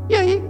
E 0.08 0.14
aí, 0.14 0.44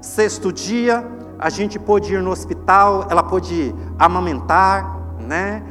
sexto 0.00 0.52
dia, 0.52 1.06
a 1.38 1.50
gente 1.50 1.78
pôde 1.78 2.14
ir 2.14 2.22
no 2.22 2.30
hospital, 2.30 3.06
ela 3.10 3.22
pôde 3.22 3.74
amamentar, 3.98 4.99
né? 5.30 5.62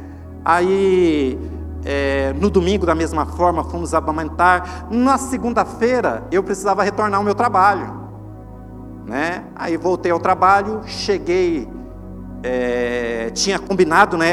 Aí, 0.42 1.38
é, 1.84 2.32
no 2.40 2.48
domingo, 2.48 2.86
da 2.86 2.94
mesma 2.94 3.26
forma, 3.26 3.62
fomos 3.62 3.92
amamentar. 3.92 4.86
Na 4.90 5.18
segunda-feira, 5.18 6.24
eu 6.32 6.42
precisava 6.42 6.82
retornar 6.82 7.18
ao 7.18 7.24
meu 7.24 7.34
trabalho, 7.34 7.92
né? 9.04 9.44
Aí 9.54 9.76
voltei 9.76 10.10
ao 10.10 10.18
trabalho, 10.18 10.80
cheguei, 10.86 11.68
é, 12.42 13.30
tinha 13.34 13.58
combinado, 13.58 14.16
né? 14.16 14.32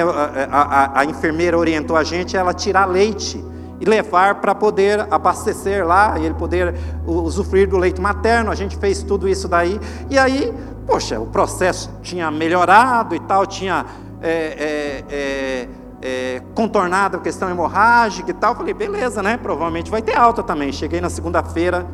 A, 0.49 0.61
a, 0.61 0.99
a 1.01 1.05
enfermeira 1.05 1.57
orientou 1.57 1.97
a 1.97 2.05
gente 2.05 2.37
ela 2.37 2.53
tirar 2.53 2.85
leite 2.85 3.43
e 3.81 3.85
levar 3.85 4.35
para 4.35 4.55
poder 4.55 5.05
abastecer 5.11 5.85
lá 5.85 6.17
e 6.17 6.23
ele 6.25 6.35
poder 6.35 6.73
usufruir 7.05 7.67
do 7.67 7.77
leite 7.77 7.99
materno. 7.99 8.49
A 8.49 8.55
gente 8.55 8.77
fez 8.77 9.03
tudo 9.03 9.27
isso 9.27 9.49
daí. 9.49 9.77
E 10.09 10.17
aí, 10.17 10.53
poxa, 10.85 11.19
o 11.19 11.25
processo 11.25 11.91
tinha 12.01 12.31
melhorado 12.31 13.13
e 13.13 13.19
tal, 13.19 13.45
tinha 13.45 13.85
é, 14.21 15.03
é, 15.09 15.15
é, 15.15 15.69
é 16.01 16.41
contornado 16.53 17.17
a 17.17 17.19
questão 17.19 17.49
hemorrágica 17.49 18.31
e 18.31 18.33
tal. 18.33 18.55
Falei, 18.55 18.73
beleza, 18.73 19.21
né? 19.23 19.37
Provavelmente 19.37 19.91
vai 19.91 20.01
ter 20.01 20.17
alta 20.17 20.43
também. 20.43 20.71
Cheguei 20.71 21.01
na 21.01 21.09
segunda-feira, 21.09 21.87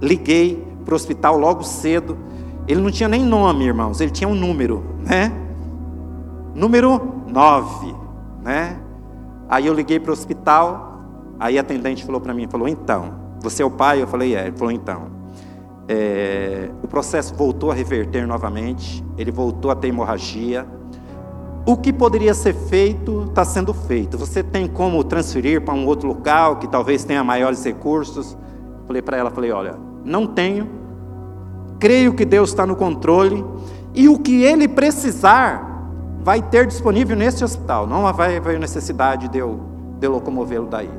liguei 0.00 0.66
para 0.84 0.92
o 0.92 0.96
hospital 0.96 1.38
logo 1.38 1.62
cedo. 1.62 2.18
Ele 2.66 2.80
não 2.80 2.90
tinha 2.90 3.08
nem 3.08 3.24
nome, 3.24 3.64
irmãos, 3.64 4.00
ele 4.00 4.10
tinha 4.10 4.28
um 4.28 4.34
número, 4.34 4.84
né? 5.00 5.32
Número 6.54 7.24
9, 7.26 7.94
né? 8.42 8.78
Aí 9.48 9.66
eu 9.66 9.74
liguei 9.74 9.98
para 9.98 10.10
o 10.10 10.12
hospital, 10.12 10.92
Aí 11.42 11.58
a 11.58 11.60
atendente 11.60 12.04
falou 12.04 12.20
para 12.20 12.32
mim, 12.32 12.46
falou, 12.46 12.68
então, 12.68 13.14
você 13.40 13.64
é 13.64 13.66
o 13.66 13.70
pai? 13.70 14.00
Eu 14.00 14.06
falei, 14.06 14.36
é. 14.36 14.46
Ele 14.46 14.56
falou, 14.56 14.70
então, 14.70 15.08
é, 15.88 16.70
o 16.80 16.86
processo 16.86 17.34
voltou 17.34 17.72
a 17.72 17.74
reverter 17.74 18.24
novamente, 18.28 19.04
ele 19.18 19.32
voltou 19.32 19.68
a 19.68 19.74
ter 19.74 19.88
hemorragia. 19.88 20.64
O 21.64 21.76
que 21.76 21.92
poderia 21.92 22.34
ser 22.34 22.54
feito 22.54 23.26
está 23.28 23.44
sendo 23.44 23.72
feito. 23.72 24.18
Você 24.18 24.42
tem 24.42 24.66
como 24.66 25.04
transferir 25.04 25.60
para 25.60 25.74
um 25.74 25.86
outro 25.86 26.08
local 26.08 26.56
que 26.56 26.66
talvez 26.66 27.04
tenha 27.04 27.22
maiores 27.22 27.64
recursos? 27.64 28.36
Falei 28.86 29.00
para 29.00 29.16
ela, 29.16 29.30
falei, 29.30 29.52
olha, 29.52 29.76
não 30.04 30.26
tenho. 30.26 30.68
Creio 31.78 32.14
que 32.14 32.24
Deus 32.24 32.50
está 32.50 32.66
no 32.66 32.74
controle 32.74 33.44
e 33.94 34.08
o 34.08 34.18
que 34.18 34.42
Ele 34.42 34.66
precisar 34.66 35.86
vai 36.20 36.42
ter 36.42 36.66
disponível 36.66 37.16
nesse 37.16 37.44
hospital. 37.44 37.86
Não 37.86 38.12
vai 38.12 38.36
haver 38.36 38.58
necessidade 38.58 39.28
de 39.28 39.38
eu, 39.38 39.60
de 40.00 40.06
eu 40.06 40.12
locomovê-lo 40.12 40.66
daí. 40.66 40.90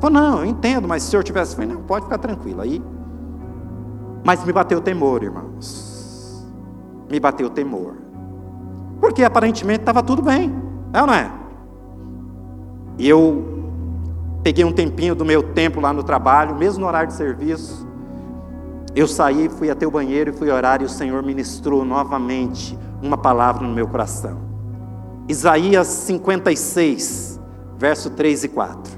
Falou, 0.00 0.20
não, 0.20 0.38
eu 0.40 0.46
entendo, 0.46 0.88
mas 0.88 1.02
se 1.02 1.10
senhor 1.10 1.22
tivesse, 1.22 1.54
falei, 1.54 1.70
não, 1.70 1.82
pode 1.82 2.04
ficar 2.04 2.18
tranquilo. 2.18 2.62
Aí, 2.62 2.82
mas 4.24 4.42
me 4.42 4.52
bateu 4.52 4.80
temor, 4.80 5.22
irmãos. 5.22 6.46
Me 7.10 7.20
bateu 7.20 7.50
temor. 7.50 8.07
Porque 9.08 9.24
aparentemente 9.24 9.80
estava 9.80 10.02
tudo 10.02 10.20
bem, 10.20 10.54
é 10.92 11.00
ou 11.00 11.06
não 11.06 11.14
é? 11.14 11.32
E 12.98 13.08
eu 13.08 13.64
peguei 14.42 14.66
um 14.66 14.70
tempinho 14.70 15.14
do 15.14 15.24
meu 15.24 15.42
tempo 15.42 15.80
lá 15.80 15.94
no 15.94 16.02
trabalho, 16.02 16.54
mesmo 16.54 16.82
no 16.82 16.86
horário 16.86 17.08
de 17.08 17.14
serviço. 17.14 17.88
Eu 18.94 19.08
saí, 19.08 19.48
fui 19.48 19.70
até 19.70 19.86
o 19.86 19.90
banheiro 19.90 20.28
e 20.28 20.32
fui 20.34 20.50
orar, 20.50 20.82
e 20.82 20.84
o 20.84 20.90
Senhor 20.90 21.22
ministrou 21.22 21.86
novamente 21.86 22.78
uma 23.02 23.16
palavra 23.16 23.66
no 23.66 23.72
meu 23.72 23.88
coração. 23.88 24.40
Isaías 25.26 25.86
56, 25.86 27.40
verso 27.78 28.10
3 28.10 28.44
e 28.44 28.48
4. 28.48 28.92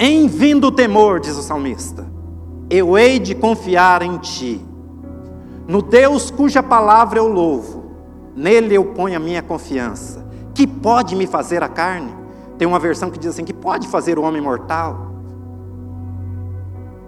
Em 0.00 0.26
vindo 0.26 0.66
o 0.66 0.72
temor, 0.72 1.20
diz 1.20 1.36
o 1.36 1.42
salmista, 1.42 2.04
eu 2.68 2.98
hei 2.98 3.20
de 3.20 3.36
confiar 3.36 4.02
em 4.02 4.18
ti. 4.18 4.60
No 5.66 5.80
Deus 5.80 6.30
cuja 6.30 6.62
palavra 6.62 7.18
eu 7.18 7.28
louvo, 7.28 7.84
nele 8.34 8.74
eu 8.74 8.84
ponho 8.86 9.16
a 9.16 9.20
minha 9.20 9.42
confiança. 9.42 10.26
Que 10.54 10.66
pode 10.66 11.16
me 11.16 11.26
fazer 11.26 11.62
a 11.62 11.68
carne? 11.68 12.14
Tem 12.58 12.68
uma 12.68 12.78
versão 12.78 13.10
que 13.10 13.18
diz 13.18 13.30
assim: 13.30 13.44
que 13.44 13.52
pode 13.52 13.88
fazer 13.88 14.18
o 14.18 14.22
homem 14.22 14.40
mortal? 14.40 15.12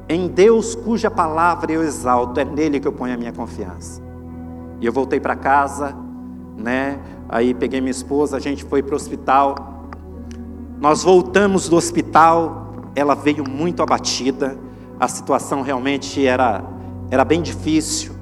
Em 0.09 0.29
Deus 0.29 0.75
cuja 0.75 1.11
palavra 1.11 1.73
eu 1.73 1.83
exalto, 1.83 2.39
é 2.39 2.45
nele 2.45 2.79
que 2.79 2.87
eu 2.87 2.93
ponho 2.93 3.15
a 3.15 3.17
minha 3.17 3.33
confiança. 3.33 4.03
E 4.81 4.87
eu 4.87 4.93
voltei 4.93 5.19
para 5.19 5.35
casa, 5.35 5.97
né? 6.57 6.99
Aí 7.29 7.55
peguei 7.55 7.81
minha 7.81 7.91
esposa, 7.91 8.37
a 8.37 8.41
gente 8.41 8.65
foi 8.65 8.83
para 8.83 8.93
o 8.93 8.97
hospital. 8.97 9.89
Nós 10.79 11.03
voltamos 11.03 11.69
do 11.69 11.77
hospital, 11.77 12.75
ela 12.95 13.15
veio 13.15 13.49
muito 13.49 13.83
abatida, 13.83 14.59
a 15.01 15.09
situação 15.09 15.63
realmente 15.63 16.27
era, 16.27 16.63
era 17.11 17.25
bem 17.25 17.41
difícil. 17.41 18.14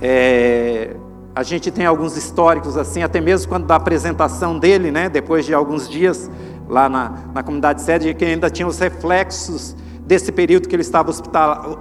É, 0.00 0.96
a 1.34 1.42
gente 1.42 1.70
tem 1.70 1.84
alguns 1.84 2.16
históricos 2.16 2.76
assim, 2.76 3.02
até 3.02 3.20
mesmo 3.20 3.48
quando 3.48 3.66
da 3.66 3.76
apresentação 3.76 4.58
dele, 4.58 4.90
né, 4.90 5.08
depois 5.08 5.44
de 5.44 5.52
alguns 5.52 5.88
dias 5.88 6.30
lá 6.68 6.88
na, 6.88 7.12
na 7.34 7.42
comunidade 7.42 7.82
sede, 7.82 8.14
que 8.14 8.24
ainda 8.24 8.48
tinha 8.48 8.66
os 8.66 8.78
reflexos 8.78 9.76
desse 10.06 10.30
período 10.30 10.68
que 10.68 10.74
ele 10.74 10.82
estava 10.82 11.10
hospital, 11.10 11.80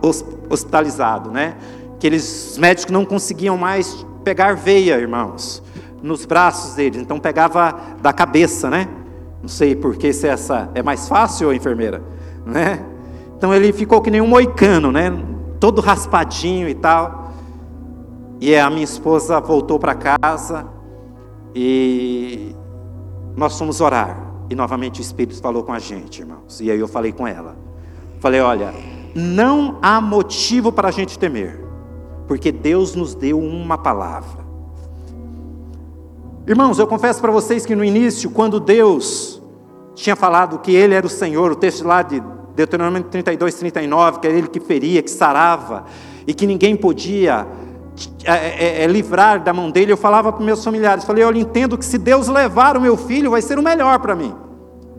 hospitalizado, 0.49 1.30
né? 1.32 1.55
Que 1.99 2.07
eles, 2.07 2.51
os 2.51 2.57
médicos 2.57 2.91
não 2.91 3.05
conseguiam 3.05 3.57
mais 3.57 4.05
pegar 4.24 4.55
veia, 4.55 4.95
irmãos, 4.95 5.61
nos 6.01 6.26
braços 6.26 6.76
dele, 6.76 6.99
então 6.99 7.20
pegava 7.20 7.76
da 8.01 8.11
cabeça, 8.11 8.70
né? 8.70 8.88
Não 9.41 9.49
sei 9.49 9.76
por 9.76 9.95
que 9.95 10.14
se 10.14 10.28
essa 10.28 10.70
é 10.74 10.82
mais 10.82 11.07
fácil, 11.07 11.53
enfermeira, 11.53 12.01
né? 12.45 12.80
Então 13.38 13.53
ele 13.53 13.74
ficou 13.74 14.01
que 14.01 14.09
nem 14.09 14.22
um 14.22 14.28
moicano, 14.28 14.91
né? 14.91 15.11
Todo 15.59 15.82
raspadinho 15.82 16.68
e 16.70 16.74
tal. 16.74 17.23
E 18.46 18.58
a 18.58 18.70
minha 18.70 18.84
esposa 18.84 19.39
voltou 19.39 19.80
para 19.80 19.96
casa 19.96 20.68
e 21.56 22.54
nós 23.38 23.58
fomos 23.58 23.80
orar. 23.80 24.34
E 24.50 24.54
novamente 24.54 25.00
o 25.00 25.02
Espírito 25.02 25.41
falou 25.41 25.64
com 25.64 25.72
a 25.72 25.80
gente, 25.80 26.20
irmãos. 26.20 26.60
E 26.60 26.70
aí 26.70 26.78
eu 26.78 26.89
falei 26.89 27.14
com 27.14 27.26
ela. 27.26 27.56
Falei, 28.20 28.41
olha, 28.41 28.74
não 29.16 29.78
há 29.82 30.02
motivo 30.02 30.74
para 30.74 30.89
a 30.89 30.91
gente 30.91 31.18
temer, 31.18 31.58
porque 32.28 32.52
Deus 32.52 32.96
nos 32.96 33.16
deu 33.16 33.39
uma 33.39 33.78
palavra. 33.78 34.44
Irmãos, 36.46 36.78
eu 36.80 36.86
confesso 36.86 37.22
para 37.22 37.32
vocês 37.32 37.66
que 37.66 37.78
no 37.78 37.86
início, 37.86 38.30
quando 38.30 38.60
Deus 38.60 39.41
tinha 39.96 40.18
falado 40.18 40.60
que 40.60 40.76
Ele 40.76 40.94
era 40.94 41.08
o 41.08 41.10
Senhor, 41.10 41.50
o 41.50 41.56
texto 41.56 41.88
lá 41.88 42.02
de 42.02 42.22
Deuteronômio 42.58 43.04
32, 43.06 43.56
39, 43.56 44.20
que 44.20 44.28
era 44.28 44.38
Ele 44.38 44.50
que 44.50 44.60
feria, 44.60 45.02
que 45.02 45.12
sarava, 45.12 45.86
e 46.28 46.34
que 46.34 46.46
ninguém 46.46 46.76
podia 46.76 47.48
é, 48.24 48.32
é, 48.32 48.84
é, 48.84 48.88
livrar 48.88 49.44
da 49.44 49.54
mão 49.54 49.70
dele, 49.70 49.91
eu 49.91 49.98
falava 49.98 50.32
para 50.32 50.44
meus 50.44 50.64
familiares, 50.64 51.04
falei, 51.04 51.24
olha, 51.24 51.39
entendo 51.39 51.78
que 51.78 51.86
se 51.86 51.98
Deus 51.98 52.28
levar 52.28 52.76
o 52.76 52.82
meu 52.82 52.98
filho, 52.98 53.32
vai 53.32 53.41
ser 53.41 53.60
o 53.60 53.64
melhor 53.64 54.00
para 54.00 54.16
mim. 54.16 54.34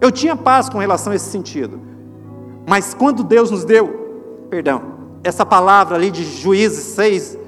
Eu 0.01 0.13
tinha 0.13 0.37
paz 0.37 0.69
com 0.69 0.79
relação 0.79 1.13
a 1.13 1.17
esse 1.17 1.31
sentido. 1.31 1.81
Mas 2.67 2.95
quando 2.95 3.25
Deus 3.25 3.51
nos 3.51 3.65
deu, 3.65 4.47
perdão, 4.49 4.83
essa 5.23 5.45
palavra 5.45 5.97
ali 5.97 6.11
de 6.11 6.25
Juízes 6.25 6.95
6, 6.95 7.39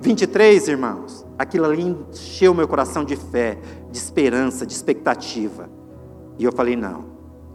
23, 0.00 0.68
irmãos, 0.68 1.26
aquilo 1.38 1.66
ali 1.66 1.82
encheu 1.82 2.54
meu 2.54 2.68
coração 2.68 3.04
de 3.04 3.16
fé, 3.16 3.58
de 3.90 3.98
esperança, 3.98 4.66
de 4.66 4.72
expectativa. 4.72 5.68
E 6.38 6.44
eu 6.44 6.52
falei: 6.52 6.76
não. 6.76 7.04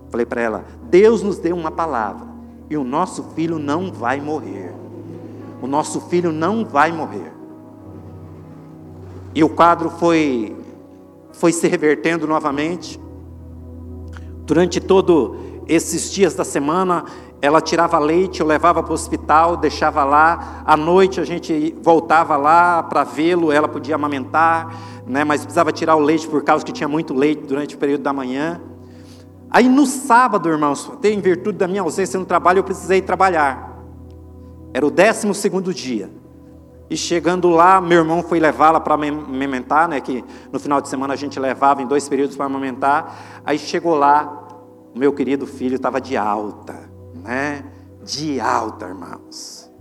Falei 0.09 0.25
para 0.25 0.41
ela: 0.41 0.65
Deus 0.89 1.21
nos 1.23 1.37
deu 1.37 1.55
uma 1.55 1.71
palavra, 1.71 2.27
e 2.69 2.77
o 2.77 2.83
nosso 2.83 3.23
filho 3.35 3.57
não 3.57 3.91
vai 3.91 4.19
morrer. 4.19 4.80
O 5.61 5.67
nosso 5.67 6.01
filho 6.01 6.31
não 6.31 6.65
vai 6.65 6.91
morrer. 6.91 7.31
E 9.33 9.43
o 9.43 9.49
quadro 9.49 9.89
foi 9.89 10.55
foi 11.33 11.51
se 11.51 11.67
revertendo 11.67 12.27
novamente. 12.27 12.99
Durante 14.45 14.79
todo 14.79 15.37
esses 15.67 16.11
dias 16.11 16.33
da 16.33 16.43
semana, 16.43 17.05
ela 17.41 17.61
tirava 17.61 17.97
leite, 17.97 18.41
eu 18.41 18.45
levava 18.45 18.83
para 18.83 18.91
o 18.91 18.93
hospital, 18.93 19.55
deixava 19.57 20.03
lá. 20.03 20.61
À 20.65 20.75
noite 20.75 21.19
a 21.19 21.25
gente 21.25 21.75
voltava 21.81 22.35
lá 22.35 22.83
para 22.83 23.03
vê-lo, 23.03 23.51
ela 23.51 23.67
podia 23.67 23.95
amamentar, 23.95 24.75
né, 25.07 25.23
mas 25.23 25.41
precisava 25.41 25.71
tirar 25.71 25.95
o 25.95 25.99
leite 25.99 26.27
por 26.27 26.43
causa 26.43 26.65
que 26.65 26.71
tinha 26.71 26.87
muito 26.87 27.13
leite 27.13 27.43
durante 27.43 27.75
o 27.75 27.77
período 27.77 28.01
da 28.01 28.13
manhã. 28.13 28.61
Aí 29.49 29.67
no 29.67 29.85
sábado, 29.85 30.47
irmãos, 30.49 30.91
em 31.03 31.19
virtude 31.19 31.57
da 31.57 31.67
minha 31.67 31.81
ausência 31.81 32.19
no 32.19 32.25
trabalho, 32.25 32.59
eu 32.59 32.63
precisei 32.63 33.01
trabalhar. 33.01 33.70
Era 34.73 34.85
o 34.85 34.91
décimo 34.91 35.33
segundo 35.33 35.73
dia. 35.73 36.09
E 36.89 36.97
chegando 36.97 37.49
lá, 37.49 37.79
meu 37.79 37.99
irmão 37.99 38.21
foi 38.21 38.39
levá-la 38.39 38.79
para 38.79 38.95
amamentar, 38.95 39.87
né? 39.87 40.01
Que 40.01 40.23
no 40.51 40.59
final 40.59 40.81
de 40.81 40.89
semana 40.89 41.13
a 41.13 41.17
gente 41.17 41.39
levava 41.39 41.81
em 41.81 41.87
dois 41.87 42.07
períodos 42.09 42.35
para 42.35 42.45
amamentar. 42.45 43.41
Aí 43.45 43.57
chegou 43.57 43.95
lá, 43.95 44.47
meu 44.93 45.13
querido 45.13 45.47
filho 45.47 45.75
estava 45.75 46.01
de 46.01 46.17
alta, 46.17 46.75
né? 47.23 47.63
De 48.03 48.39
alta, 48.41 48.87
irmãos. 48.87 49.71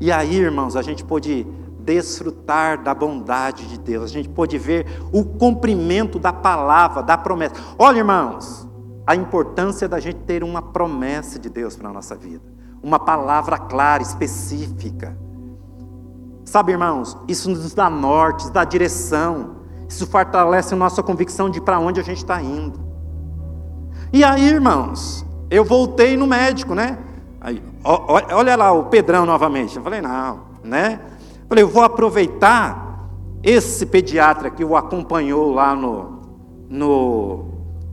E 0.00 0.10
aí, 0.10 0.36
irmãos, 0.36 0.76
a 0.76 0.82
gente 0.82 1.04
pôde 1.04 1.46
desfrutar 1.80 2.82
da 2.82 2.94
bondade 2.94 3.66
de 3.66 3.78
Deus, 3.78 4.04
a 4.04 4.14
gente 4.14 4.28
pôde 4.28 4.56
ver 4.56 4.86
o 5.12 5.24
cumprimento 5.24 6.18
da 6.18 6.32
palavra, 6.32 7.02
da 7.02 7.18
promessa. 7.18 7.54
Olha, 7.78 7.98
irmãos, 7.98 8.66
a 9.06 9.14
importância 9.14 9.88
da 9.88 9.98
gente 9.98 10.18
ter 10.20 10.44
uma 10.44 10.62
promessa 10.62 11.38
de 11.38 11.50
Deus 11.50 11.76
para 11.76 11.90
a 11.90 11.92
nossa 11.92 12.14
vida, 12.14 12.44
uma 12.82 12.98
palavra 12.98 13.58
clara, 13.58 14.02
específica. 14.02 15.16
Sabe, 16.44 16.72
irmãos, 16.72 17.16
isso 17.28 17.48
nos 17.50 17.74
dá 17.74 17.88
norte, 17.88 18.44
nos 18.44 18.50
dá 18.50 18.64
direção, 18.64 19.56
isso 19.88 20.06
fortalece 20.06 20.74
a 20.74 20.76
nossa 20.76 21.02
convicção 21.02 21.48
de 21.50 21.60
para 21.60 21.78
onde 21.78 22.00
a 22.00 22.02
gente 22.02 22.18
está 22.18 22.42
indo. 22.42 22.80
E 24.12 24.24
aí, 24.24 24.48
irmãos, 24.48 25.24
eu 25.50 25.64
voltei 25.64 26.16
no 26.16 26.26
médico, 26.26 26.74
né? 26.74 26.98
Aí, 27.40 27.62
olha 27.84 28.56
lá 28.56 28.72
o 28.72 28.84
Pedrão 28.84 29.24
novamente. 29.24 29.76
Eu 29.76 29.82
falei, 29.82 30.00
não, 30.00 30.40
né? 30.64 31.00
Falei, 31.48 31.64
eu 31.64 31.68
vou 31.68 31.82
aproveitar 31.82 33.08
esse 33.42 33.86
pediatra 33.86 34.50
que 34.50 34.64
o 34.64 34.76
acompanhou 34.76 35.52
lá 35.52 35.74
no, 35.74 36.20
no, 36.68 37.44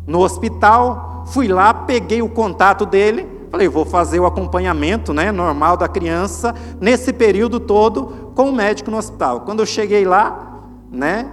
no 0.06 0.20
hospital. 0.20 1.24
Fui 1.28 1.48
lá, 1.48 1.74
peguei 1.74 2.22
o 2.22 2.30
contato 2.30 2.86
dele, 2.86 3.28
Falei, 3.50 3.68
vou 3.68 3.86
fazer 3.86 4.20
o 4.20 4.26
acompanhamento 4.26 5.14
né, 5.14 5.32
normal 5.32 5.78
da 5.78 5.88
criança 5.88 6.54
nesse 6.82 7.14
período 7.14 7.60
todo 7.60 8.32
com 8.36 8.50
o 8.50 8.54
médico 8.54 8.92
no 8.92 8.98
hospital. 8.98 9.42
Quando 9.42 9.62
eu 9.62 9.66
cheguei 9.66 10.06
lá, 10.06 10.62
né, 10.92 11.32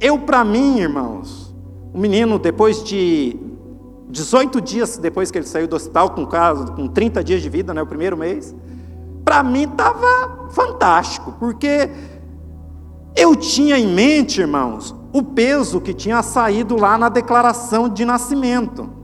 eu 0.00 0.18
para 0.18 0.42
mim, 0.44 0.78
irmãos, 0.78 1.54
o 1.92 1.98
menino 1.98 2.38
depois 2.38 2.82
de 2.82 3.36
18 4.08 4.60
dias 4.60 4.96
depois 4.96 5.30
que 5.30 5.38
ele 5.38 5.46
saiu 5.46 5.68
do 5.68 5.76
hospital, 5.76 6.10
com, 6.10 6.26
caso, 6.26 6.72
com 6.72 6.88
30 6.88 7.22
dias 7.22 7.42
de 7.42 7.48
vida, 7.48 7.74
né, 7.74 7.82
o 7.82 7.86
primeiro 7.86 8.16
mês, 8.16 8.54
para 9.24 9.42
mim 9.42 9.64
estava 9.64 10.48
fantástico, 10.50 11.34
porque 11.38 11.90
eu 13.14 13.36
tinha 13.36 13.78
em 13.78 13.86
mente, 13.86 14.40
irmãos, 14.40 14.94
o 15.12 15.22
peso 15.22 15.80
que 15.80 15.92
tinha 15.92 16.22
saído 16.22 16.76
lá 16.76 16.96
na 16.96 17.08
declaração 17.08 17.88
de 17.88 18.04
nascimento. 18.04 18.99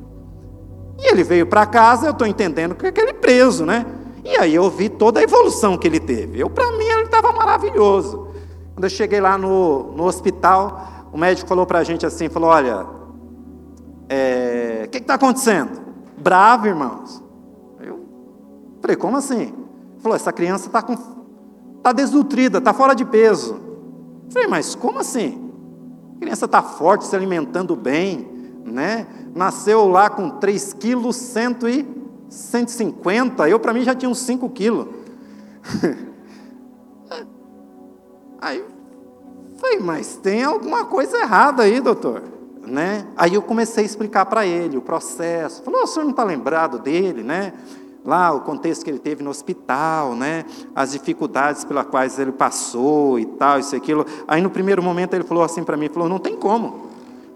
E 0.99 1.11
ele 1.11 1.23
veio 1.23 1.47
para 1.47 1.67
casa, 1.67 2.07
eu 2.07 2.13
estou 2.13 2.27
entendendo 2.27 2.75
que 2.75 2.87
é 2.87 2.89
aquele 2.89 3.13
preso, 3.13 3.67
né? 3.67 3.85
E 4.25 4.37
aí 4.39 4.55
eu 4.55 4.69
vi 4.71 4.89
toda 4.89 5.21
a 5.21 5.23
evolução 5.23 5.77
que 5.79 5.87
ele 5.87 6.01
teve. 6.01 6.41
Eu, 6.41 6.51
para 6.51 6.73
mim, 6.73 6.85
ele 6.85 7.05
estava 7.05 7.33
maravilhoso. 7.33 8.29
Quando 8.75 8.85
eu 8.85 8.91
cheguei 8.91 9.21
lá 9.21 9.39
no, 9.39 9.93
no 9.93 10.05
hospital, 10.05 11.09
o 11.13 11.19
médico 11.19 11.49
falou 11.49 11.65
para 11.65 11.79
a 11.79 11.85
gente 11.85 12.05
assim, 12.05 12.29
falou, 12.29 12.51
olha, 12.51 12.87
é, 14.09 14.85
o 14.87 14.91
que 14.91 14.99
está 14.99 15.15
acontecendo? 15.15 15.81
Bravo, 16.19 16.67
irmãos. 16.67 17.23
Eu 17.81 18.01
falei, 18.81 18.97
como 18.97 19.17
assim? 19.17 19.43
Ele 19.43 20.01
falou, 20.01 20.17
essa 20.17 20.33
criança 20.33 20.67
está 20.67 20.85
tá 21.83 21.93
desnutrida, 21.93 22.59
está 22.59 22.73
fora 22.73 22.95
de 22.95 23.05
peso. 23.05 23.55
Eu 24.27 24.33
falei, 24.33 24.49
mas 24.49 24.75
como 24.75 24.99
assim? 24.99 25.53
A 26.17 26.21
criança 26.21 26.47
está 26.47 26.63
forte, 26.63 27.05
se 27.05 27.15
alimentando 27.15 27.77
bem, 27.77 28.29
né? 28.65 29.07
Nasceu 29.37 29.87
lá 29.87 30.09
com 30.09 30.31
3 30.31 30.73
quilos, 30.73 31.17
150. 31.17 33.47
Eu, 33.47 33.61
para 33.61 33.75
mim, 33.75 33.83
já 33.83 33.95
tinha 33.95 34.09
uns 34.09 34.21
5 34.21 34.49
quilos. 34.49 34.87
Aí, 38.41 38.65
falei, 39.59 39.81
mas 39.81 40.17
tem 40.17 40.43
alguma 40.43 40.87
coisa 40.87 41.19
errada 41.19 41.65
aí, 41.65 41.79
doutor. 41.81 42.23
Né? 42.67 43.07
Aí 43.17 43.35
eu 43.35 43.43
comecei 43.43 43.83
a 43.83 43.87
explicar 43.87 44.25
para 44.27 44.47
ele 44.47 44.77
o 44.77 44.83
processo. 44.83 45.63
Falou, 45.63 45.83
o 45.83 45.87
senhor 45.87 46.05
não 46.05 46.13
está 46.13 46.23
lembrado 46.23 46.79
dele, 46.79 47.23
né? 47.23 47.55
Lá 48.05 48.31
o 48.33 48.43
contexto 48.43 48.85
que 48.85 48.91
ele 48.91 48.99
teve 48.99 49.25
no 49.25 49.31
hospital, 49.31 50.15
né? 50.15 50.45
As 50.75 50.93
dificuldades 50.93 51.65
pelas 51.65 51.87
quais 51.87 52.19
ele 52.19 52.33
passou 52.33 53.19
e 53.19 53.25
tal, 53.25 53.59
isso 53.59 53.75
e 53.75 53.79
aquilo. 53.79 54.05
Aí 54.29 54.41
no 54.41 54.51
primeiro 54.51 54.83
momento 54.83 55.15
ele 55.15 55.25
falou 55.25 55.43
assim 55.43 55.65
para 55.65 55.77
mim, 55.77 55.89
falou, 55.89 56.09
não 56.09 56.19
tem 56.19 56.37
como 56.37 56.87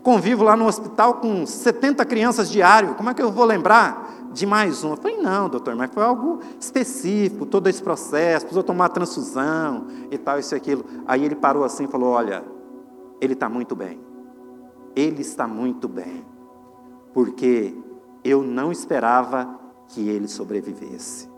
convivo 0.02 0.44
lá 0.44 0.56
no 0.56 0.66
hospital 0.66 1.14
com 1.14 1.46
70 1.46 2.04
crianças 2.04 2.50
diário, 2.50 2.94
como 2.94 3.10
é 3.10 3.14
que 3.14 3.22
eu 3.22 3.30
vou 3.30 3.44
lembrar 3.44 4.30
de 4.32 4.46
mais 4.46 4.82
uma? 4.82 4.94
Eu 4.94 4.96
falei, 4.96 5.18
não, 5.18 5.48
doutor, 5.48 5.74
mas 5.76 5.90
foi 5.92 6.02
algo 6.02 6.40
específico, 6.58 7.44
todo 7.44 7.68
esse 7.68 7.82
processo, 7.82 8.46
precisou 8.46 8.62
tomar 8.62 8.88
transfusão 8.90 9.86
e 10.10 10.16
tal, 10.16 10.38
isso 10.38 10.54
e 10.54 10.56
aquilo. 10.56 10.84
Aí 11.06 11.24
ele 11.24 11.34
parou 11.34 11.64
assim 11.64 11.84
e 11.84 11.88
falou: 11.88 12.10
olha, 12.10 12.44
ele 13.20 13.34
está 13.34 13.48
muito 13.48 13.76
bem. 13.76 14.00
Ele 14.96 15.20
está 15.20 15.46
muito 15.46 15.88
bem. 15.88 16.24
Porque 17.12 17.74
eu 18.24 18.42
não 18.42 18.72
esperava 18.72 19.58
que 19.88 20.08
ele 20.08 20.28
sobrevivesse. 20.28 21.28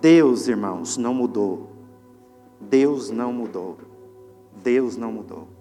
Deus, 0.00 0.48
irmãos, 0.48 0.96
não 0.96 1.14
mudou. 1.14 1.70
Deus 2.60 3.10
não 3.10 3.32
mudou. 3.32 3.78
Deus 4.62 4.96
não 4.96 5.12
mudou 5.12 5.55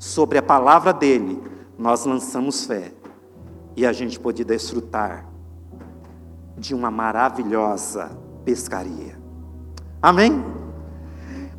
sobre 0.00 0.38
a 0.38 0.42
palavra 0.42 0.94
dele, 0.94 1.42
nós 1.78 2.06
lançamos 2.06 2.64
fé 2.64 2.90
e 3.76 3.84
a 3.84 3.92
gente 3.92 4.18
pôde 4.18 4.42
desfrutar 4.42 5.26
de 6.56 6.74
uma 6.74 6.90
maravilhosa 6.90 8.10
pescaria. 8.42 9.20
Amém? 10.00 10.42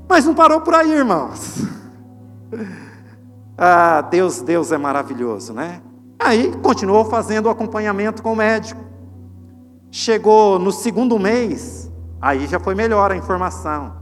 Mas 0.09 0.25
não 0.25 0.33
parou 0.33 0.59
por 0.59 0.73
aí, 0.73 0.91
irmãos. 0.91 1.61
Ah, 3.63 4.01
Deus, 4.01 4.41
Deus 4.41 4.71
é 4.71 4.77
maravilhoso, 4.77 5.53
né? 5.53 5.83
Aí 6.17 6.51
continuou 6.63 7.05
fazendo 7.05 7.45
o 7.45 7.49
acompanhamento 7.49 8.23
com 8.23 8.33
o 8.33 8.35
médico. 8.35 8.81
Chegou 9.91 10.57
no 10.57 10.71
segundo 10.71 11.19
mês, 11.19 11.91
aí 12.19 12.47
já 12.47 12.59
foi 12.59 12.73
melhor 12.73 13.11
a 13.11 13.15
informação. 13.15 13.97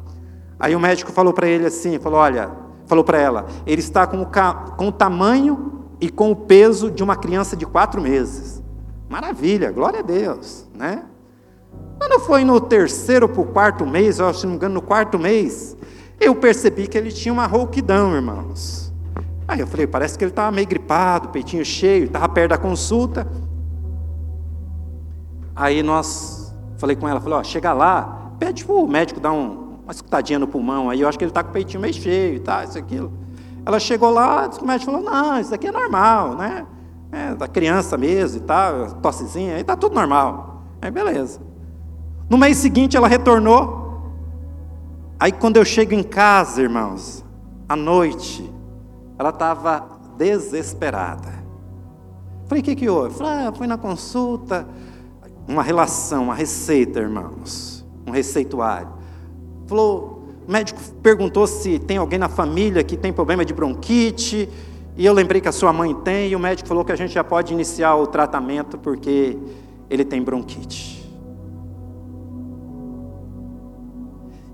Aí 0.58 0.74
o 0.78 0.80
médico 0.80 1.12
falou 1.12 1.34
para 1.34 1.46
ele 1.46 1.66
assim, 1.66 2.00
falou: 2.00 2.20
"Olha, 2.20 2.50
falou 2.90 3.04
para 3.04 3.20
ela: 3.20 3.46
ele 3.66 3.80
está 3.80 4.06
com 4.06 4.22
o, 4.22 4.28
com 4.76 4.88
o 4.88 4.92
tamanho 4.92 5.86
e 6.02 6.10
com 6.10 6.32
o 6.32 6.36
peso 6.36 6.90
de 6.90 7.04
uma 7.04 7.16
criança 7.16 7.56
de 7.56 7.66
quatro 7.66 8.02
meses. 8.02 8.62
Maravilha, 9.08 9.72
glória 9.72 10.00
a 10.00 10.04
Deus, 10.04 10.68
né? 10.74 11.04
Quando 11.98 12.20
foi 12.22 12.44
no 12.44 12.60
terceiro 12.60 13.30
para 13.30 13.42
o 13.42 13.46
quarto 13.46 13.86
mês, 13.86 14.20
eu, 14.20 14.34
se 14.34 14.44
não 14.44 14.52
me 14.52 14.56
engano, 14.56 14.76
no 14.76 14.82
quarto 14.82 15.20
mês, 15.20 15.78
eu 16.20 16.34
percebi 16.36 16.88
que 16.88 16.98
ele 16.98 17.12
tinha 17.12 17.32
uma 17.32 17.46
rouquidão, 17.46 18.16
irmãos. 18.16 18.94
Aí 19.48 19.60
eu 19.60 19.68
falei, 19.68 19.88
parece 19.88 20.18
que 20.18 20.24
ele 20.24 20.32
estava 20.32 20.52
meio 20.52 20.68
gripado, 20.68 21.30
peitinho 21.30 21.66
cheio, 21.66 22.06
estava 22.06 22.30
perto 22.30 22.52
da 22.52 22.58
consulta. 22.58 23.28
Aí 25.56 25.84
nós, 25.84 26.54
falei 26.78 26.96
com 26.96 27.08
ela, 27.08 27.20
falei, 27.20 27.40
ó, 27.40 27.44
chega 27.44 27.74
lá, 27.74 28.32
pede 28.40 28.64
para 28.64 28.76
o 28.76 28.88
médico 28.88 29.20
dar 29.20 29.34
um, 29.34 29.69
uma 29.90 29.92
escutadinha 29.92 30.38
no 30.38 30.48
pulmão 30.48 30.88
aí, 30.88 31.02
eu 31.02 31.10
acho 31.10 31.18
que 31.18 31.24
ele 31.24 31.32
está 31.32 31.44
com 31.44 31.50
o 31.50 31.54
peitinho 31.54 31.82
meio 31.82 31.96
cheio 31.96 32.36
e 32.36 32.40
tal, 32.40 32.64
isso, 32.64 32.78
aquilo. 32.78 33.12
Ela 33.66 33.80
chegou 33.80 34.12
lá, 34.12 34.48
o 34.62 34.66
médico 34.66 34.92
falou, 34.92 35.04
não, 35.04 35.40
isso 35.40 35.54
aqui 35.54 35.66
é 35.66 35.72
normal, 35.72 36.36
né? 36.36 36.68
É, 37.12 37.34
da 37.34 37.48
criança 37.48 37.98
mesmo 37.98 38.38
e 38.38 38.42
tal, 38.42 38.92
tossezinha, 39.02 39.56
aí 39.56 39.62
está 39.62 39.76
tudo 39.76 39.96
normal. 39.96 40.62
Aí 40.80 40.92
beleza. 40.92 41.42
No 42.30 42.38
mês 42.38 42.58
seguinte 42.58 42.96
ela 42.96 43.08
retornou. 43.08 44.14
Aí 45.20 45.32
quando 45.32 45.58
eu 45.58 45.66
chego 45.66 45.96
em 45.96 46.04
casa, 46.04 46.62
irmãos, 46.62 47.26
à 47.68 47.76
noite, 47.76 48.48
ela 49.18 49.30
estava 49.30 49.90
desesperada. 50.20 51.34
Falei, 52.46 52.62
o 52.62 52.64
que, 52.64 52.76
que 52.76 52.88
houve? 52.88 53.16
Falei, 53.16 53.48
ah, 53.48 53.52
fui 53.52 53.66
na 53.66 53.78
consulta, 53.78 54.68
uma 55.48 55.64
relação, 55.64 56.26
uma 56.26 56.36
receita, 56.36 57.00
irmãos, 57.00 57.84
um 58.06 58.12
receituário. 58.12 58.99
Falou, 59.70 60.24
o 60.48 60.52
médico 60.52 60.82
perguntou 61.04 61.46
se 61.46 61.78
tem 61.78 61.98
alguém 61.98 62.18
na 62.18 62.28
família 62.28 62.84
que 62.84 62.98
tem 62.98 63.14
problema 63.14 63.46
de 63.46 63.54
bronquite, 63.54 64.50
e 64.98 65.06
eu 65.06 65.14
lembrei 65.14 65.40
que 65.40 65.48
a 65.48 65.52
sua 65.52 65.72
mãe 65.72 65.94
tem, 65.94 66.32
e 66.32 66.36
o 66.36 66.40
médico 66.40 66.68
falou 66.68 66.84
que 66.84 66.92
a 66.92 66.96
gente 66.96 67.14
já 67.14 67.24
pode 67.24 67.54
iniciar 67.54 67.96
o 67.96 68.08
tratamento, 68.08 68.80
porque 68.80 69.38
ele 69.88 70.04
tem 70.04 70.24
bronquite. 70.24 71.08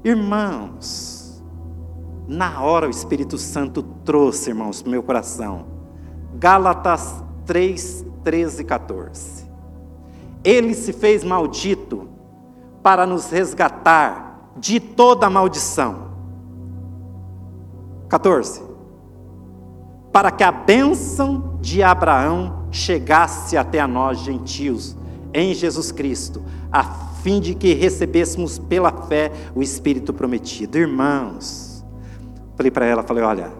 Irmãos, 0.03 1.41
na 2.28 2.61
hora 2.61 2.88
o 2.88 2.89
Espírito 2.89 3.38
Santo 3.38 3.82
trouxe, 4.03 4.49
irmãos, 4.49 4.82
para 4.82 4.89
o 4.89 4.91
meu 4.91 5.01
coração, 5.01 5.66
Gálatas 6.34 7.24
3, 7.45 8.05
13 8.22 8.61
e 8.63 8.66
14. 8.66 9.45
Ele 10.43 10.74
se 10.74 10.91
fez 10.91 11.24
maldito 11.24 12.09
para 12.84 13.07
nos 13.07 13.32
resgatar 13.32 14.24
de 14.56 14.80
toda 14.80 15.30
maldição. 15.30 16.06
14. 18.10 18.64
Para 20.12 20.32
que 20.32 20.43
a 20.43 20.51
bênção 20.51 21.58
de 21.60 21.84
Abraão 21.84 22.68
chegasse 22.72 23.58
até 23.58 23.80
a 23.80 23.88
nós, 23.88 24.20
gentios, 24.20 24.95
em 25.34 25.53
Jesus 25.53 25.91
Cristo, 25.91 26.43
a 26.72 26.84
fim 26.84 27.39
de 27.39 27.56
que 27.56 27.74
recebêssemos 27.74 28.58
pela 28.58 28.91
fé 28.91 29.32
o 29.53 29.62
Espírito 29.62 30.14
prometido. 30.14 30.78
Irmãos, 30.78 31.84
falei 32.56 32.72
para 32.72 32.86
ela, 32.86 33.03
falei, 33.03 33.24
olha, 33.24 33.51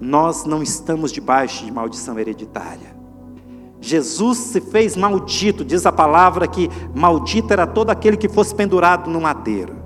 nós 0.00 0.44
não 0.44 0.62
estamos 0.62 1.12
debaixo 1.12 1.64
de 1.64 1.72
maldição 1.72 2.18
hereditária. 2.18 2.94
Jesus 3.84 4.38
se 4.38 4.60
fez 4.62 4.96
maldito, 4.96 5.62
diz 5.62 5.84
a 5.84 5.92
palavra 5.92 6.48
que 6.48 6.70
maldito 6.94 7.52
era 7.52 7.66
todo 7.66 7.90
aquele 7.90 8.16
que 8.16 8.30
fosse 8.30 8.54
pendurado 8.54 9.10
no 9.10 9.20
madeiro. 9.20 9.76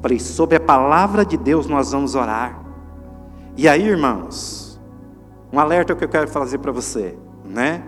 Falei, 0.00 0.20
sobre 0.20 0.56
a 0.56 0.60
palavra 0.60 1.24
de 1.24 1.36
Deus 1.36 1.66
nós 1.66 1.90
vamos 1.90 2.14
orar. 2.14 2.62
E 3.56 3.68
aí, 3.68 3.88
irmãos, 3.88 4.80
um 5.52 5.58
alerta 5.58 5.96
que 5.96 6.04
eu 6.04 6.08
quero 6.08 6.28
fazer 6.28 6.58
para 6.58 6.70
você, 6.70 7.18
né? 7.44 7.82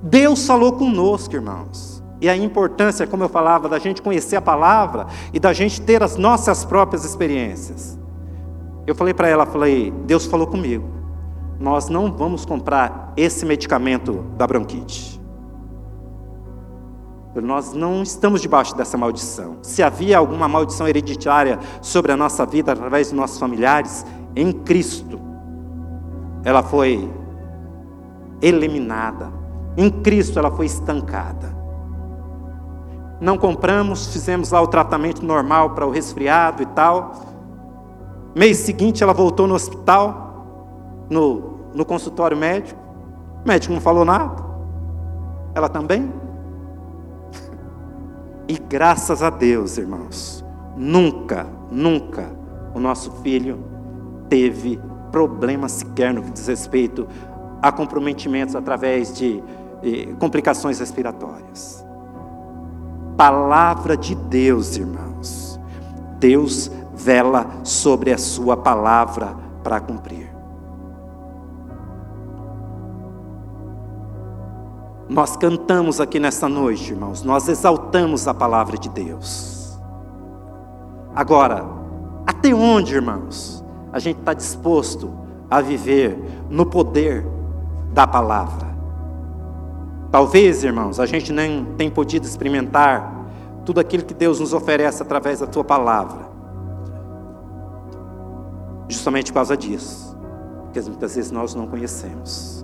Deus 0.00 0.46
falou 0.46 0.74
conosco, 0.74 1.34
irmãos. 1.34 2.00
E 2.20 2.28
a 2.28 2.36
importância, 2.36 3.08
como 3.08 3.24
eu 3.24 3.28
falava, 3.28 3.68
da 3.68 3.80
gente 3.80 4.00
conhecer 4.00 4.36
a 4.36 4.40
palavra 4.40 5.06
e 5.32 5.40
da 5.40 5.52
gente 5.52 5.82
ter 5.82 6.00
as 6.00 6.16
nossas 6.16 6.64
próprias 6.64 7.04
experiências. 7.04 7.98
Eu 8.86 8.94
falei 8.94 9.12
para 9.12 9.26
ela, 9.26 9.44
falei, 9.44 9.92
Deus 10.06 10.26
falou 10.26 10.46
comigo. 10.46 11.03
Nós 11.58 11.88
não 11.88 12.12
vamos 12.12 12.44
comprar 12.44 13.12
esse 13.16 13.46
medicamento 13.46 14.24
da 14.36 14.46
bronquite. 14.46 15.20
Nós 17.34 17.72
não 17.72 18.02
estamos 18.02 18.40
debaixo 18.40 18.76
dessa 18.76 18.96
maldição. 18.96 19.56
Se 19.62 19.82
havia 19.82 20.18
alguma 20.18 20.46
maldição 20.46 20.86
hereditária 20.86 21.58
sobre 21.82 22.12
a 22.12 22.16
nossa 22.16 22.46
vida 22.46 22.72
através 22.72 23.10
de 23.10 23.14
nossos 23.14 23.38
familiares, 23.38 24.06
em 24.36 24.52
Cristo, 24.52 25.20
ela 26.44 26.62
foi 26.62 27.10
eliminada. 28.40 29.32
Em 29.76 29.90
Cristo, 29.90 30.38
ela 30.38 30.50
foi 30.50 30.66
estancada 30.66 31.54
não 33.24 33.38
compramos, 33.38 34.12
fizemos 34.12 34.50
lá 34.50 34.60
o 34.60 34.66
tratamento 34.66 35.24
normal 35.24 35.70
para 35.70 35.86
o 35.86 35.90
resfriado 35.90 36.62
e 36.62 36.66
tal. 36.66 37.12
Mês 38.34 38.58
seguinte 38.58 39.02
ela 39.02 39.14
voltou 39.14 39.46
no 39.46 39.54
hospital, 39.54 40.23
no, 41.14 41.70
no 41.72 41.84
consultório 41.84 42.36
médico. 42.36 42.80
O 43.44 43.48
médico 43.48 43.72
não 43.72 43.80
falou 43.80 44.04
nada. 44.04 44.42
Ela 45.54 45.68
também. 45.68 46.12
E 48.46 48.58
graças 48.58 49.22
a 49.22 49.30
Deus, 49.30 49.78
irmãos, 49.78 50.44
nunca, 50.76 51.46
nunca 51.70 52.30
o 52.74 52.78
nosso 52.78 53.10
filho 53.22 53.58
teve 54.28 54.78
problema 55.10 55.66
sequer 55.66 56.12
no 56.12 56.22
que 56.22 56.30
diz 56.30 56.46
respeito 56.46 57.08
a 57.62 57.72
comprometimentos 57.72 58.54
através 58.54 59.16
de, 59.16 59.42
de 59.80 60.14
complicações 60.18 60.78
respiratórias 60.78 61.84
palavra 63.16 63.96
de 63.96 64.14
Deus, 64.14 64.76
irmãos. 64.76 65.60
Deus 66.18 66.70
vela 66.94 67.46
sobre 67.62 68.12
a 68.12 68.18
sua 68.18 68.56
palavra 68.56 69.36
para 69.62 69.80
cumprir. 69.80 70.23
Nós 75.08 75.36
cantamos 75.36 76.00
aqui 76.00 76.18
nesta 76.18 76.48
noite, 76.48 76.92
irmãos, 76.92 77.22
nós 77.22 77.48
exaltamos 77.48 78.26
a 78.26 78.32
palavra 78.32 78.78
de 78.78 78.88
Deus. 78.88 79.78
Agora, 81.14 81.64
até 82.26 82.54
onde, 82.54 82.94
irmãos, 82.94 83.64
a 83.92 83.98
gente 83.98 84.18
está 84.20 84.32
disposto 84.32 85.12
a 85.50 85.60
viver 85.60 86.18
no 86.48 86.66
poder 86.66 87.26
da 87.92 88.06
palavra? 88.06 88.74
Talvez, 90.10 90.64
irmãos, 90.64 90.98
a 90.98 91.06
gente 91.06 91.32
nem 91.32 91.64
tem 91.76 91.90
podido 91.90 92.24
experimentar 92.24 93.12
tudo 93.64 93.80
aquilo 93.80 94.04
que 94.04 94.14
Deus 94.14 94.40
nos 94.40 94.52
oferece 94.52 95.02
através 95.02 95.40
da 95.40 95.46
tua 95.46 95.64
palavra. 95.64 96.28
Justamente 98.88 99.32
por 99.32 99.36
causa 99.36 99.56
disso. 99.56 100.16
Porque 100.64 100.80
muitas 100.82 101.16
vezes 101.16 101.30
nós 101.30 101.54
não 101.54 101.66
conhecemos. 101.66 102.63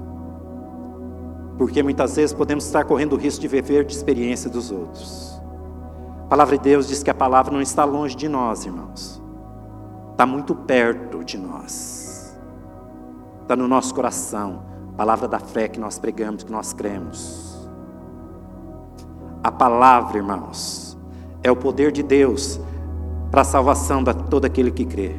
Porque 1.60 1.82
muitas 1.82 2.16
vezes 2.16 2.32
podemos 2.32 2.64
estar 2.64 2.86
correndo 2.86 3.12
o 3.12 3.16
risco 3.16 3.42
de 3.42 3.46
viver 3.46 3.84
de 3.84 3.94
experiência 3.94 4.48
dos 4.48 4.70
outros. 4.72 5.38
A 6.24 6.28
palavra 6.30 6.56
de 6.56 6.64
Deus 6.64 6.88
diz 6.88 7.02
que 7.02 7.10
a 7.10 7.14
palavra 7.14 7.52
não 7.52 7.60
está 7.60 7.84
longe 7.84 8.16
de 8.16 8.30
nós, 8.30 8.64
irmãos. 8.64 9.22
Está 10.12 10.24
muito 10.24 10.54
perto 10.54 11.22
de 11.22 11.36
nós. 11.36 12.34
Está 13.42 13.54
no 13.54 13.68
nosso 13.68 13.94
coração 13.94 14.62
palavra 14.96 15.28
da 15.28 15.38
fé 15.38 15.68
que 15.68 15.78
nós 15.78 15.98
pregamos, 15.98 16.44
que 16.44 16.50
nós 16.50 16.72
cremos. 16.72 17.68
A 19.44 19.52
palavra, 19.52 20.16
irmãos, 20.16 20.96
é 21.42 21.50
o 21.50 21.56
poder 21.56 21.92
de 21.92 22.02
Deus 22.02 22.58
para 23.30 23.42
a 23.42 23.44
salvação 23.44 24.02
de 24.02 24.14
todo 24.30 24.46
aquele 24.46 24.70
que 24.70 24.86
crê. 24.86 25.14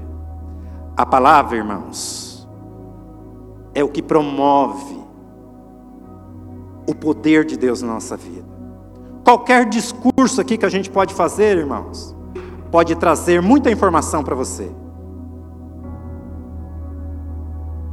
A 0.97 1.05
palavra, 1.05 1.55
irmãos, 1.55 2.49
é 3.75 3.83
o 3.83 3.89
que 3.89 4.01
promove 4.01 5.00
o 6.91 6.95
poder 6.95 7.45
de 7.45 7.57
Deus 7.57 7.81
na 7.81 7.93
nossa 7.93 8.17
vida. 8.17 8.47
Qualquer 9.23 9.65
discurso 9.65 10.41
aqui 10.41 10.57
que 10.57 10.65
a 10.65 10.69
gente 10.69 10.89
pode 10.89 11.13
fazer, 11.13 11.57
irmãos, 11.57 12.15
pode 12.69 12.95
trazer 12.95 13.41
muita 13.41 13.71
informação 13.71 14.23
para 14.23 14.35
você. 14.35 14.69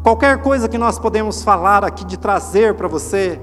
Qualquer 0.03 0.41
coisa 0.43 0.69
que 0.69 0.79
nós 0.79 0.99
podemos 0.99 1.43
falar 1.43 1.85
aqui 1.85 2.05
de 2.05 2.17
trazer 2.17 2.75
para 2.75 2.89
você, 2.89 3.41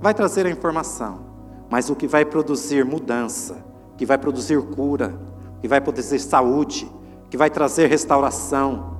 vai 0.00 0.14
trazer 0.14 0.46
a 0.46 0.50
informação, 0.50 1.20
mas 1.68 1.90
o 1.90 1.96
que 1.96 2.06
vai 2.06 2.24
produzir 2.24 2.84
mudança, 2.84 3.56
que 3.96 4.06
vai 4.06 4.16
produzir 4.16 4.60
cura, 4.62 5.18
que 5.60 5.68
vai 5.68 5.80
produzir 5.80 6.20
saúde, 6.20 6.90
que 7.28 7.36
vai 7.36 7.50
trazer 7.50 7.88
restauração, 7.88 8.98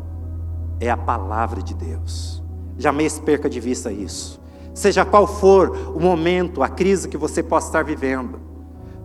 é 0.81 0.91
a 0.91 0.97
palavra 0.97 1.63
de 1.63 1.75
Deus. 1.75 2.43
Jamais 2.77 3.19
perca 3.19 3.49
de 3.49 3.61
vista 3.61 3.93
isso. 3.93 4.41
Seja 4.79 5.05
qual 5.05 5.27
for 5.27 5.93
o 5.93 5.99
momento, 5.99 6.63
a 6.63 6.69
crise 6.69 7.09
que 7.09 7.17
você 7.17 7.43
possa 7.43 7.67
estar 7.67 7.83
vivendo, 7.83 8.39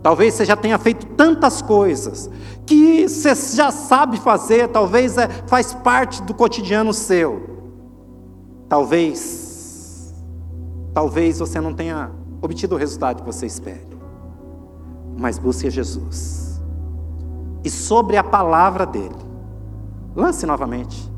Talvez 0.03 0.33
você 0.35 0.43
já 0.43 0.55
tenha 0.55 0.77
feito 0.77 1.05
tantas 1.15 1.61
coisas 1.61 2.29
que 2.65 3.07
você 3.07 3.33
já 3.55 3.71
sabe 3.71 4.19
fazer, 4.19 4.67
talvez 4.67 5.17
é, 5.17 5.29
faz 5.47 5.73
parte 5.73 6.21
do 6.21 6.33
cotidiano 6.33 6.93
seu. 6.93 7.41
Talvez, 8.67 10.13
talvez 10.93 11.39
você 11.39 11.61
não 11.61 11.73
tenha 11.73 12.11
obtido 12.41 12.75
o 12.75 12.77
resultado 12.77 13.21
que 13.21 13.25
você 13.25 13.45
espere. 13.45 13.97
Mas 15.17 15.39
busque 15.39 15.69
Jesus. 15.69 16.61
E 17.63 17.69
sobre 17.69 18.17
a 18.17 18.23
palavra 18.23 18.85
dele, 18.85 19.15
lance 20.13 20.45
novamente. 20.45 21.11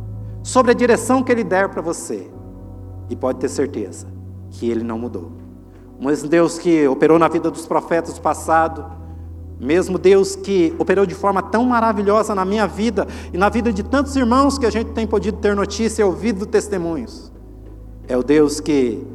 Sobre 0.44 0.72
a 0.72 0.76
direção 0.76 1.24
que 1.24 1.32
ele 1.32 1.44
der 1.44 1.70
para 1.70 1.82
você. 1.82 2.30
E 3.10 3.16
pode 3.16 3.40
ter 3.40 3.50
certeza 3.50 4.15
que 4.56 4.70
ele 4.70 4.84
não 4.84 4.98
mudou. 4.98 5.32
Mesmo 6.00 6.28
Deus 6.28 6.58
que 6.58 6.88
operou 6.88 7.18
na 7.18 7.28
vida 7.28 7.50
dos 7.50 7.66
profetas 7.66 8.14
do 8.14 8.22
passado, 8.22 8.86
mesmo 9.60 9.98
Deus 9.98 10.36
que 10.36 10.76
operou 10.78 11.06
de 11.06 11.16
forma 11.16 11.42
tão 11.42 11.66
maravilhosa 11.66 12.36
na 12.36 12.44
minha 12.44 12.68
vida 12.68 13.08
e 13.34 13.38
na 13.38 13.50
vida 13.50 13.72
de 13.72 13.84
tantos 13.84 14.16
irmãos 14.16 14.58
que 14.58 14.66
a 14.66 14.70
gente 14.70 14.92
tem 14.92 15.08
podido 15.08 15.38
ter 15.38 15.56
notícia 15.56 16.02
e 16.02 16.06
ouvido 16.06 16.46
testemunhos, 16.46 17.32
é 18.08 18.18
o 18.18 18.24
Deus 18.24 18.60
que 18.60 19.06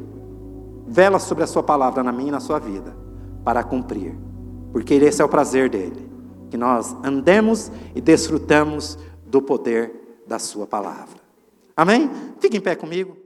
vela 0.87 1.19
sobre 1.19 1.43
a 1.43 1.47
Sua 1.47 1.63
palavra 1.63 2.03
na 2.03 2.11
minha 2.11 2.29
e 2.29 2.31
na 2.31 2.39
sua 2.39 2.59
vida 2.59 2.95
para 3.43 3.63
cumprir, 3.63 4.17
porque 4.71 4.95
esse 4.95 5.21
é 5.21 5.25
o 5.25 5.29
prazer 5.29 5.69
dele, 5.69 6.09
que 6.49 6.57
nós 6.57 6.95
andemos 7.03 7.71
e 7.95 8.01
desfrutamos 8.01 8.97
do 9.25 9.41
poder 9.41 10.23
da 10.27 10.37
Sua 10.37 10.67
palavra. 10.67 11.21
Amém? 11.77 12.09
Fique 12.39 12.57
em 12.57 12.61
pé 12.61 12.75
comigo. 12.75 13.20